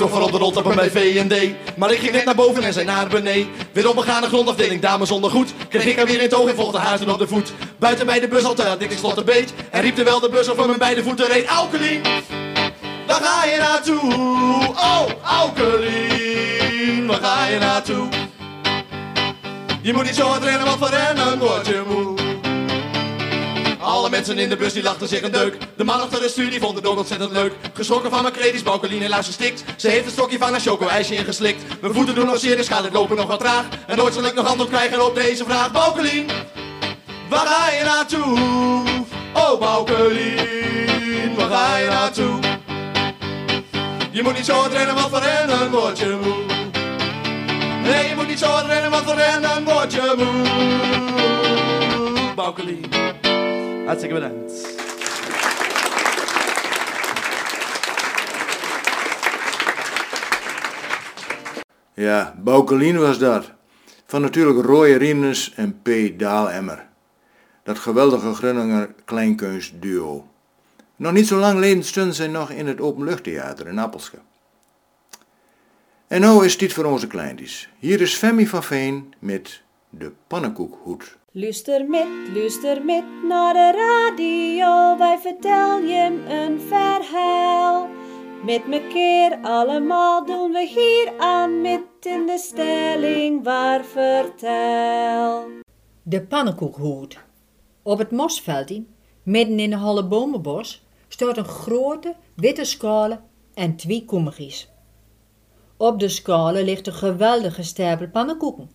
Trof 0.00 0.12
haar 0.12 0.22
op 0.22 0.32
de 0.32 0.38
roltrappen 0.38 0.76
bij 0.76 0.90
V&D 0.90 1.54
Maar 1.76 1.92
ik 1.92 1.98
ging 1.98 2.12
net 2.12 2.24
naar 2.24 2.34
boven 2.34 2.62
en 2.62 2.72
zij 2.72 2.84
naar 2.84 3.08
beneden. 3.08 3.48
Weer 3.72 3.88
op 3.88 3.94
begane 3.94 4.26
grondafdeling, 4.26 4.80
dames 4.80 5.08
zonder 5.08 5.30
goed. 5.30 5.52
Kreeg 5.68 5.84
ik 5.84 5.96
haar 5.96 6.06
weer 6.06 6.16
in 6.16 6.22
het 6.22 6.34
oog 6.34 6.48
en 6.48 6.54
volgde 6.54 6.78
haar 6.78 6.98
toen 6.98 7.10
op 7.10 7.18
de 7.18 7.26
voet. 7.26 7.52
Buiten 7.78 8.06
bij 8.06 8.20
de 8.20 8.28
bus 8.28 8.44
al 8.44 8.54
te 8.54 8.62
had 8.62 8.82
ik 8.82 8.90
slot 8.90 9.16
een 9.16 9.24
beet. 9.24 9.52
En 9.70 9.80
riep 9.80 9.94
terwijl 9.94 10.20
de 10.20 10.28
bus 10.28 10.50
over 10.50 10.66
mijn 10.66 10.78
beide 10.78 11.02
voeten 11.02 11.26
reed. 11.26 11.46
Aukelien, 11.46 12.02
waar 13.06 13.20
ga 13.22 13.44
je 13.44 13.56
naartoe? 13.58 14.00
Oh, 14.76 15.06
Aukelien, 15.22 17.06
waar 17.06 17.20
ga 17.22 17.46
je 17.46 17.58
naartoe? 17.58 18.08
Je 19.82 19.92
moet 19.92 20.04
niet 20.04 20.14
zo 20.14 20.26
hard 20.26 20.42
rennen, 20.42 20.66
want 20.66 20.78
van 20.78 20.88
rennen 20.88 21.38
word 21.38 21.66
je 21.66 21.82
moe 21.88 22.19
mensen 24.10 24.38
in 24.38 24.48
de 24.48 24.56
bus 24.56 24.72
die 24.72 24.82
lachten 24.82 25.08
zich 25.08 25.22
een 25.22 25.32
deuk. 25.32 25.56
De 25.76 25.84
man 25.84 26.00
achter 26.00 26.20
de 26.20 26.28
stuur 26.28 26.50
die 26.50 26.60
vond 26.60 26.76
het 26.76 26.86
ook 26.86 26.98
ontzettend 26.98 27.32
leuk. 27.32 27.52
Geschrokken 27.74 28.10
van 28.10 28.22
mijn 28.22 28.34
kredies, 28.34 28.62
Baukeline 28.62 29.02
helaas 29.02 29.26
gestikt. 29.26 29.64
Ze 29.76 29.88
heeft 29.88 30.04
een 30.04 30.10
stokje 30.10 30.38
van 30.38 30.54
een 30.54 30.60
choco-ijsje 30.60 31.14
ingeslikt. 31.14 31.80
Mijn 31.80 31.94
voeten 31.94 32.14
doen 32.14 32.26
nog 32.26 32.38
zeer, 32.38 32.56
dus 32.56 32.68
gaat 32.68 32.84
het 32.84 32.92
lopen 32.92 33.16
nog 33.16 33.26
wat 33.26 33.40
traag. 33.40 33.64
En 33.86 33.96
nooit 33.96 34.14
zal 34.14 34.24
ik 34.24 34.34
nog 34.34 34.46
antwoord 34.46 34.68
krijgen 34.68 35.06
op 35.06 35.14
deze 35.14 35.44
vraag. 35.44 35.72
Baukelien, 35.72 36.26
waar 37.28 37.46
ga 37.46 37.70
je 37.70 37.84
naartoe? 37.84 38.38
Oh 39.34 39.60
Baukelien, 39.60 41.34
waar 41.36 41.48
ga 41.48 41.76
je 41.76 41.88
naartoe? 41.88 42.38
Je 44.10 44.22
moet 44.22 44.36
niet 44.36 44.44
zo 44.44 44.66
rennen, 44.72 44.94
want 44.94 45.08
voor 45.08 45.20
rennen 45.20 45.70
word 45.70 45.98
je 45.98 46.18
moe. 46.22 46.34
Nee, 47.82 48.08
je 48.08 48.14
moet 48.14 48.28
niet 48.28 48.38
zo 48.38 48.60
rennen, 48.66 48.90
want 48.90 49.04
voor 49.04 49.14
rennen 49.14 49.64
word 49.64 49.92
je 49.92 50.14
moe. 50.16 50.48
Baukelien, 52.34 52.84
hartstikke 53.90 54.14
bedankt. 54.14 54.78
Ja, 61.94 62.34
Baukelien 62.38 62.98
was 62.98 63.18
dat. 63.18 63.52
Van 64.06 64.20
natuurlijk 64.20 64.66
Roy 64.66 64.92
Riemens 64.92 65.54
en 65.54 65.82
P. 65.82 66.18
Daalemmer. 66.18 66.88
Dat 67.62 67.78
geweldige 67.78 68.34
Groninger 68.34 68.94
kleinkunstduo. 69.04 70.28
Nog 70.96 71.12
niet 71.12 71.26
zo 71.26 71.38
lang 71.38 71.52
geleden 71.52 71.84
stonden 71.84 72.14
zij 72.14 72.26
nog 72.26 72.50
in 72.50 72.66
het 72.66 72.80
Openluchttheater 72.80 73.66
in 73.66 73.78
Appelske. 73.78 74.18
En 76.06 76.20
nou 76.20 76.44
is 76.44 76.58
dit 76.58 76.72
voor 76.72 76.84
onze 76.84 77.06
kleintjes. 77.06 77.68
Hier 77.78 78.00
is 78.00 78.14
Femi 78.14 78.46
van 78.46 78.62
Veen 78.62 79.14
met 79.18 79.62
de 79.88 80.12
pannenkoekhoed. 80.26 81.18
Luister 81.32 81.88
met, 81.88 82.06
luister 82.34 82.84
met 82.84 83.04
naar 83.28 83.54
de 83.54 83.72
radio, 83.72 84.98
wij 84.98 85.18
vertellen 85.18 85.86
je 85.86 86.24
een 86.28 86.60
verhaal. 86.60 87.88
Met 88.44 88.66
mekaar 88.66 89.38
allemaal 89.42 90.26
doen 90.26 90.52
we 90.52 90.66
hier 90.66 91.12
aan 91.18 91.60
met 91.60 91.80
in 92.00 92.26
de 92.26 92.38
stelling 92.38 93.44
waar 93.44 93.84
vertel. 93.84 95.48
De 96.02 96.22
pannenkoekhoed. 96.22 97.18
Op 97.82 97.98
het 97.98 98.10
mosveldje, 98.10 98.84
midden 99.22 99.58
in 99.58 99.70
de 99.70 99.76
holle 99.76 100.06
bomenbos, 100.06 100.84
staat 101.08 101.36
een 101.36 101.44
grote 101.44 102.14
witte 102.36 102.64
schale 102.64 103.20
en 103.54 103.76
twee 103.76 104.04
koemigies. 104.04 104.68
Op 105.76 105.98
de 106.00 106.08
schale 106.08 106.64
ligt 106.64 106.86
een 106.86 106.92
geweldige 106.92 107.62
stapel 107.62 108.08
pannenkoeken. 108.08 108.70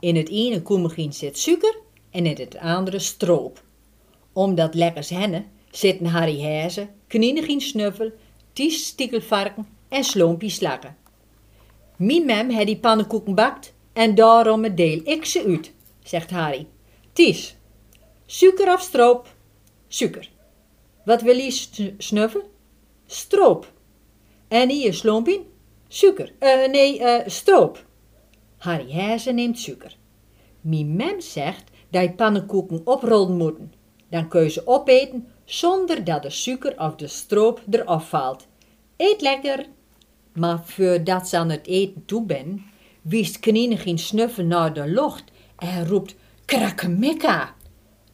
In 0.00 0.16
het 0.16 0.28
ene 0.28 0.62
koemigien 0.62 1.12
zit 1.12 1.38
suiker 1.38 1.81
en 2.12 2.26
in 2.26 2.36
het 2.36 2.58
andere 2.58 2.98
stroop. 2.98 3.62
Om 4.32 4.54
dat 4.54 4.74
lekkers 4.74 5.08
hennen 5.08 5.50
zitten 5.70 6.06
Harry 6.06 6.38
Hezen, 6.40 6.90
Knienigien 7.06 7.60
Snuffel, 7.60 8.12
Ties 8.52 8.86
Stiekelvarken 8.86 9.66
en 9.88 10.04
Sloompie 10.04 10.50
Slakken. 10.50 10.96
Mien 11.96 12.26
mem 12.26 12.50
had 12.50 12.66
die 12.66 12.78
pannenkoeken 12.78 13.34
bakt 13.34 13.74
en 13.92 14.14
daarom 14.14 14.74
deel 14.74 15.00
ik 15.04 15.24
ze 15.24 15.44
uit, 15.44 15.72
zegt 16.02 16.30
Harry. 16.30 16.66
Ties, 17.12 17.56
suiker 18.26 18.72
of 18.72 18.80
stroop? 18.80 19.34
Suiker. 19.88 20.30
Wat 21.04 21.22
wil 21.22 21.36
je 21.36 21.50
sn- 21.50 21.94
snuffen? 21.98 22.42
Stroop. 23.06 23.72
En 24.48 24.68
hier 24.70 24.94
Sloompie? 24.94 25.46
Suiker. 25.88 26.32
Eh, 26.38 26.70
nee, 26.70 26.98
eh, 26.98 27.28
stroop. 27.28 27.84
Harry 28.58 28.90
Hezen 28.90 29.34
neemt 29.34 29.58
suiker. 29.58 29.96
Mien 30.60 30.96
mem 30.96 31.20
zegt 31.20 31.70
dat 31.92 32.02
je 32.02 32.12
pannenkoeken 32.12 32.80
oprollen 32.84 33.36
moeten. 33.36 33.72
Dan 34.10 34.28
kun 34.28 34.42
je 34.42 34.50
ze 34.50 34.66
opeten 34.66 35.28
zonder 35.44 36.04
dat 36.04 36.22
de 36.22 36.30
suiker 36.30 36.78
of 36.78 36.94
de 36.94 37.06
stroop 37.06 37.62
eraf 37.70 38.08
valt. 38.08 38.46
Eet 38.96 39.20
lekker! 39.20 39.66
Maar 40.32 40.60
voordat 40.64 41.28
ze 41.28 41.36
aan 41.36 41.50
het 41.50 41.66
eten 41.66 42.04
toe 42.04 42.24
ben, 42.24 42.64
wiest 43.02 43.40
Knine 43.40 43.76
geen 43.76 43.98
snuffen 43.98 44.46
naar 44.46 44.74
de 44.74 44.86
lucht 44.86 45.24
en 45.56 45.86
roept 45.86 46.14
krakkemikka. 46.44 47.54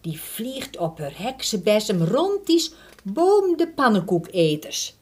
Die 0.00 0.20
vliegt 0.20 0.78
op 0.78 0.98
haar 0.98 1.18
heksenbesem 1.18 2.02
rondjes 2.02 2.72
boven 3.04 3.56
de 3.56 3.68
pannenkoeketers. 3.68 4.94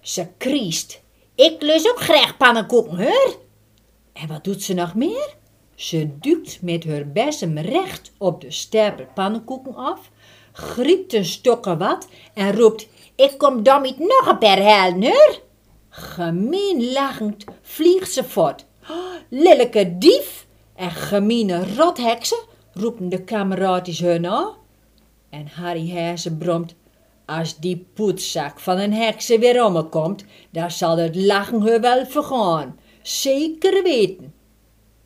Ze 0.00 0.28
kriest. 0.38 1.02
Ik 1.34 1.62
lus 1.62 1.90
ook 1.90 2.00
graag 2.00 2.36
pannenkoeken, 2.36 2.96
hoor. 2.96 3.36
En 4.12 4.28
wat 4.28 4.44
doet 4.44 4.62
ze 4.62 4.74
nog 4.74 4.94
meer? 4.94 5.36
Ze 5.74 6.18
duikt 6.20 6.62
met 6.62 6.84
haar 6.84 7.08
besem 7.08 7.58
recht 7.58 8.12
op 8.18 8.40
de 8.40 8.50
stapel 8.50 9.06
pannenkoeken 9.14 9.74
af, 9.74 10.10
griept 10.52 11.12
een 11.12 11.24
stokken 11.24 11.78
wat 11.78 12.08
en 12.34 12.56
roept: 12.56 12.88
Ik 13.14 13.38
kom 13.38 13.62
dan 13.62 13.82
niet 13.82 13.98
nog 13.98 14.26
een 14.26 14.38
per 14.38 14.62
hel, 14.62 14.92
hoor. 14.92 15.40
Gemeen 15.88 16.92
lachend 16.92 17.44
vliegt 17.62 18.12
ze 18.12 18.24
voort. 18.24 18.64
"Oh, 18.90 19.14
Lelijke 19.28 19.98
dief 19.98 20.46
en 20.74 20.90
gemiene 20.90 21.74
rotheksen, 21.76 22.38
roepen 22.72 23.08
de 23.08 23.22
kameraadjes 23.24 23.98
hun 23.98 24.20
na. 24.20 24.52
En 25.30 25.46
Harry 25.46 25.88
Hezen 25.88 26.38
bromt, 26.38 26.74
als 27.26 27.58
die 27.58 27.86
poetszak 27.94 28.60
van 28.60 28.78
een 28.78 28.92
hekse 28.92 29.38
weer 29.38 29.64
omkomt, 29.64 30.24
dan 30.50 30.70
zal 30.70 30.96
het 30.96 31.16
lachen 31.16 31.60
haar 31.60 31.80
wel 31.80 32.06
vergaan. 32.06 32.78
Zeker 33.02 33.82
weten. 33.82 34.33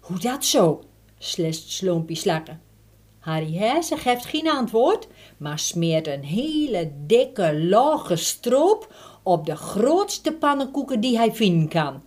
Hoe 0.08 0.18
dat 0.18 0.44
zo? 0.44 0.82
slist 1.18 1.70
Sloompie 1.70 2.16
slakken. 2.16 2.60
Harry 3.18 3.52
Hezen 3.52 3.98
geeft 3.98 4.24
geen 4.24 4.50
antwoord, 4.50 5.08
maar 5.36 5.58
smeert 5.58 6.06
een 6.06 6.24
hele 6.24 6.92
dikke 7.06 7.64
lage 7.64 8.16
stroop 8.16 8.94
op 9.22 9.46
de 9.46 9.56
grootste 9.56 10.32
pannenkoeken 10.32 11.00
die 11.00 11.16
hij 11.16 11.34
vinden 11.34 11.68
kan. 11.68 12.02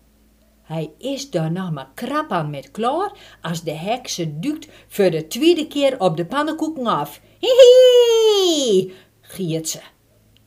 Hij 0.61 0.91
is 0.97 1.29
daar 1.29 1.51
nog 1.51 1.71
maar 1.71 1.91
krap 1.93 2.31
aan 2.31 2.49
met 2.49 2.71
klaar 2.71 3.11
als 3.41 3.63
de 3.63 3.73
hekse 3.73 4.39
duikt 4.39 4.67
voor 4.87 5.09
de 5.09 5.27
tweede 5.27 5.67
keer 5.67 5.99
op 5.99 6.17
de 6.17 6.25
pannenkoeken 6.25 6.87
af. 6.87 7.21
Hihi, 7.39 8.93
giert 9.21 9.69
ze. 9.69 9.79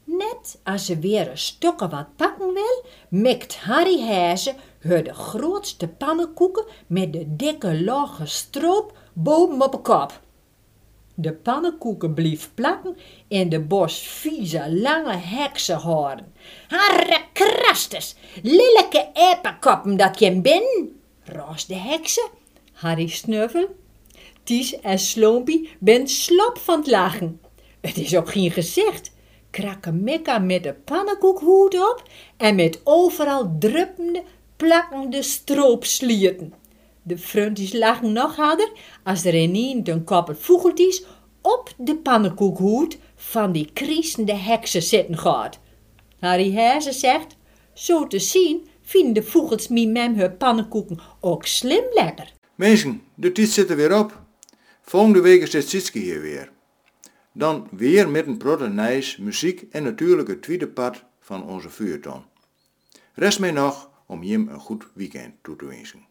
Net 0.05 0.61
als 0.65 0.87
ze 0.87 0.99
weer 0.99 1.31
een 1.31 1.39
stokken 1.39 1.91
wat 1.91 2.17
pakken 2.17 2.53
wil, 2.53 2.85
mikt 3.09 3.57
Harry 3.57 4.01
Hezen 4.01 4.57
haar 4.89 5.03
de 5.03 5.15
grootste 5.15 5.89
pannenkoeken 5.89 6.65
met 6.87 7.13
de 7.13 7.37
dikke 7.37 7.83
lage 7.83 8.27
stroop 8.27 8.99
bovenop 9.13 9.73
de 9.73 9.79
kop. 9.79 10.21
De 11.15 11.33
pannenkoeken 11.33 12.15
blief 12.15 12.51
plakken 12.55 12.97
in 13.29 13.49
de 13.49 13.61
bos 13.61 13.99
vieze 14.09 14.75
lange 14.75 15.17
heksenhoorn. 15.17 16.33
Harre 16.69 17.21
krastes, 17.33 18.17
lelijke 18.43 19.11
epenkoppen 19.13 19.97
dat 19.97 20.19
je 20.19 20.41
ben, 20.41 20.97
roos 21.25 21.67
de 21.67 21.75
heksen. 21.77 22.29
Harry 22.73 23.09
Snuffel, 23.09 23.69
Ties 24.43 24.81
en 24.81 24.99
Sloompie 24.99 25.71
ben 25.79 26.09
slap 26.09 26.59
van 26.59 26.79
het 26.79 26.87
lachen. 26.87 27.41
Het 27.81 27.97
is 27.97 28.17
ook 28.17 28.31
geen 28.31 28.51
gezicht. 28.51 29.13
Krakkemikka 29.51 30.39
met 30.39 30.63
de 30.63 30.75
pannenkoekhoed 30.75 31.75
op 31.75 32.03
en 32.37 32.55
met 32.55 32.81
overal 32.85 33.57
druppende, 33.59 34.23
plakkende 34.57 35.23
stroopslierten. 35.23 36.55
De 37.03 37.19
frontjes 37.19 37.73
lachen 37.73 38.13
nog 38.13 38.37
harder 38.37 38.71
als 39.03 39.25
er 39.25 39.35
in 39.35 39.81
een 39.85 40.05
koppel 40.05 40.35
vogeltjes 40.35 41.05
op 41.41 41.73
de 41.77 41.97
pannenkoekhoed 41.97 42.99
van 43.17 43.53
die 43.53 43.71
kriesende 43.73 44.35
heksen 44.35 44.83
zitten 44.83 45.19
gaat. 45.19 45.59
Harry 46.19 46.53
Hezen 46.53 46.93
zegt, 46.93 47.37
zo 47.73 48.07
te 48.07 48.19
zien 48.19 48.67
vinden 48.83 49.15
de 49.15 49.23
vogels 49.23 49.69
mie 49.69 49.89
mem 49.89 50.19
haar 50.19 50.33
pannenkoeken 50.33 50.99
ook 51.21 51.47
slim 51.47 51.85
lekker. 51.93 52.33
Mensen, 52.55 53.03
de 53.15 53.33
tijd 53.33 53.49
zit 53.49 53.71
er 53.71 53.77
weer 53.77 53.99
op. 53.99 54.23
Volgende 54.83 55.21
week 55.21 55.43
is 55.43 55.51
dit 55.51 55.69
Sitske 55.69 55.99
hier 55.99 56.21
weer. 56.21 56.51
Dan 57.33 57.69
weer 57.71 58.09
met 58.09 58.27
een 58.27 58.37
protte 58.37 59.15
muziek 59.19 59.65
en 59.71 59.83
natuurlijk 59.83 60.29
het 60.29 60.43
tweede 60.43 60.69
part 60.69 61.05
van 61.21 61.47
onze 61.47 61.71
vuurton. 61.71 62.23
Rest 63.15 63.39
mij 63.41 63.51
nog 63.51 63.91
om 64.07 64.23
Jim 64.23 64.49
een 64.49 64.61
goed 64.61 64.91
weekend 64.95 65.43
toe 65.43 65.57
te 65.57 65.67
wensen. 65.67 66.07